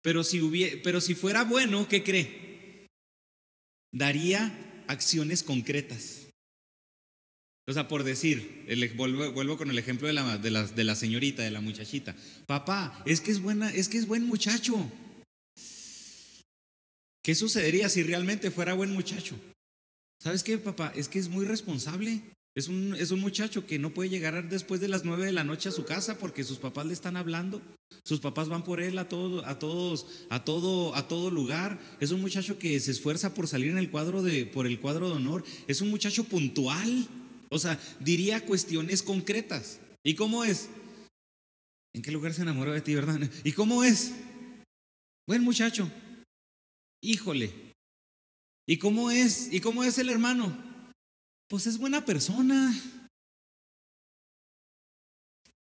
Pero 0.02 0.24
si, 0.24 0.42
hubiera, 0.42 0.78
pero 0.84 1.02
si 1.02 1.16
fuera 1.16 1.44
bueno, 1.44 1.88
¿qué 1.88 2.04
cree? 2.04 2.88
Daría 3.92 4.84
acciones 4.88 5.44
concretas. 5.44 6.28
O 7.68 7.74
sea, 7.74 7.88
por 7.88 8.04
decir, 8.04 8.66
vuelvo, 8.96 9.32
vuelvo, 9.32 9.58
con 9.58 9.70
el 9.70 9.78
ejemplo 9.78 10.08
de 10.08 10.14
la, 10.14 10.38
de, 10.38 10.50
la, 10.52 10.64
de 10.64 10.84
la 10.84 10.96
señorita, 10.96 11.44
de 11.44 11.52
la 11.52 11.62
muchachita. 11.62 12.16
Papá, 12.48 13.04
es 13.06 13.22
que 13.22 13.32
es 13.32 13.42
buena, 13.42 13.72
es 13.72 13.90
que 13.90 13.98
es 13.98 14.08
buen 14.08 14.26
muchacho. 14.26 14.90
¿Qué 17.30 17.36
sucedería 17.36 17.90
si 17.90 18.02
realmente 18.02 18.50
fuera 18.50 18.74
buen 18.74 18.92
muchacho? 18.92 19.36
¿Sabes 20.20 20.42
qué, 20.42 20.58
papá? 20.58 20.92
Es 20.96 21.08
que 21.08 21.20
es 21.20 21.30
muy 21.30 21.46
responsable. 21.46 22.24
Es 22.56 22.68
un, 22.68 22.96
es 22.98 23.12
un 23.12 23.20
muchacho 23.20 23.68
que 23.68 23.78
no 23.78 23.94
puede 23.94 24.10
llegar 24.10 24.50
después 24.50 24.82
de 24.82 24.88
las 24.88 25.06
nueve 25.06 25.28
de 25.28 25.32
la 25.32 25.44
noche 25.44 25.70
a 25.70 25.72
su 25.72 25.86
casa 25.86 26.18
porque 26.18 26.44
sus 26.44 26.58
papás 26.58 26.88
le 26.88 26.94
están 26.94 27.18
hablando. 27.18 27.62
Sus 28.04 28.20
papás 28.20 28.50
van 28.50 28.64
por 28.64 28.82
él 28.82 28.98
a 28.98 29.08
todo, 29.08 29.46
a 29.46 29.60
todos, 29.60 30.08
a 30.32 30.44
todo, 30.44 30.96
a 30.96 31.08
todo 31.08 31.30
lugar. 31.30 31.80
Es 32.00 32.10
un 32.10 32.20
muchacho 32.20 32.58
que 32.58 32.80
se 32.80 32.90
esfuerza 32.90 33.36
por 33.36 33.48
salir 33.48 33.70
en 33.70 33.78
el 33.78 33.92
cuadro 33.92 34.24
de, 34.24 34.48
por 34.48 34.66
el 34.66 34.80
cuadro 34.80 35.10
de 35.10 35.18
honor. 35.18 35.44
Es 35.68 35.82
un 35.82 35.92
muchacho 35.92 36.24
puntual. 36.24 37.08
O 37.50 37.60
sea, 37.60 37.80
diría 38.00 38.44
cuestiones 38.44 39.04
concretas. 39.04 39.80
¿Y 40.04 40.16
cómo 40.16 40.46
es? 40.46 40.68
¿En 41.94 42.02
qué 42.02 42.10
lugar 42.10 42.34
se 42.34 42.42
enamoró 42.42 42.74
de 42.74 42.82
ti, 42.82 42.96
verdad? 42.96 43.20
¿Y 43.44 43.52
cómo 43.52 43.84
es? 43.84 44.14
Buen 45.28 45.44
muchacho. 45.44 45.92
Híjole. 47.02 47.54
¿Y 48.68 48.78
cómo 48.78 49.10
es? 49.12 49.52
¿Y 49.52 49.62
cómo 49.62 49.84
es 49.84 49.98
el 49.98 50.10
hermano? 50.10 50.56
Pues 51.48 51.66
es 51.66 51.78
buena 51.78 52.06
persona. 52.06 52.74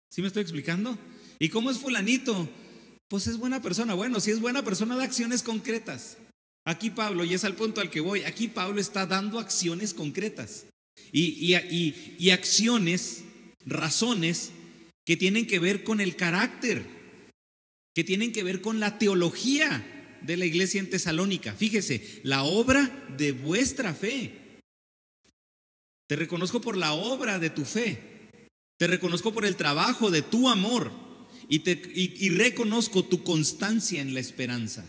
¿Sí 0.10 0.22
me 0.22 0.28
estoy 0.28 0.44
explicando? 0.44 0.98
¿Y 1.40 1.50
cómo 1.50 1.72
es 1.72 1.80
fulanito? 1.80 2.48
Pues 3.10 3.28
es 3.28 3.38
buena 3.38 3.62
persona. 3.62 3.94
Bueno, 3.94 4.20
si 4.20 4.32
es 4.32 4.40
buena 4.40 4.64
persona, 4.64 4.96
da 4.96 5.04
acciones 5.04 5.44
concretas. 5.44 6.18
Aquí 6.66 6.90
Pablo, 6.90 7.26
y 7.26 7.34
es 7.34 7.44
al 7.44 7.56
punto 7.56 7.82
al 7.82 7.92
que 7.92 8.00
voy, 8.00 8.22
aquí 8.22 8.48
Pablo 8.48 8.80
está 8.80 9.06
dando 9.06 9.40
acciones 9.40 9.94
concretas. 9.94 10.68
Y, 11.12 11.54
y, 11.54 12.16
y 12.18 12.30
acciones, 12.30 13.26
razones 13.66 14.52
que 15.06 15.18
tienen 15.18 15.46
que 15.46 15.60
ver 15.60 15.84
con 15.84 16.00
el 16.00 16.16
carácter, 16.16 16.86
que 17.94 18.04
tienen 18.04 18.32
que 18.32 18.44
ver 18.44 18.62
con 18.62 18.80
la 18.80 18.98
teología 18.98 19.95
de 20.22 20.38
la 20.38 20.46
iglesia 20.46 20.80
en 20.80 20.90
Tesalónica. 20.90 21.54
Fíjese, 21.54 22.22
la 22.24 22.44
obra 22.44 23.08
de 23.18 23.32
vuestra 23.32 23.94
fe. 23.94 24.60
Te 26.08 26.16
reconozco 26.16 26.62
por 26.62 26.78
la 26.78 26.94
obra 26.94 27.40
de 27.40 27.50
tu 27.50 27.66
fe. 27.66 28.30
Te 28.78 28.88
reconozco 28.88 29.34
por 29.34 29.46
el 29.46 29.56
trabajo 29.56 30.12
de 30.12 30.22
tu 30.22 30.50
amor. 30.50 30.92
Y, 31.48 32.30
reconozco 32.30 33.06
tu 33.06 33.24
constancia 33.24 34.02
en 34.02 34.14
la 34.14 34.20
esperanza. 34.20 34.86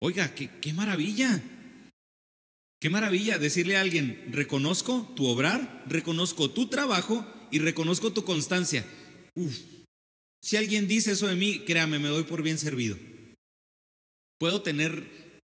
Oiga, 0.00 0.34
qué, 0.34 0.50
qué 0.60 0.72
maravilla. 0.72 1.42
Qué 2.80 2.90
maravilla 2.90 3.38
decirle 3.38 3.76
a 3.76 3.80
alguien, 3.80 4.22
reconozco 4.30 5.12
tu 5.16 5.26
obrar, 5.26 5.84
reconozco 5.88 6.50
tu 6.50 6.68
trabajo 6.68 7.26
y 7.50 7.58
reconozco 7.58 8.12
tu 8.12 8.22
constancia. 8.24 8.84
Uf, 9.34 9.56
si 10.42 10.56
alguien 10.56 10.86
dice 10.86 11.12
eso 11.12 11.26
de 11.26 11.36
mí, 11.36 11.60
créame, 11.66 11.98
me 11.98 12.08
doy 12.08 12.24
por 12.24 12.42
bien 12.42 12.58
servido. 12.58 12.96
Puedo 14.38 14.62
tener 14.62 15.40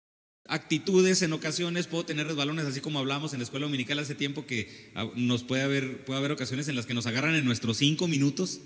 actitudes 0.47 1.21
en 1.21 1.33
ocasiones, 1.33 1.87
puedo 1.87 2.05
tener 2.05 2.27
resbalones, 2.27 2.65
así 2.65 2.79
como 2.79 2.99
hablamos 2.99 3.33
en 3.33 3.39
la 3.39 3.43
escuela 3.43 3.65
dominical 3.65 3.99
hace 3.99 4.15
tiempo 4.15 4.45
que 4.45 4.91
ah, 4.95 5.09
nos 5.15 5.43
puede 5.43 5.63
haber, 5.63 6.05
puede 6.05 6.19
haber 6.19 6.31
ocasiones 6.31 6.67
en 6.67 6.75
las 6.75 6.85
que 6.85 6.93
nos 6.93 7.05
agarran 7.05 7.35
en 7.35 7.45
nuestros 7.45 7.77
cinco 7.77 8.07
minutos. 8.07 8.61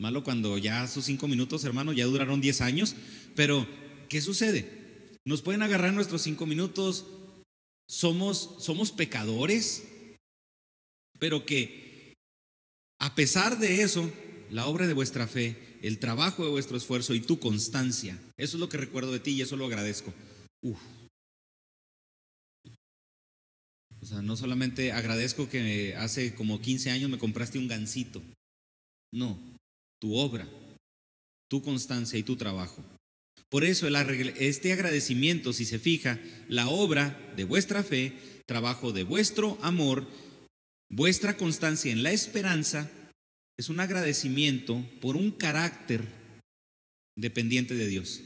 Malo 0.00 0.22
cuando 0.22 0.58
ya 0.58 0.86
sus 0.86 1.04
cinco 1.04 1.26
minutos, 1.26 1.64
hermano, 1.64 1.92
ya 1.92 2.04
duraron 2.06 2.40
diez 2.40 2.60
años. 2.60 2.94
Pero, 3.34 3.66
¿qué 4.08 4.20
sucede? 4.20 5.16
Nos 5.24 5.42
pueden 5.42 5.62
agarrar 5.62 5.92
nuestros 5.92 6.22
cinco 6.22 6.46
minutos. 6.46 7.06
Somos, 7.88 8.56
somos 8.60 8.92
pecadores, 8.92 9.84
pero 11.18 11.44
que 11.46 12.14
a 13.00 13.14
pesar 13.14 13.58
de 13.58 13.82
eso, 13.82 14.10
la 14.50 14.66
obra 14.66 14.86
de 14.86 14.92
vuestra 14.92 15.26
fe 15.26 15.56
el 15.82 15.98
trabajo 15.98 16.44
de 16.44 16.50
vuestro 16.50 16.76
esfuerzo 16.76 17.14
y 17.14 17.20
tu 17.20 17.38
constancia. 17.38 18.18
Eso 18.36 18.56
es 18.56 18.60
lo 18.60 18.68
que 18.68 18.76
recuerdo 18.76 19.12
de 19.12 19.20
ti 19.20 19.32
y 19.32 19.42
eso 19.42 19.56
lo 19.56 19.66
agradezco. 19.66 20.12
sea, 24.08 24.22
no 24.22 24.36
solamente 24.36 24.92
agradezco 24.92 25.48
que 25.48 25.94
hace 25.96 26.34
como 26.34 26.60
15 26.60 26.90
años 26.90 27.10
me 27.10 27.18
compraste 27.18 27.58
un 27.58 27.68
gancito. 27.68 28.22
No, 29.12 29.38
tu 30.00 30.14
obra, 30.16 30.48
tu 31.48 31.62
constancia 31.62 32.18
y 32.18 32.22
tu 32.22 32.36
trabajo. 32.36 32.84
Por 33.50 33.64
eso 33.64 33.86
este 33.88 34.72
agradecimiento, 34.72 35.52
si 35.52 35.64
se 35.64 35.78
fija, 35.78 36.18
la 36.48 36.68
obra 36.68 37.32
de 37.36 37.44
vuestra 37.44 37.82
fe, 37.82 38.12
trabajo 38.46 38.92
de 38.92 39.04
vuestro 39.04 39.58
amor, 39.62 40.06
vuestra 40.90 41.36
constancia 41.36 41.90
en 41.92 42.02
la 42.02 42.12
esperanza, 42.12 42.90
es 43.58 43.68
un 43.68 43.80
agradecimiento 43.80 44.82
por 45.00 45.16
un 45.16 45.32
carácter 45.32 46.06
dependiente 47.16 47.74
de 47.74 47.88
Dios. 47.88 48.22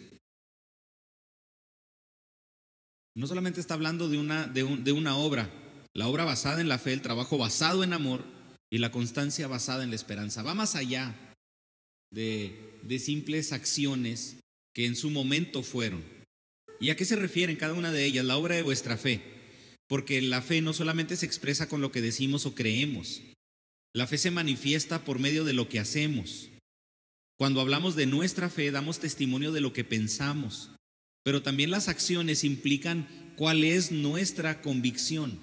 No 3.16 3.26
solamente 3.26 3.60
está 3.60 3.74
hablando 3.74 4.08
de 4.08 4.18
una, 4.18 4.46
de, 4.46 4.92
una 4.92 5.16
obra, 5.16 5.50
la 5.94 6.08
obra 6.08 6.24
basada 6.24 6.60
en 6.60 6.68
la 6.68 6.78
fe, 6.78 6.92
el 6.92 7.02
trabajo 7.02 7.38
basado 7.38 7.82
en 7.82 7.92
amor 7.94 8.24
y 8.70 8.78
la 8.78 8.92
constancia 8.92 9.48
basada 9.48 9.84
en 9.84 9.90
la 9.90 9.96
esperanza. 9.96 10.42
Va 10.42 10.54
más 10.54 10.76
allá 10.76 11.34
de, 12.10 12.78
de 12.82 12.98
simples 12.98 13.52
acciones 13.52 14.36
que 14.74 14.86
en 14.86 14.96
su 14.96 15.10
momento 15.10 15.62
fueron. 15.62 16.02
¿Y 16.80 16.90
a 16.90 16.96
qué 16.96 17.04
se 17.04 17.16
refieren 17.16 17.56
cada 17.56 17.74
una 17.74 17.92
de 17.92 18.04
ellas? 18.04 18.24
La 18.24 18.36
obra 18.36 18.56
de 18.56 18.62
vuestra 18.62 18.96
fe. 18.96 19.22
Porque 19.88 20.20
la 20.20 20.40
fe 20.42 20.62
no 20.62 20.72
solamente 20.72 21.16
se 21.16 21.26
expresa 21.26 21.68
con 21.68 21.80
lo 21.80 21.92
que 21.92 22.00
decimos 22.00 22.46
o 22.46 22.54
creemos. 22.54 23.20
La 23.94 24.06
fe 24.06 24.16
se 24.16 24.30
manifiesta 24.30 25.04
por 25.04 25.18
medio 25.18 25.44
de 25.44 25.52
lo 25.52 25.68
que 25.68 25.78
hacemos. 25.78 26.48
Cuando 27.38 27.60
hablamos 27.60 27.94
de 27.94 28.06
nuestra 28.06 28.48
fe, 28.48 28.70
damos 28.70 29.00
testimonio 29.00 29.52
de 29.52 29.60
lo 29.60 29.72
que 29.72 29.84
pensamos, 29.84 30.70
pero 31.24 31.42
también 31.42 31.70
las 31.70 31.88
acciones 31.88 32.44
implican 32.44 33.06
cuál 33.36 33.64
es 33.64 33.92
nuestra 33.92 34.62
convicción, 34.62 35.38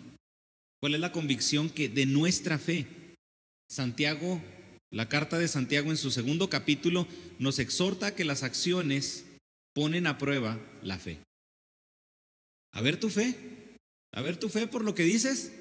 cuál 0.79 0.95
es 0.95 1.01
la 1.01 1.11
convicción 1.11 1.69
que 1.69 1.89
de 1.89 2.05
nuestra 2.05 2.57
fe. 2.57 2.87
Santiago, 3.69 4.41
la 4.91 5.09
carta 5.09 5.37
de 5.37 5.47
Santiago 5.47 5.91
en 5.91 5.97
su 5.97 6.09
segundo 6.09 6.49
capítulo 6.49 7.07
nos 7.37 7.59
exhorta 7.59 8.15
que 8.15 8.25
las 8.25 8.41
acciones 8.41 9.25
ponen 9.75 10.07
a 10.07 10.17
prueba 10.17 10.59
la 10.81 10.97
fe. 10.97 11.19
A 12.71 12.81
ver 12.81 12.99
tu 12.99 13.09
fe, 13.09 13.35
a 14.11 14.21
ver 14.21 14.37
tu 14.37 14.49
fe 14.49 14.67
por 14.67 14.83
lo 14.83 14.95
que 14.95 15.03
dices. 15.03 15.51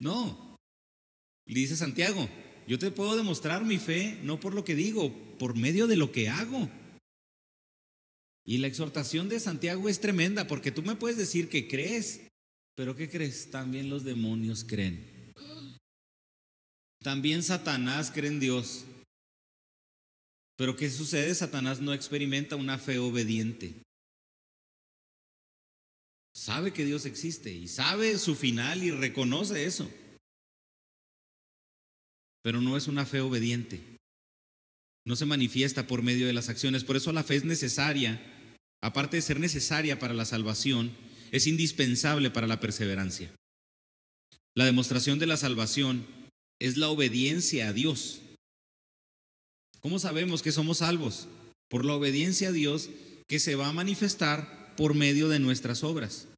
No, 0.00 0.47
dice 1.54 1.76
Santiago, 1.76 2.28
yo 2.66 2.78
te 2.78 2.90
puedo 2.90 3.16
demostrar 3.16 3.64
mi 3.64 3.78
fe 3.78 4.18
no 4.22 4.38
por 4.38 4.54
lo 4.54 4.64
que 4.64 4.74
digo, 4.74 5.12
por 5.38 5.56
medio 5.56 5.86
de 5.86 5.96
lo 5.96 6.12
que 6.12 6.28
hago. 6.28 6.68
Y 8.44 8.58
la 8.58 8.66
exhortación 8.66 9.28
de 9.28 9.40
Santiago 9.40 9.88
es 9.88 10.00
tremenda 10.00 10.46
porque 10.46 10.70
tú 10.70 10.82
me 10.82 10.96
puedes 10.96 11.16
decir 11.16 11.48
que 11.48 11.68
crees, 11.68 12.20
pero 12.74 12.96
¿qué 12.96 13.08
crees? 13.08 13.50
También 13.50 13.90
los 13.90 14.04
demonios 14.04 14.64
creen. 14.64 15.32
También 17.02 17.42
Satanás 17.42 18.10
cree 18.10 18.30
en 18.30 18.40
Dios. 18.40 18.84
Pero 20.56 20.76
¿qué 20.76 20.90
sucede? 20.90 21.34
Satanás 21.34 21.80
no 21.80 21.92
experimenta 21.92 22.56
una 22.56 22.78
fe 22.78 22.98
obediente. 22.98 23.82
Sabe 26.34 26.72
que 26.72 26.84
Dios 26.84 27.06
existe 27.06 27.52
y 27.52 27.68
sabe 27.68 28.18
su 28.18 28.34
final 28.34 28.82
y 28.82 28.90
reconoce 28.90 29.64
eso. 29.64 29.90
Pero 32.48 32.62
no 32.62 32.78
es 32.78 32.88
una 32.88 33.04
fe 33.04 33.20
obediente. 33.20 33.78
No 35.04 35.16
se 35.16 35.26
manifiesta 35.26 35.86
por 35.86 36.00
medio 36.00 36.26
de 36.26 36.32
las 36.32 36.48
acciones. 36.48 36.82
Por 36.82 36.96
eso 36.96 37.12
la 37.12 37.22
fe 37.22 37.36
es 37.36 37.44
necesaria 37.44 38.18
aparte 38.80 39.18
de 39.18 39.22
ser 39.22 39.38
necesaria 39.38 39.98
para 39.98 40.14
la 40.14 40.24
salvación, 40.24 40.96
es 41.30 41.46
indispensable 41.46 42.30
para 42.30 42.46
la 42.46 42.58
perseverancia. 42.58 43.30
La 44.54 44.64
demostración 44.64 45.18
de 45.18 45.26
la 45.26 45.36
salvación 45.36 46.06
es 46.58 46.78
la 46.78 46.88
obediencia 46.88 47.68
a 47.68 47.74
Dios. 47.74 48.22
¿Cómo 49.80 49.98
sabemos 49.98 50.40
que 50.40 50.50
somos 50.50 50.78
salvos? 50.78 51.28
Por 51.68 51.84
la 51.84 51.92
obediencia 51.92 52.48
a 52.48 52.52
Dios 52.52 52.88
que 53.26 53.40
se 53.40 53.56
va 53.56 53.68
a 53.68 53.74
manifestar 53.74 54.74
por 54.74 54.94
medio 54.94 55.28
de 55.28 55.38
nuestras 55.38 55.84
obras. 55.84 56.28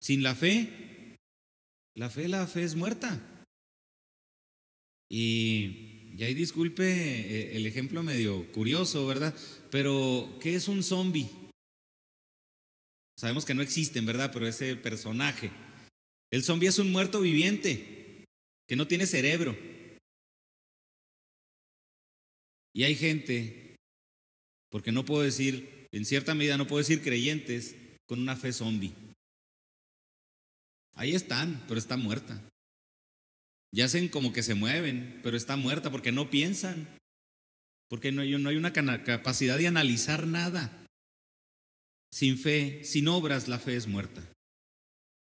Sin 0.00 0.24
la 0.24 0.34
fe, 0.34 1.14
la 1.94 2.10
fe, 2.10 2.26
la 2.26 2.48
fe 2.48 2.64
es 2.64 2.74
muerta. 2.74 3.35
Y, 5.08 6.12
y 6.16 6.24
ahí 6.24 6.34
disculpe 6.34 6.84
eh, 6.84 7.56
el 7.56 7.66
ejemplo 7.66 8.02
medio 8.02 8.50
curioso, 8.52 9.06
¿verdad? 9.06 9.34
Pero, 9.70 10.38
¿qué 10.40 10.54
es 10.54 10.66
un 10.66 10.82
zombie? 10.82 11.28
Sabemos 13.18 13.44
que 13.44 13.54
no 13.54 13.62
existen, 13.62 14.06
¿verdad? 14.06 14.30
Pero 14.32 14.46
ese 14.46 14.76
personaje. 14.76 15.50
El 16.30 16.42
zombie 16.42 16.68
es 16.68 16.78
un 16.78 16.90
muerto 16.90 17.20
viviente 17.20 18.24
que 18.66 18.76
no 18.76 18.86
tiene 18.86 19.06
cerebro. 19.06 19.56
Y 22.74 22.84
hay 22.84 22.94
gente, 22.94 23.76
porque 24.70 24.92
no 24.92 25.04
puedo 25.04 25.22
decir, 25.22 25.86
en 25.92 26.04
cierta 26.04 26.34
medida 26.34 26.58
no 26.58 26.66
puedo 26.66 26.78
decir 26.78 27.02
creyentes, 27.02 27.74
con 28.06 28.20
una 28.20 28.36
fe 28.36 28.52
zombie. 28.52 28.92
Ahí 30.94 31.14
están, 31.14 31.64
pero 31.68 31.78
está 31.78 31.96
muerta. 31.96 32.42
Ya 33.72 33.86
hacen 33.86 34.08
como 34.08 34.32
que 34.32 34.42
se 34.42 34.54
mueven, 34.54 35.20
pero 35.22 35.36
está 35.36 35.56
muerta 35.56 35.90
porque 35.90 36.12
no 36.12 36.30
piensan 36.30 36.96
porque 37.88 38.12
no 38.12 38.24
no 38.24 38.48
hay 38.48 38.56
una 38.56 38.72
capacidad 38.72 39.58
de 39.58 39.68
analizar 39.68 40.26
nada. 40.26 40.86
Sin 42.12 42.38
fe, 42.38 42.82
sin 42.84 43.08
obras, 43.08 43.48
la 43.48 43.58
fe 43.58 43.76
es 43.76 43.86
muerta. 43.86 44.22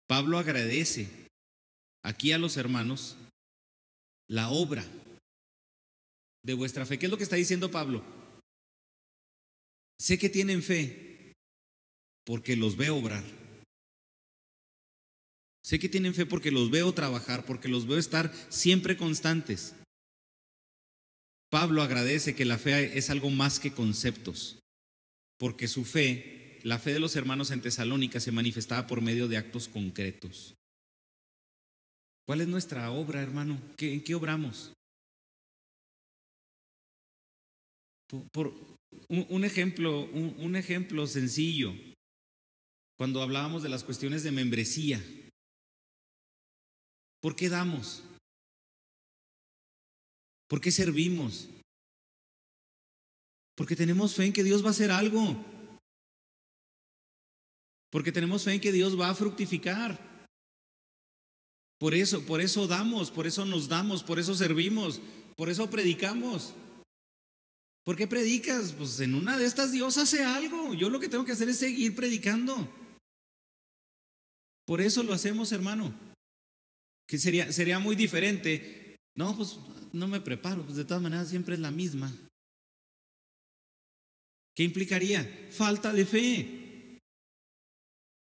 Pablo 0.07 0.37
agradece 0.37 1.07
aquí 2.03 2.31
a 2.31 2.37
los 2.37 2.57
hermanos 2.57 3.15
la 4.27 4.49
obra 4.49 4.85
de 6.43 6.53
vuestra 6.53 6.85
fe. 6.85 6.97
¿Qué 6.97 7.05
es 7.05 7.11
lo 7.11 7.17
que 7.17 7.23
está 7.23 7.35
diciendo 7.35 7.69
Pablo? 7.71 8.03
Sé 9.99 10.17
que 10.17 10.29
tienen 10.29 10.63
fe 10.63 11.33
porque 12.25 12.55
los 12.55 12.75
veo 12.75 12.97
obrar. 12.97 13.23
Sé 15.63 15.79
que 15.79 15.89
tienen 15.89 16.13
fe 16.13 16.25
porque 16.25 16.51
los 16.51 16.71
veo 16.71 16.93
trabajar, 16.93 17.45
porque 17.45 17.67
los 17.67 17.87
veo 17.87 17.97
estar 17.97 18.33
siempre 18.49 18.97
constantes. 18.97 19.75
Pablo 21.49 21.81
agradece 21.81 22.35
que 22.35 22.45
la 22.45 22.57
fe 22.57 22.97
es 22.97 23.09
algo 23.09 23.29
más 23.29 23.59
que 23.59 23.71
conceptos, 23.71 24.59
porque 25.37 25.67
su 25.67 25.83
fe, 25.83 26.59
la 26.63 26.77
fe 26.77 26.93
de 26.93 26.99
los 26.99 27.15
hermanos 27.15 27.51
en 27.51 27.61
Tesalónica 27.61 28.19
se 28.19 28.31
manifestaba 28.31 28.87
por 28.87 29.01
medio 29.01 29.27
de 29.27 29.37
actos 29.37 29.67
concretos. 29.67 30.55
¿Cuál 32.27 32.41
es 32.41 32.47
nuestra 32.47 32.91
obra, 32.91 33.21
hermano? 33.23 33.59
¿En 33.79 34.03
qué 34.03 34.13
obramos? 34.13 34.71
Por, 38.31 38.53
un, 39.07 39.43
ejemplo, 39.43 40.01
un 40.03 40.55
ejemplo 40.55 41.07
sencillo, 41.07 41.73
cuando 42.97 43.21
hablábamos 43.23 43.63
de 43.63 43.69
las 43.69 43.83
cuestiones 43.83 44.23
de 44.23 44.31
membresía, 44.31 45.03
¿por 47.21 47.35
qué 47.35 47.49
damos? 47.49 48.03
¿Por 50.47 50.59
qué 50.59 50.71
servimos? 50.71 51.47
Porque 53.55 53.75
tenemos 53.75 54.15
fe 54.15 54.25
en 54.25 54.33
que 54.33 54.43
Dios 54.43 54.63
va 54.63 54.69
a 54.69 54.71
hacer 54.71 54.89
algo. 54.89 55.35
Porque 57.91 58.11
tenemos 58.11 58.43
fe 58.43 58.53
en 58.53 58.61
que 58.61 58.71
Dios 58.71 58.99
va 58.99 59.09
a 59.09 59.15
fructificar. 59.15 59.99
Por 61.77 61.93
eso, 61.93 62.25
por 62.25 62.41
eso 62.41 62.67
damos, 62.67 63.11
por 63.11 63.27
eso 63.27 63.45
nos 63.45 63.67
damos, 63.69 64.03
por 64.03 64.19
eso 64.19 64.35
servimos, 64.35 64.99
por 65.35 65.49
eso 65.49 65.69
predicamos. 65.69 66.53
¿Por 67.85 67.95
qué 67.95 68.07
predicas? 68.07 68.73
Pues 68.73 68.99
en 68.99 69.15
una 69.15 69.37
de 69.37 69.45
estas 69.45 69.71
Dios 69.71 69.97
hace 69.97 70.23
algo. 70.23 70.73
Yo 70.73 70.89
lo 70.89 70.99
que 70.99 71.09
tengo 71.09 71.25
que 71.25 71.31
hacer 71.31 71.49
es 71.49 71.57
seguir 71.57 71.95
predicando. 71.95 72.67
Por 74.65 74.81
eso 74.81 75.03
lo 75.03 75.13
hacemos, 75.13 75.51
hermano. 75.51 75.93
Que 77.09 77.17
sería, 77.17 77.51
sería 77.51 77.79
muy 77.79 77.95
diferente. 77.95 78.95
No, 79.15 79.35
pues 79.35 79.57
no 79.93 80.07
me 80.07 80.21
preparo, 80.21 80.63
pues 80.63 80.77
de 80.77 80.85
todas 80.85 81.01
maneras 81.01 81.27
siempre 81.27 81.55
es 81.55 81.59
la 81.59 81.71
misma. 81.71 82.15
¿Qué 84.55 84.63
implicaría? 84.63 85.47
Falta 85.49 85.91
de 85.91 86.05
fe. 86.05 86.99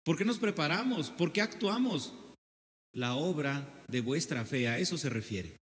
¿Por 0.04 0.18
qué 0.18 0.26
nos 0.26 0.40
preparamos? 0.40 1.12
¿Por 1.12 1.32
qué 1.32 1.42
actuamos? 1.42 2.14
La 2.94 3.14
obra 3.14 3.86
de 3.88 4.02
vuestra 4.02 4.46
fe, 4.46 4.68
a 4.68 4.80
eso 4.80 4.98
se 4.98 5.10
refiere. 5.10 5.58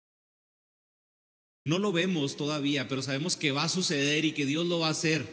No 1.64 1.78
lo 1.78 1.92
vemos 1.92 2.36
todavía, 2.36 2.86
pero 2.86 3.00
sabemos 3.00 3.36
que 3.36 3.50
va 3.50 3.64
a 3.64 3.70
suceder 3.70 4.26
y 4.26 4.32
que 4.32 4.44
Dios 4.44 4.66
lo 4.66 4.80
va 4.80 4.88
a 4.88 4.90
hacer. 4.90 5.26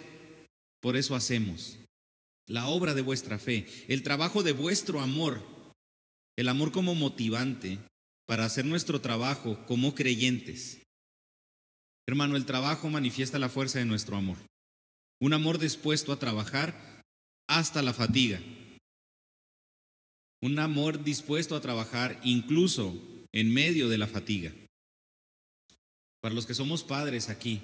Por 0.79 0.95
eso 0.95 1.15
hacemos. 1.15 1.77
La 2.47 2.67
obra 2.67 2.93
de 2.93 3.01
vuestra 3.01 3.39
fe, 3.39 3.67
el 3.87 4.03
trabajo 4.03 4.41
de 4.41 4.53
vuestro 4.53 5.01
amor, 5.01 5.52
el 6.37 6.47
amor 6.47 6.71
como 6.71 6.95
motivante, 6.95 7.79
para 8.25 8.45
hacer 8.45 8.65
nuestro 8.65 9.01
trabajo 9.01 9.63
como 9.65 9.93
creyentes. 9.95 10.81
Hermano, 12.07 12.35
el 12.35 12.45
trabajo 12.45 12.89
manifiesta 12.89 13.37
la 13.39 13.49
fuerza 13.49 13.79
de 13.79 13.85
nuestro 13.85 14.15
amor. 14.15 14.37
Un 15.21 15.33
amor 15.33 15.59
dispuesto 15.59 16.11
a 16.11 16.19
trabajar 16.19 17.01
hasta 17.47 17.81
la 17.81 17.93
fatiga. 17.93 18.41
un 20.41 20.59
amor 20.59 21.05
dispuesto 21.05 21.55
a 21.55 21.61
trabajar 21.61 22.19
incluso 22.21 22.93
en 23.31 23.53
medio 23.53 23.87
de 23.87 23.97
la 23.97 24.07
fatiga. 24.07 24.51
Para 26.21 26.35
los 26.35 26.45
que 26.45 26.53
somos 26.53 26.83
padres 26.83 27.29
aquí, 27.29 27.61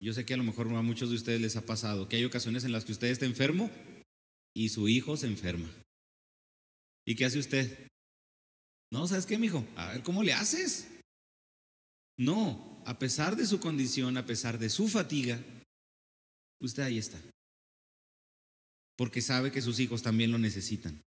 yo 0.00 0.12
sé 0.12 0.26
que 0.26 0.34
a 0.34 0.36
lo 0.36 0.42
mejor 0.42 0.66
a 0.74 0.82
muchos 0.82 1.10
de 1.10 1.14
ustedes 1.14 1.40
les 1.40 1.54
ha 1.54 1.64
pasado 1.64 2.08
que 2.08 2.16
hay 2.16 2.24
ocasiones 2.24 2.64
en 2.64 2.72
las 2.72 2.84
que 2.84 2.90
usted 2.90 3.08
está 3.08 3.26
enfermo 3.26 3.70
y 4.54 4.70
su 4.70 4.88
hijo 4.88 5.16
se 5.16 5.28
enferma. 5.28 5.68
¿Y 7.06 7.14
qué 7.14 7.24
hace 7.24 7.38
usted? 7.38 7.88
No, 8.92 9.06
¿sabes 9.06 9.26
qué, 9.26 9.38
mijo? 9.38 9.66
A 9.76 9.92
ver 9.92 10.02
cómo 10.02 10.22
le 10.22 10.32
haces. 10.32 10.88
No, 12.18 12.82
a 12.86 12.98
pesar 12.98 13.36
de 13.36 13.46
su 13.46 13.60
condición, 13.60 14.16
a 14.16 14.26
pesar 14.26 14.58
de 14.58 14.70
su 14.70 14.88
fatiga, 14.88 15.40
usted 16.60 16.82
ahí 16.82 16.98
está. 16.98 17.20
Porque 18.96 19.20
sabe 19.20 19.52
que 19.52 19.62
sus 19.62 19.78
hijos 19.80 20.02
también 20.02 20.32
lo 20.32 20.38
necesitan. 20.38 21.02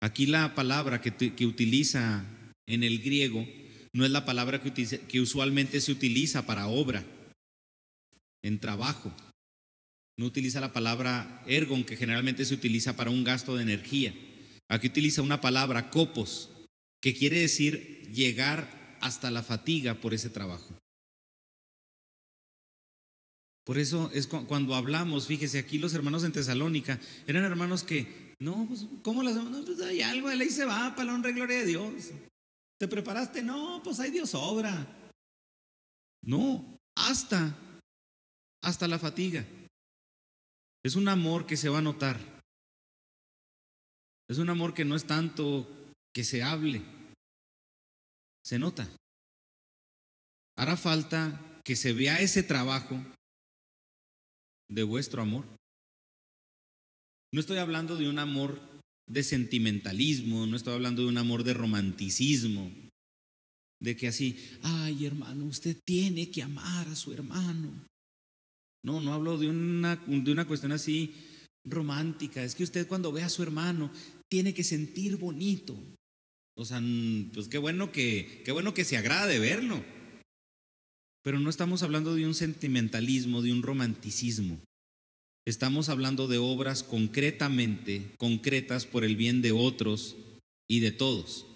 Aquí 0.00 0.26
la 0.26 0.54
palabra 0.54 1.00
que, 1.00 1.46
utiliza 1.46 2.24
en 2.66 2.82
el 2.82 3.02
griego 3.02 3.46
no 3.92 4.04
es 4.04 4.10
la 4.10 4.24
palabra 4.24 4.60
que 4.62 5.20
usualmente 5.20 5.80
se 5.80 5.92
utiliza 5.92 6.46
para 6.46 6.68
obra, 6.68 7.04
en 8.42 8.58
trabajo. 8.58 9.12
No 10.16 10.26
utiliza 10.26 10.60
la 10.60 10.72
palabra 10.72 11.42
ergon, 11.46 11.84
que 11.84 11.96
generalmente 11.96 12.44
se 12.44 12.54
utiliza 12.54 12.96
para 12.96 13.10
un 13.10 13.24
gasto 13.24 13.56
de 13.56 13.62
energía. 13.62 14.14
Aquí 14.68 14.88
utiliza 14.88 15.22
una 15.22 15.40
palabra 15.40 15.90
copos, 15.90 16.50
que 17.00 17.14
quiere 17.14 17.38
decir 17.38 18.08
llegar 18.12 18.98
hasta 19.00 19.30
la 19.30 19.42
fatiga 19.42 19.94
por 19.94 20.14
ese 20.14 20.30
trabajo. 20.30 20.78
Por 23.64 23.78
eso 23.78 24.10
es 24.14 24.26
cuando 24.26 24.74
hablamos, 24.74 25.26
fíjese, 25.26 25.58
aquí 25.58 25.78
los 25.78 25.92
hermanos 25.92 26.24
en 26.24 26.32
Tesalónica 26.32 26.98
eran 27.26 27.44
hermanos 27.44 27.84
que, 27.84 28.34
no, 28.40 28.66
pues, 28.66 28.86
¿cómo 29.02 29.22
las 29.22 29.36
no, 29.36 29.64
pues 29.64 29.80
hay 29.82 30.00
algo, 30.00 30.28
ahí 30.28 30.48
se 30.48 30.64
va, 30.64 30.94
para 30.94 31.04
la 31.04 31.14
honra 31.14 31.30
y 31.30 31.34
gloria 31.34 31.58
de 31.58 31.66
Dios. 31.66 32.10
¿Te 32.78 32.88
preparaste? 32.88 33.42
No, 33.42 33.82
pues 33.84 34.00
hay 34.00 34.10
Dios 34.10 34.34
obra. 34.34 34.86
No, 36.22 36.78
hasta, 36.96 37.54
hasta 38.62 38.88
la 38.88 38.98
fatiga. 38.98 39.44
Es 40.82 40.96
un 40.96 41.08
amor 41.08 41.44
que 41.44 41.56
se 41.56 41.68
va 41.68 41.78
a 41.78 41.82
notar. 41.82 42.37
Es 44.28 44.38
un 44.38 44.50
amor 44.50 44.74
que 44.74 44.84
no 44.84 44.94
es 44.94 45.06
tanto 45.06 45.66
que 46.12 46.22
se 46.22 46.42
hable, 46.42 46.82
se 48.44 48.58
nota. 48.58 48.88
Hará 50.56 50.76
falta 50.76 51.60
que 51.64 51.76
se 51.76 51.92
vea 51.92 52.20
ese 52.20 52.42
trabajo 52.42 53.00
de 54.68 54.82
vuestro 54.82 55.22
amor. 55.22 55.46
No 57.32 57.40
estoy 57.40 57.58
hablando 57.58 57.96
de 57.96 58.08
un 58.08 58.18
amor 58.18 58.60
de 59.08 59.22
sentimentalismo, 59.22 60.46
no 60.46 60.56
estoy 60.56 60.74
hablando 60.74 61.02
de 61.02 61.08
un 61.08 61.18
amor 61.18 61.44
de 61.44 61.54
romanticismo, 61.54 62.70
de 63.80 63.96
que 63.96 64.08
así, 64.08 64.58
ay 64.62 65.06
hermano, 65.06 65.46
usted 65.46 65.76
tiene 65.86 66.30
que 66.30 66.42
amar 66.42 66.88
a 66.88 66.96
su 66.96 67.12
hermano. 67.12 67.86
No, 68.84 69.00
no 69.00 69.12
hablo 69.14 69.38
de 69.38 69.48
una, 69.48 69.96
de 69.96 70.32
una 70.32 70.46
cuestión 70.46 70.72
así 70.72 71.14
romántica, 71.64 72.42
es 72.42 72.54
que 72.54 72.64
usted 72.64 72.86
cuando 72.86 73.12
ve 73.12 73.22
a 73.22 73.28
su 73.28 73.42
hermano 73.42 73.90
tiene 74.28 74.54
que 74.54 74.64
sentir 74.64 75.16
bonito. 75.16 75.76
O 76.56 76.64
sea, 76.64 76.82
pues 77.32 77.48
qué 77.48 77.58
bueno 77.58 77.92
que, 77.92 78.42
qué 78.44 78.52
bueno 78.52 78.74
que 78.74 78.84
se 78.84 78.96
agrada 78.96 79.26
de 79.26 79.38
verlo. 79.38 79.84
Pero 81.22 81.40
no 81.40 81.50
estamos 81.50 81.82
hablando 81.82 82.14
de 82.14 82.26
un 82.26 82.34
sentimentalismo, 82.34 83.42
de 83.42 83.52
un 83.52 83.62
romanticismo. 83.62 84.60
Estamos 85.46 85.88
hablando 85.88 86.28
de 86.28 86.38
obras 86.38 86.82
concretamente, 86.82 88.12
concretas 88.18 88.86
por 88.86 89.04
el 89.04 89.16
bien 89.16 89.40
de 89.40 89.52
otros 89.52 90.16
y 90.68 90.80
de 90.80 90.92
todos, 90.92 91.46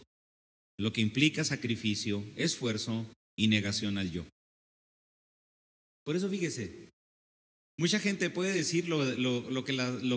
lo 0.78 0.92
que 0.92 1.02
implica 1.02 1.44
sacrificio, 1.44 2.24
esfuerzo 2.36 3.06
y 3.36 3.48
negación 3.48 3.98
al 3.98 4.10
yo. 4.10 4.24
Por 6.04 6.16
eso 6.16 6.30
fíjese, 6.30 6.88
mucha 7.82 7.98
gente 7.98 8.30
puede 8.30 8.52
decir 8.52 8.88
lo, 8.88 9.64
que 9.64 9.74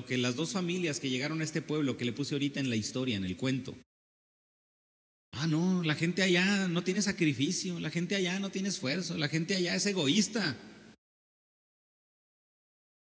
que 0.07 0.18
las 0.18 0.36
dos 0.36 0.51
familias 0.51 0.99
que 0.99 1.09
llegaron 1.09 1.41
a 1.41 1.43
este 1.43 1.63
pueblo, 1.63 1.97
que 1.97 2.05
le 2.05 2.13
puse 2.13 2.36
ahorita 2.36 2.59
en 2.59 2.70
la 2.70 2.76
historia, 2.76 3.18
en 3.18 3.26
el 3.26 3.36
cuento, 3.36 3.76
Ah, 5.38 5.47
no, 5.47 5.84
la 5.84 5.95
gente 5.95 6.24
allá 6.24 6.70
no 6.70 6.84
tiene 6.84 7.01
sacrificio, 7.01 7.78
la 7.82 7.89
gente 7.89 8.16
allá 8.16 8.39
no 8.39 8.51
tiene 8.51 8.70
esfuerzo, 8.70 9.18
la 9.18 9.28
gente 9.28 9.55
allá 9.55 9.76
es 9.76 9.86
egoísta. 9.86 10.55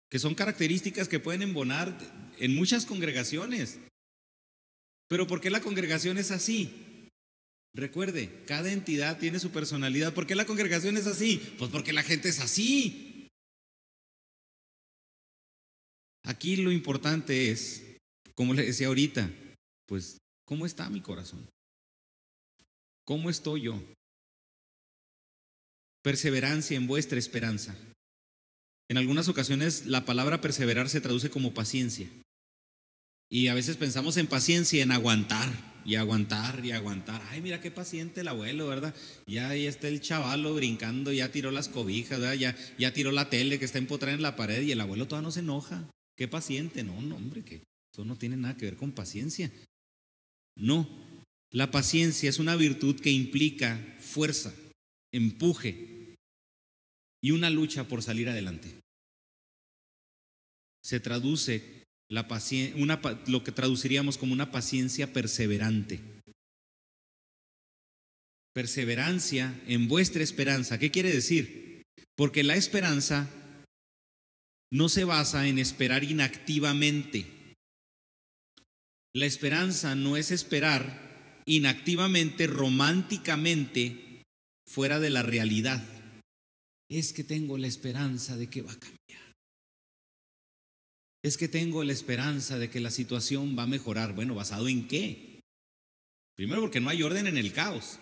Que 0.10 0.20
son 0.20 0.34
características 0.34 1.10
que 1.10 1.20
pueden 1.20 1.42
embonar 1.42 1.98
en 2.40 2.56
muchas 2.56 2.86
congregaciones. 2.86 3.80
Pero 5.10 5.28
¿por 5.28 5.42
qué 5.42 5.50
la 5.50 5.60
congregación 5.60 6.18
es 6.18 6.32
así? 6.32 7.10
Recuerde, 7.74 8.30
cada 8.46 8.72
entidad 8.72 9.18
tiene 9.18 9.40
su 9.40 9.52
personalidad. 9.52 10.14
¿Por 10.14 10.26
qué 10.26 10.36
la 10.36 10.46
congregación 10.46 10.96
es 10.96 11.08
así? 11.08 11.42
Pues 11.58 11.72
porque 11.72 11.92
la 11.92 12.04
gente 12.04 12.30
es 12.30 12.40
así. 12.40 13.13
Aquí 16.26 16.56
lo 16.56 16.72
importante 16.72 17.52
es, 17.52 17.84
como 18.36 18.54
le 18.54 18.66
decía 18.66 18.88
ahorita, 18.88 19.30
pues, 19.88 20.18
¿cómo 20.46 20.66
está 20.66 20.90
mi 20.90 21.02
corazón? 21.02 21.48
¿Cómo 23.06 23.30
estoy 23.30 23.62
yo? 23.64 23.82
Perseverancia 26.02 26.78
en 26.78 26.88
vuestra 26.88 27.20
esperanza. 27.20 27.76
En 28.90 28.98
algunas 28.98 29.28
ocasiones 29.28 29.86
la 29.86 30.06
palabra 30.06 30.42
perseverar 30.42 30.90
se 30.90 31.02
traduce 31.02 31.30
como 31.30 31.54
paciencia. 31.54 32.08
Y 33.30 33.48
a 33.48 33.54
veces 33.54 33.78
pensamos 33.78 34.18
en 34.18 34.28
paciencia, 34.28 34.84
en 34.84 34.92
aguantar 34.92 35.50
y 35.86 35.96
aguantar 35.96 36.64
y 36.64 36.72
aguantar. 36.72 37.22
Ay, 37.30 37.42
mira 37.42 37.60
qué 37.60 37.72
paciente 37.72 38.22
el 38.22 38.28
abuelo, 38.28 38.68
¿verdad? 38.68 38.96
Ya 39.26 39.50
ahí 39.50 39.66
está 39.66 39.88
el 39.88 40.02
chavalo 40.02 40.54
brincando, 40.54 41.12
ya 41.12 41.32
tiró 41.32 41.52
las 41.52 41.68
cobijas. 41.68 42.20
Ya, 42.40 42.56
ya 42.78 42.94
tiró 42.94 43.12
la 43.12 43.30
tele 43.30 43.60
que 43.60 43.66
está 43.66 43.80
empotrada 43.80 44.16
en 44.16 44.22
la 44.22 44.36
pared 44.36 44.62
y 44.62 44.72
el 44.72 44.82
abuelo 44.82 45.08
todavía 45.08 45.28
no 45.28 45.32
se 45.32 45.40
enoja. 45.40 45.90
Qué 46.18 46.28
paciente. 46.28 46.84
No, 46.84 47.02
no, 47.02 47.16
hombre, 47.16 47.44
que 47.44 47.64
eso 47.94 48.06
no 48.06 48.18
tiene 48.18 48.38
nada 48.38 48.58
que 48.58 48.66
ver 48.66 48.78
con 48.78 48.92
paciencia. 48.92 49.52
No, 50.56 50.88
la 51.52 51.72
paciencia 51.72 52.30
es 52.30 52.40
una 52.40 52.56
virtud 52.56 53.00
que 53.00 53.12
implica 53.12 53.78
fuerza, 54.00 54.54
empuje 55.12 56.16
y 57.22 57.32
una 57.32 57.50
lucha 57.50 57.88
por 57.88 58.02
salir 58.02 58.30
adelante. 58.30 58.70
Se 60.84 61.00
traduce 61.00 61.84
la 62.10 62.28
una, 62.76 63.02
lo 63.28 63.44
que 63.44 63.52
traduciríamos 63.52 64.18
como 64.18 64.34
una 64.34 64.52
paciencia 64.52 65.14
perseverante. 65.14 66.02
Perseverancia 68.54 69.60
en 69.66 69.88
vuestra 69.88 70.22
esperanza. 70.22 70.78
¿Qué 70.78 70.92
quiere 70.92 71.12
decir? 71.12 71.84
Porque 72.16 72.44
la 72.44 72.56
esperanza 72.56 73.30
no 74.74 74.90
se 74.90 75.04
basa 75.04 75.48
en 75.48 75.60
esperar 75.60 76.04
inactivamente. 76.04 77.28
La 79.16 79.28
esperanza 79.28 79.94
no 79.94 80.18
es 80.18 80.32
esperar 80.32 81.44
inactivamente, 81.46 82.48
románticamente, 82.48 84.24
fuera 84.68 85.00
de 85.00 85.12
la 85.12 85.22
realidad. 85.22 85.84
Es 86.90 87.14
que 87.14 87.24
tengo 87.24 87.60
la 87.60 87.68
esperanza 87.68 88.36
de 88.36 88.50
que 88.50 88.64
va 88.64 88.72
a 88.72 88.80
cambiar. 88.80 89.34
Es 91.24 91.38
que 91.38 91.48
tengo 91.48 91.84
la 91.84 91.94
esperanza 91.94 92.58
de 92.58 92.72
que 92.72 92.80
la 92.80 92.90
situación 92.90 93.56
va 93.58 93.64
a 93.64 93.68
mejorar. 93.68 94.14
Bueno, 94.16 94.34
¿basado 94.34 94.68
en 94.68 94.88
qué? 94.88 95.42
Primero 96.36 96.62
porque 96.62 96.82
no 96.82 96.90
hay 96.90 97.04
orden 97.04 97.28
en 97.28 97.38
el 97.38 97.54
caos. 97.54 98.00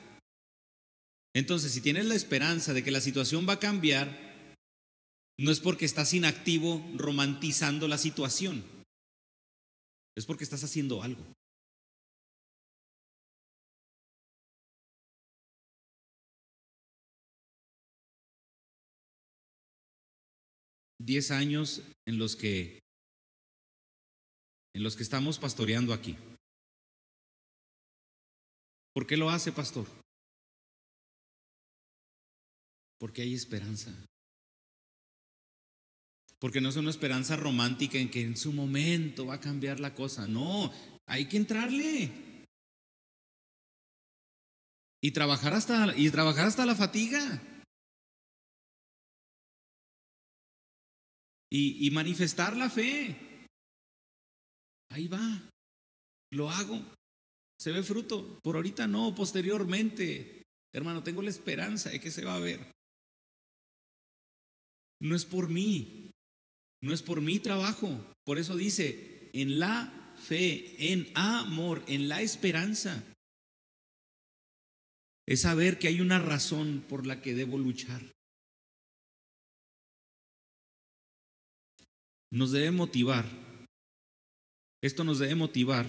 Entonces, 1.36 1.74
si 1.74 1.82
tienes 1.82 2.05
la 2.05 2.15
esperanza 2.15 2.74
de 2.74 2.82
que 2.82 2.91
la 2.91 3.01
situación 3.01 3.45
va 3.47 3.53
a 3.53 3.59
cambiar, 3.59 4.30
no 5.41 5.49
es 5.49 5.59
porque 5.59 5.85
estás 5.85 6.13
inactivo 6.13 6.87
romantizando 6.95 7.87
la 7.87 7.97
situación. 7.97 8.63
Es 10.15 10.27
porque 10.27 10.43
estás 10.43 10.63
haciendo 10.63 11.01
algo. 11.01 11.23
Diez 20.99 21.31
años 21.31 21.81
en 22.05 22.19
los 22.19 22.35
que 22.35 22.79
en 24.75 24.83
los 24.83 24.95
que 24.95 25.01
estamos 25.01 25.39
pastoreando 25.39 25.91
aquí. 25.91 26.15
¿Por 28.93 29.07
qué 29.07 29.17
lo 29.17 29.31
hace, 29.31 29.51
pastor? 29.51 29.87
Porque 32.99 33.23
hay 33.23 33.33
esperanza. 33.33 33.91
Porque 36.41 36.59
no 36.59 36.69
es 36.69 36.75
una 36.75 36.89
esperanza 36.89 37.37
romántica 37.37 37.97
en 37.97 38.11
que 38.11 38.21
en 38.21 38.35
su 38.35 38.51
momento 38.51 39.27
va 39.27 39.35
a 39.35 39.39
cambiar 39.39 39.79
la 39.79 39.93
cosa. 39.93 40.27
No, 40.27 40.73
hay 41.07 41.29
que 41.29 41.37
entrarle. 41.37 42.11
Y 45.03 45.11
trabajar 45.11 45.53
hasta, 45.53 45.95
y 45.95 46.09
trabajar 46.09 46.47
hasta 46.47 46.65
la 46.65 46.75
fatiga. 46.75 47.41
y, 51.53 51.91
manifestar 51.91 52.55
la 52.55 52.69
fe. 52.69 53.45
Ahí 54.89 55.07
va. 55.07 55.49
lo 56.31 56.49
hago. 56.49 56.81
Se 57.59 57.71
ve 57.71 57.83
fruto. 57.83 58.39
Por 58.41 58.55
ahorita 58.55 58.87
no, 58.87 59.13
posteriormente. 59.13 60.43
Hermano, 60.73 61.03
tengo 61.03 61.21
la 61.21 61.29
esperanza 61.29 61.89
de 61.89 61.99
que 61.99 62.09
se 62.09 62.23
va 62.23 62.35
a 62.35 62.39
ver. 62.39 62.71
No 65.01 65.15
es 65.15 65.25
por 65.25 65.49
mí, 65.49 66.11
no 66.82 66.93
es 66.93 67.01
por 67.01 67.21
mi 67.21 67.39
trabajo. 67.39 67.89
Por 68.25 68.38
eso 68.38 68.55
dice, 68.55 69.29
en 69.34 69.59
la 69.59 70.13
fe, 70.17 70.91
en 70.91 71.11
amor, 71.15 71.84
en 71.88 72.09
la 72.09 72.21
esperanza. 72.21 73.03
Es 75.27 75.41
saber 75.41 75.79
que 75.79 75.88
hay 75.88 76.01
una 76.01 76.19
razón 76.19 76.84
por 76.89 77.05
la 77.05 77.21
que 77.21 77.36
debo 77.36 77.57
luchar. 77.57 78.01
Nos 82.32 82.51
debe 82.51 82.71
motivar. 82.71 83.25
Esto 84.82 85.03
nos 85.03 85.19
debe 85.19 85.36
motivar 85.36 85.86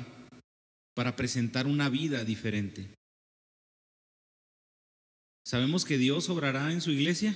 para 0.95 1.17
presentar 1.17 1.67
una 1.67 1.89
vida 1.89 2.25
diferente. 2.25 2.95
¿Sabemos 5.47 5.85
que 5.85 5.99
Dios 5.99 6.29
obrará 6.29 6.73
en 6.73 6.81
su 6.81 6.91
iglesia? 6.91 7.35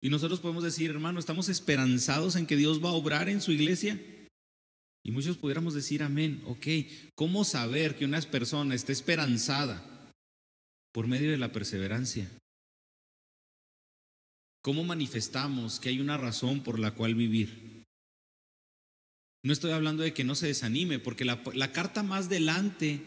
Y 0.00 0.10
nosotros 0.10 0.40
podemos 0.40 0.62
decir, 0.62 0.90
hermano, 0.90 1.18
estamos 1.18 1.48
esperanzados 1.48 2.36
en 2.36 2.46
que 2.46 2.56
Dios 2.56 2.82
va 2.82 2.90
a 2.90 2.92
obrar 2.92 3.28
en 3.28 3.40
su 3.40 3.52
iglesia. 3.52 4.00
Y 5.04 5.10
muchos 5.10 5.36
pudiéramos 5.36 5.74
decir, 5.74 6.02
amén, 6.02 6.42
ok, 6.46 6.66
¿cómo 7.14 7.44
saber 7.44 7.96
que 7.96 8.04
una 8.04 8.20
persona 8.20 8.74
está 8.74 8.92
esperanzada? 8.92 10.12
Por 10.92 11.06
medio 11.06 11.30
de 11.30 11.38
la 11.38 11.52
perseverancia. 11.52 12.30
¿Cómo 14.62 14.84
manifestamos 14.84 15.80
que 15.80 15.88
hay 15.88 16.00
una 16.00 16.16
razón 16.16 16.62
por 16.62 16.78
la 16.78 16.92
cual 16.92 17.14
vivir? 17.14 17.84
No 19.44 19.52
estoy 19.52 19.72
hablando 19.72 20.02
de 20.02 20.12
que 20.12 20.24
no 20.24 20.34
se 20.34 20.48
desanime, 20.48 20.98
porque 20.98 21.24
la, 21.24 21.72
carta 21.72 22.02
más 22.02 22.28
delante 22.28 23.00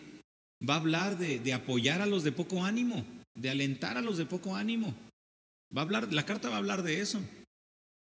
va 0.68 0.76
a 0.76 0.80
hablar 0.80 1.18
de 1.18 1.54
apoyar 1.54 2.02
a 2.02 2.06
los 2.06 2.24
de 2.24 2.32
poco 2.32 2.64
ánimo, 2.64 3.06
de 3.36 3.50
alentar 3.50 3.98
a 3.98 4.02
los 4.02 4.18
de 4.18 4.26
poco 4.26 4.56
ánimo. 4.56 4.96
Va 5.76 5.82
a 5.82 5.86
hablar, 5.86 6.12
la 6.14 6.26
carta 6.26 6.50
va 6.50 6.56
a 6.56 6.60
hablar 6.60 6.84
de 6.84 7.00
eso. 7.00 7.22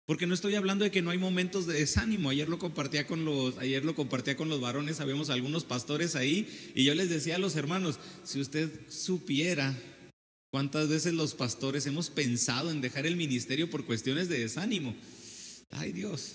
Porque 0.10 0.26
no 0.26 0.34
estoy 0.34 0.56
hablando 0.56 0.84
de 0.84 0.90
que 0.90 1.04
no 1.04 1.12
hay 1.12 1.20
momentos 1.20 1.68
de 1.68 1.76
desánimo. 1.76 2.32
Ayer 2.32 2.50
lo 2.50 2.58
compartía 2.58 3.06
con 3.06 3.26
los, 3.26 3.60
ayer 3.60 3.86
lo 3.86 3.94
compartía 3.94 4.36
con 4.36 4.50
los 4.50 4.60
varones, 4.60 4.98
sabemos 4.98 5.30
algunos 5.30 5.66
pastores 5.66 6.16
ahí, 6.16 6.72
y 6.74 6.84
yo 6.84 6.96
les 6.96 7.10
decía 7.10 7.36
a 7.36 7.40
los 7.40 7.56
hermanos, 7.56 8.00
si 8.24 8.42
usted 8.42 8.72
supiera 8.90 9.78
cuántas 10.52 10.90
veces 10.90 11.14
los 11.14 11.36
pastores 11.36 11.86
hemos 11.86 12.10
pensado 12.10 12.72
en 12.72 12.82
dejar 12.82 13.06
el 13.06 13.18
ministerio 13.18 13.70
por 13.70 13.86
cuestiones 13.86 14.30
de 14.30 14.40
desánimo. 14.40 14.96
Ay 15.70 15.92
Dios. 15.92 16.34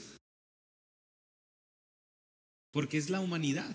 Porque 2.70 2.96
es 2.96 3.10
la 3.10 3.18
humanidad. 3.18 3.74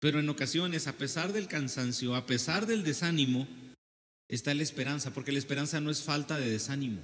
Pero 0.00 0.20
en 0.20 0.28
ocasiones, 0.30 0.86
a 0.86 0.96
pesar 0.96 1.34
del 1.34 1.48
cansancio, 1.48 2.14
a 2.14 2.24
pesar 2.24 2.66
del 2.66 2.82
desánimo, 2.82 3.46
está 4.28 4.54
la 4.54 4.62
esperanza, 4.62 5.12
porque 5.12 5.32
la 5.32 5.38
esperanza 5.38 5.80
no 5.80 5.90
es 5.90 6.02
falta 6.02 6.38
de 6.38 6.50
desánimo. 6.50 7.02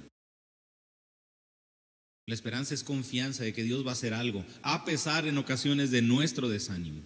La 2.27 2.35
esperanza 2.35 2.73
es 2.73 2.83
confianza 2.83 3.43
de 3.43 3.53
que 3.53 3.63
Dios 3.63 3.85
va 3.85 3.89
a 3.89 3.93
hacer 3.93 4.13
algo, 4.13 4.45
a 4.61 4.85
pesar 4.85 5.27
en 5.27 5.37
ocasiones 5.37 5.91
de 5.91 6.01
nuestro 6.01 6.47
desánimo. 6.47 7.03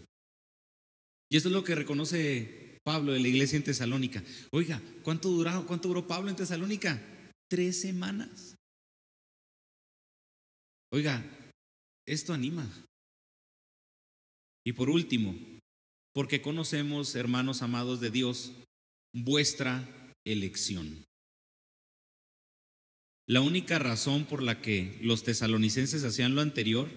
Y 1.30 1.38
esto 1.38 1.50
es 1.50 1.54
lo 1.54 1.64
que 1.64 1.76
reconoce 1.76 2.78
Pablo 2.84 3.14
de 3.14 3.20
la 3.20 3.28
iglesia 3.28 3.58
en 3.58 3.64
Tesalónica. 3.64 4.24
Oiga, 4.52 4.82
¿cuánto 5.04 5.30
duró, 5.30 5.66
cuánto 5.66 5.88
duró 5.90 6.08
Pablo 6.08 6.30
en 6.30 6.36
Tesalónica? 6.36 7.02
Tres 7.50 7.82
semanas. 7.82 8.56
Oiga, 10.94 11.24
esto 12.08 12.34
anima. 12.34 12.66
Y 14.66 14.74
por 14.74 14.90
último, 14.90 15.36
porque 16.14 16.42
conocemos, 16.42 17.16
hermanos 17.16 17.62
amados 17.62 18.00
de 18.00 18.10
Dios, 18.10 18.54
vuestra 19.14 19.86
elección. 20.32 21.06
La 23.28 23.42
única 23.42 23.78
razón 23.78 24.26
por 24.26 24.42
la 24.42 24.62
que 24.62 24.98
los 25.02 25.24
tesalonicenses 25.24 26.04
hacían 26.04 26.34
lo 26.34 26.42
anterior 26.42 26.90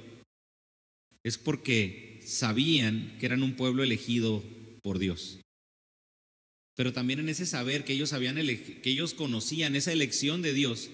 es 1.24 1.38
porque 1.38 2.20
sabían 2.24 3.16
que 3.18 3.26
eran 3.26 3.42
un 3.42 3.56
pueblo 3.56 3.82
elegido 3.82 4.42
por 4.82 4.98
Dios. 4.98 5.40
Pero 6.76 6.92
también 6.92 7.18
en 7.18 7.28
ese 7.28 7.46
saber 7.46 7.84
que 7.84 7.92
ellos 7.92 8.12
habían 8.12 8.36
que 8.36 8.90
ellos 8.90 9.12
conocían 9.14 9.74
esa 9.74 9.92
elección 9.92 10.40
de 10.40 10.52
Dios, 10.52 10.90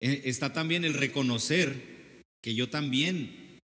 eh, 0.00 0.22
está 0.24 0.52
también 0.52 0.84
el 0.84 0.94
reconocer 0.94 2.22
que 2.42 2.54
yo 2.54 2.70
también 2.70 3.58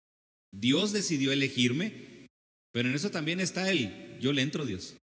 Dios 0.53 0.93
decidió 0.93 1.33
elegirme, 1.33 2.29
pero 2.73 2.89
en 2.89 2.95
eso 2.95 3.11
también 3.11 3.41
está 3.41 3.71
el 3.71 4.19
yo 4.21 4.33
le 4.33 4.43
entro 4.43 4.67
Dios. 4.67 4.97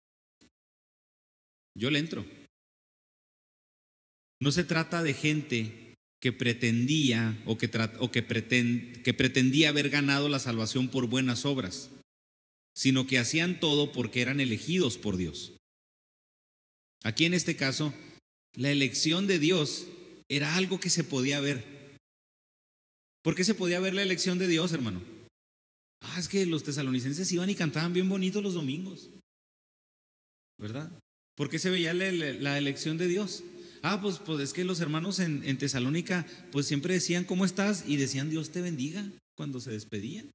Yo 1.77 1.89
le 1.89 1.99
entro. 1.99 2.25
No 4.45 4.51
se 4.51 4.63
trata 4.63 5.01
de 5.01 5.15
gente 5.15 5.95
que 6.21 6.31
pretendía 6.31 7.35
o, 7.47 7.57
que, 7.57 7.65
o 7.97 8.11
que, 8.11 8.23
que 9.03 9.13
pretendía 9.15 9.69
haber 9.69 9.89
ganado 9.89 10.29
la 10.29 10.37
salvación 10.37 10.87
por 10.87 11.07
buenas 11.07 11.45
obras, 11.45 11.89
sino 12.75 13.07
que 13.07 13.17
hacían 13.17 13.59
todo 13.59 13.91
porque 13.91 14.21
eran 14.21 14.39
elegidos 14.39 14.99
por 14.99 15.17
Dios. 15.17 15.53
Aquí 17.03 17.25
en 17.25 17.33
este 17.33 17.55
caso, 17.55 17.91
la 18.53 18.69
elección 18.69 19.25
de 19.25 19.39
Dios 19.39 19.87
era 20.29 20.55
algo 20.57 20.79
que 20.79 20.91
se 20.91 21.03
podía 21.03 21.39
ver. 21.39 21.97
¿Por 23.23 23.33
qué 23.33 23.43
se 23.43 23.55
podía 23.55 23.79
ver 23.79 23.95
la 23.95 24.03
elección 24.03 24.37
de 24.37 24.47
Dios, 24.47 24.73
hermano? 24.73 25.01
Ah, 26.01 26.19
es 26.19 26.27
que 26.27 26.45
los 26.45 26.63
tesalonicenses 26.63 27.31
iban 27.31 27.49
y 27.49 27.55
cantaban 27.55 27.93
bien 27.93 28.07
bonitos 28.07 28.43
los 28.43 28.53
domingos. 28.53 29.09
¿Verdad? 30.59 30.91
¿Por 31.35 31.49
qué 31.49 31.57
se 31.57 31.71
veía 31.71 31.95
la, 31.95 32.59
elección 32.59 32.99
de 32.99 33.07
Dios? 33.07 33.43
Ah, 33.87 34.01
pues, 34.01 34.17
pues 34.17 34.39
es 34.39 34.51
que 34.51 34.63
los 34.63 34.79
hermanos 34.79 35.19
en, 35.19 35.57
Tesalónica 35.59 36.25
pues 36.51 36.65
siempre 36.65 36.95
decían, 36.95 37.23
¿cómo 37.23 37.45
estás? 37.45 37.83
Y 37.87 37.97
decían, 37.97 38.31
Dios 38.31 38.49
te 38.49 38.59
bendiga 38.59 39.07
cuando 39.37 39.59
se 39.59 39.69
despedían. 39.69 40.31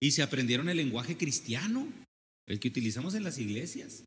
Y 0.00 0.12
se 0.12 0.22
aprendieron 0.22 0.70
el 0.70 0.78
lenguaje 0.78 1.18
cristiano, 1.18 1.86
el 2.46 2.58
que 2.58 2.68
utilizamos 2.68 3.14
en 3.14 3.24
las 3.24 3.36
iglesias. 3.36 4.04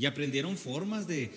Y 0.00 0.06
aprendieron 0.06 0.56
formas 0.56 1.06
de, 1.06 1.30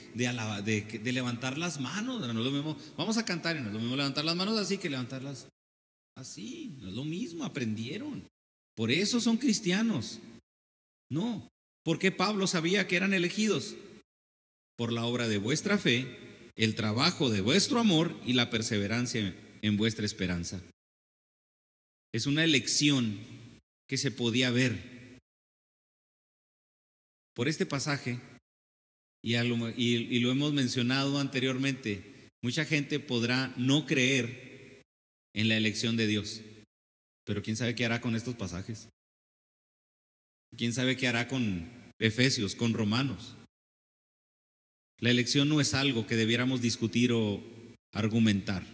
levantar 1.03 1.59
las 1.59 1.79
manos. 1.79 2.19
No 2.19 2.33
lo 2.33 2.49
mismo, 2.49 2.75
vamos 2.97 3.19
a 3.19 3.25
cantar 3.25 3.55
y 3.55 3.59
no 3.59 3.67
es 3.67 3.73
lo 3.73 3.79
mismo 3.79 3.95
levantar 3.95 4.25
las 4.25 4.35
manos 4.35 4.57
así 4.57 4.79
que 4.79 4.89
levantarlas 4.89 5.47
así. 6.17 6.75
No 6.79 6.89
es 6.89 6.95
lo 6.95 7.05
mismo, 7.05 7.43
aprendieron. 7.45 8.27
Por 8.75 8.89
eso 8.89 9.21
son 9.21 9.37
cristianos. 9.37 10.17
No, 11.11 11.47
porque 11.83 12.11
Pablo 12.11 12.47
sabía 12.47 12.87
que 12.87 12.95
eran 12.95 13.13
elegidos 13.13 13.75
por 14.75 14.91
la 14.91 15.05
obra 15.05 15.27
de 15.27 15.37
vuestra 15.37 15.77
fe, 15.77 16.28
el 16.59 16.75
trabajo 16.75 17.29
de 17.29 17.39
vuestro 17.39 17.79
amor 17.79 18.19
y 18.25 18.33
la 18.33 18.49
perseverancia 18.49 19.33
en 19.61 19.77
vuestra 19.77 20.05
esperanza. 20.05 20.61
Es 22.13 22.25
una 22.25 22.43
elección 22.43 23.17
que 23.87 23.95
se 23.95 24.11
podía 24.11 24.51
ver. 24.51 25.19
Por 27.33 27.47
este 27.47 27.65
pasaje, 27.65 28.19
y, 29.23 29.37
y, 29.37 30.19
lo 30.19 30.31
hemos 30.31 30.51
mencionado 30.51 31.17
anteriormente, 31.17 32.29
mucha 32.43 32.65
gente 32.65 32.99
podrá 32.99 33.53
no 33.55 33.85
creer 33.85 34.83
en 35.33 35.47
la 35.47 35.55
elección 35.55 35.95
de 35.95 36.07
Dios, 36.07 36.41
pero 37.25 37.41
¿quién 37.41 37.55
sabe 37.55 37.73
qué 37.73 37.85
hará 37.85 38.01
con 38.01 38.17
estos 38.17 38.35
pasajes? 38.35 38.89
¿Quién 40.57 40.73
sabe 40.73 40.97
qué 40.97 41.07
hará 41.07 41.29
con 41.29 41.71
Efesios, 41.99 42.53
con 42.53 42.73
Romanos? 42.73 43.37
La 44.99 45.11
elección 45.11 45.47
no 45.47 45.61
es 45.61 45.73
algo 45.73 46.05
que 46.05 46.17
debiéramos 46.17 46.61
discutir 46.61 47.13
o 47.13 47.41
argumentar. 47.93 48.65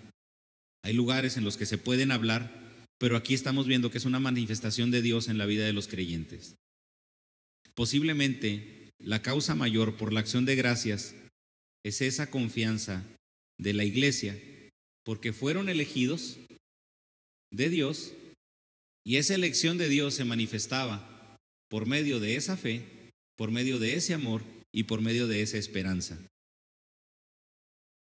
Hay 0.83 0.93
lugares 0.93 1.37
en 1.37 1.43
los 1.43 1.57
que 1.57 1.65
se 1.65 1.77
pueden 1.77 2.11
hablar, 2.11 2.51
pero 2.97 3.15
aquí 3.15 3.33
estamos 3.33 3.67
viendo 3.67 3.91
que 3.91 3.99
es 3.99 4.05
una 4.05 4.19
manifestación 4.19 4.91
de 4.91 5.01
Dios 5.01 5.27
en 5.27 5.37
la 5.37 5.45
vida 5.45 5.65
de 5.65 5.73
los 5.73 5.87
creyentes. 5.87 6.55
Posiblemente 7.75 8.91
la 8.99 9.21
causa 9.21 9.53
mayor 9.53 9.97
por 9.97 10.13
la 10.13 10.21
acción 10.21 10.45
de 10.45 10.55
gracias 10.55 11.15
es 11.83 12.01
esa 12.01 12.31
confianza 12.31 13.03
de 13.59 13.73
la 13.73 13.83
iglesia, 13.83 14.39
porque 15.03 15.33
fueron 15.33 15.69
elegidos 15.69 16.37
de 17.51 17.69
Dios 17.69 18.13
y 19.05 19.17
esa 19.17 19.35
elección 19.35 19.77
de 19.77 19.89
Dios 19.89 20.15
se 20.15 20.25
manifestaba 20.25 21.37
por 21.69 21.85
medio 21.85 22.19
de 22.19 22.35
esa 22.35 22.57
fe, 22.57 22.83
por 23.37 23.51
medio 23.51 23.77
de 23.77 23.95
ese 23.95 24.15
amor 24.15 24.54
y 24.75 24.83
por 24.83 24.99
medio 24.99 25.25
de 25.25 25.41
esa 25.41 25.57
esperanza. 25.57 26.19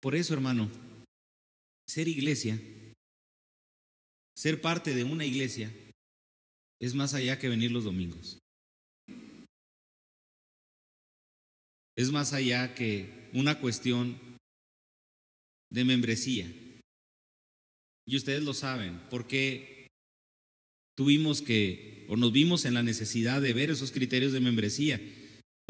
Por 0.01 0.15
eso, 0.15 0.35
hermano, 0.35 0.71
ser 1.89 2.07
iglesia, 2.07 2.61
ser 4.37 4.61
parte 4.61 4.95
de 4.95 5.03
una 5.03 5.27
iglesia, 5.27 5.75
es 6.81 6.95
más 6.95 7.13
allá 7.15 7.41
que 7.41 7.49
venir 7.49 7.73
los 7.73 7.83
domingos. 7.83 8.39
Es 11.97 12.13
más 12.13 12.33
allá 12.33 12.73
que 12.73 13.29
una 13.35 13.59
cuestión 13.59 14.17
de 15.73 15.85
membresía. 15.85 16.47
Y 18.07 18.17
ustedes 18.17 18.45
lo 18.45 18.55
saben, 18.55 19.01
porque 19.11 19.89
tuvimos 20.97 21.43
que, 21.43 22.07
o 22.09 22.17
nos 22.17 22.31
vimos 22.31 22.65
en 22.65 22.75
la 22.75 22.85
necesidad 22.85 23.43
de 23.43 23.55
ver 23.55 23.71
esos 23.71 23.91
criterios 23.91 24.33
de 24.33 24.41
membresía? 24.41 25.01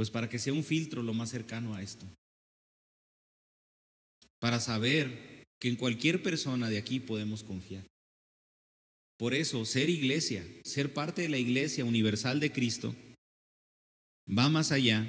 Pues 0.01 0.09
para 0.09 0.31
que 0.31 0.39
sea 0.39 0.55
un 0.55 0.65
filtro 0.65 1.03
lo 1.03 1.13
más 1.13 1.29
cercano 1.29 1.75
a 1.75 1.83
esto. 1.83 2.07
Para 4.39 4.59
saber 4.59 5.45
que 5.61 5.69
en 5.69 5.77
cualquier 5.77 6.23
persona 6.23 6.71
de 6.71 6.79
aquí 6.79 7.01
podemos 7.01 7.45
confiar. 7.45 7.87
Por 9.19 9.35
eso, 9.35 9.63
ser 9.67 9.91
iglesia, 9.91 10.43
ser 10.65 10.95
parte 10.95 11.21
de 11.21 11.29
la 11.29 11.37
iglesia 11.37 11.85
universal 11.85 12.41
de 12.41 12.51
Cristo, 12.51 12.97
va 14.27 14.49
más 14.49 14.73
allá, 14.73 15.07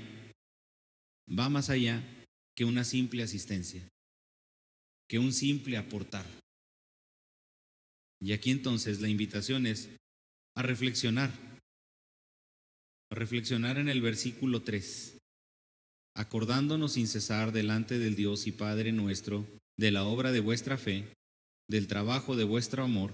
va 1.29 1.47
más 1.47 1.69
allá 1.69 2.03
que 2.53 2.65
una 2.65 2.83
simple 2.83 3.23
asistencia, 3.23 3.87
que 5.07 5.19
un 5.19 5.31
simple 5.31 5.77
aportar. 5.77 6.25
Y 8.19 8.33
aquí 8.33 8.51
entonces 8.51 8.99
la 8.99 9.07
invitación 9.07 9.67
es 9.67 9.87
a 10.53 10.61
reflexionar, 10.63 11.50
reflexionar 13.11 13.77
en 13.77 13.89
el 13.89 14.01
versículo 14.01 14.63
3, 14.63 15.17
acordándonos 16.15 16.93
sin 16.93 17.07
cesar 17.07 17.51
delante 17.51 17.99
del 17.99 18.15
Dios 18.15 18.47
y 18.47 18.51
Padre 18.51 18.91
nuestro 18.93 19.45
de 19.77 19.91
la 19.91 20.05
obra 20.05 20.31
de 20.31 20.39
vuestra 20.39 20.77
fe, 20.77 21.05
del 21.69 21.87
trabajo 21.87 22.35
de 22.35 22.45
vuestro 22.45 22.83
amor 22.83 23.13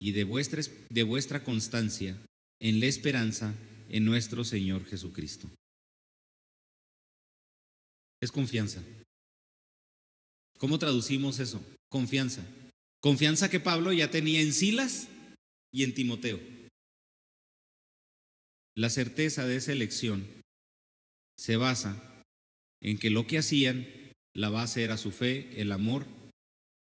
y 0.00 0.12
de 0.12 0.24
vuestra, 0.24 0.62
de 0.90 1.02
vuestra 1.02 1.42
constancia 1.42 2.16
en 2.60 2.80
la 2.80 2.86
esperanza 2.86 3.54
en 3.88 4.04
nuestro 4.04 4.44
Señor 4.44 4.84
Jesucristo. 4.84 5.48
Es 8.20 8.30
confianza. 8.30 8.82
¿Cómo 10.58 10.78
traducimos 10.78 11.38
eso? 11.38 11.64
Confianza. 11.88 12.44
Confianza 13.00 13.48
que 13.48 13.60
Pablo 13.60 13.92
ya 13.92 14.10
tenía 14.10 14.40
en 14.40 14.52
Silas 14.52 15.08
y 15.72 15.84
en 15.84 15.94
Timoteo. 15.94 16.57
La 18.78 18.90
certeza 18.90 19.44
de 19.44 19.56
esa 19.56 19.72
elección 19.72 20.24
se 21.36 21.56
basa 21.56 22.22
en 22.80 22.96
que 22.96 23.10
lo 23.10 23.26
que 23.26 23.38
hacían, 23.38 23.88
la 24.36 24.50
base 24.50 24.84
era 24.84 24.96
su 24.96 25.10
fe, 25.10 25.60
el 25.60 25.72
amor 25.72 26.06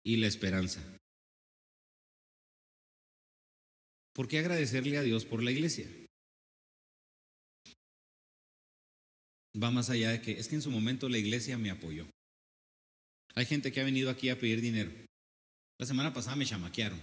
y 0.06 0.18
la 0.18 0.28
esperanza. 0.28 0.84
¿Por 4.14 4.28
qué 4.28 4.38
agradecerle 4.38 5.00
a 5.00 5.02
Dios 5.02 5.26
por 5.26 5.42
la 5.42 5.50
iglesia? 5.50 5.88
Va 9.60 9.72
más 9.72 9.90
allá 9.90 10.12
de 10.12 10.22
que 10.22 10.34
es 10.34 10.48
que 10.48 10.54
en 10.54 10.62
su 10.62 10.70
momento 10.70 11.10
la 11.10 11.18
iglesia 11.18 11.58
me 11.58 11.72
apoyó. 11.72 12.06
Hay 13.34 13.48
gente 13.48 13.72
que 13.72 13.82
ha 13.82 13.86
venido 13.86 14.12
aquí 14.12 14.30
a 14.30 14.40
pedir 14.40 14.62
dinero. 14.62 14.92
La 15.80 15.88
semana 15.88 16.14
pasada 16.14 16.36
me 16.36 16.46
chamaquearon. 16.46 17.02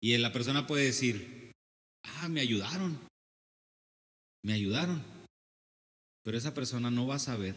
Y 0.00 0.16
la 0.16 0.32
persona 0.32 0.66
puede 0.66 0.84
decir, 0.84 1.43
ah, 2.04 2.28
me 2.28 2.40
ayudaron. 2.40 2.98
Me 4.42 4.52
ayudaron. 4.52 5.02
Pero 6.22 6.38
esa 6.38 6.54
persona 6.54 6.90
no 6.90 7.06
va 7.06 7.16
a 7.16 7.20
saber 7.20 7.54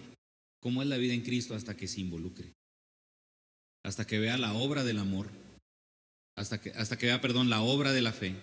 cómo 0.59 0.81
es 0.81 0.87
la 0.87 0.97
vida 0.97 1.13
en 1.13 1.21
Cristo 1.21 1.55
hasta 1.55 1.77
que 1.77 1.87
se 1.87 2.01
involucre. 2.01 2.53
Hasta 3.83 4.05
que 4.05 4.19
vea 4.19 4.37
la 4.37 4.53
obra 4.53 4.83
del 4.83 4.99
amor 4.99 5.29
hasta 6.37 6.61
que, 6.61 6.69
hasta 6.71 6.97
que 6.97 7.07
vea, 7.07 7.19
perdón, 7.19 7.49
la 7.49 7.61
obra 7.61 7.91
de 7.91 8.01
la 8.01 8.13
fe, 8.13 8.35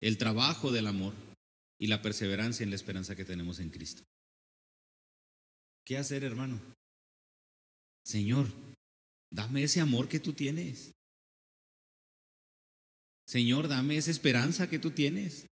el 0.00 0.18
trabajo 0.18 0.70
del 0.70 0.86
amor 0.86 1.14
y 1.78 1.86
la 1.86 2.02
perseverancia 2.02 2.62
en 2.62 2.70
la 2.70 2.76
esperanza 2.76 3.16
que 3.16 3.24
tenemos 3.24 3.58
en 3.58 3.70
Cristo. 3.70 4.04
¿Qué 5.84 5.96
hacer, 5.96 6.24
hermano? 6.24 6.60
Señor, 8.04 8.46
dame 9.32 9.62
ese 9.62 9.80
amor 9.80 10.08
que 10.08 10.20
tú 10.20 10.34
tienes. 10.34 10.92
Señor, 13.30 13.68
dame 13.68 13.96
esa 13.96 14.10
esperanza 14.10 14.68
que 14.68 14.80
tú 14.80 14.90
tienes. 14.90 15.46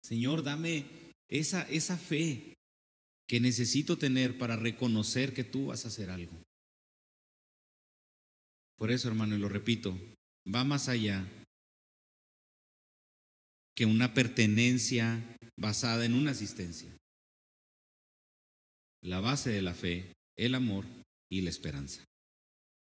Señor, 0.00 0.44
dame 0.44 0.86
esa, 1.28 1.62
esa 1.62 1.98
fe 1.98 2.54
que 3.26 3.40
necesito 3.40 3.98
tener 3.98 4.38
para 4.38 4.54
reconocer 4.54 5.34
que 5.34 5.42
tú 5.42 5.66
vas 5.66 5.84
a 5.84 5.88
hacer 5.88 6.08
algo. 6.08 6.40
Por 8.76 8.92
eso, 8.92 9.08
hermano, 9.08 9.34
y 9.34 9.40
lo 9.40 9.48
repito, 9.48 9.98
va 10.46 10.62
más 10.62 10.88
allá 10.88 11.26
que 13.74 13.86
una 13.86 14.14
pertenencia 14.14 15.36
basada 15.58 16.04
en 16.04 16.14
una 16.14 16.30
asistencia. 16.30 16.96
La 19.02 19.18
base 19.18 19.50
de 19.50 19.62
la 19.62 19.74
fe, 19.74 20.12
el 20.38 20.54
amor 20.54 20.84
y 21.28 21.40
la 21.40 21.50
esperanza. 21.50 22.04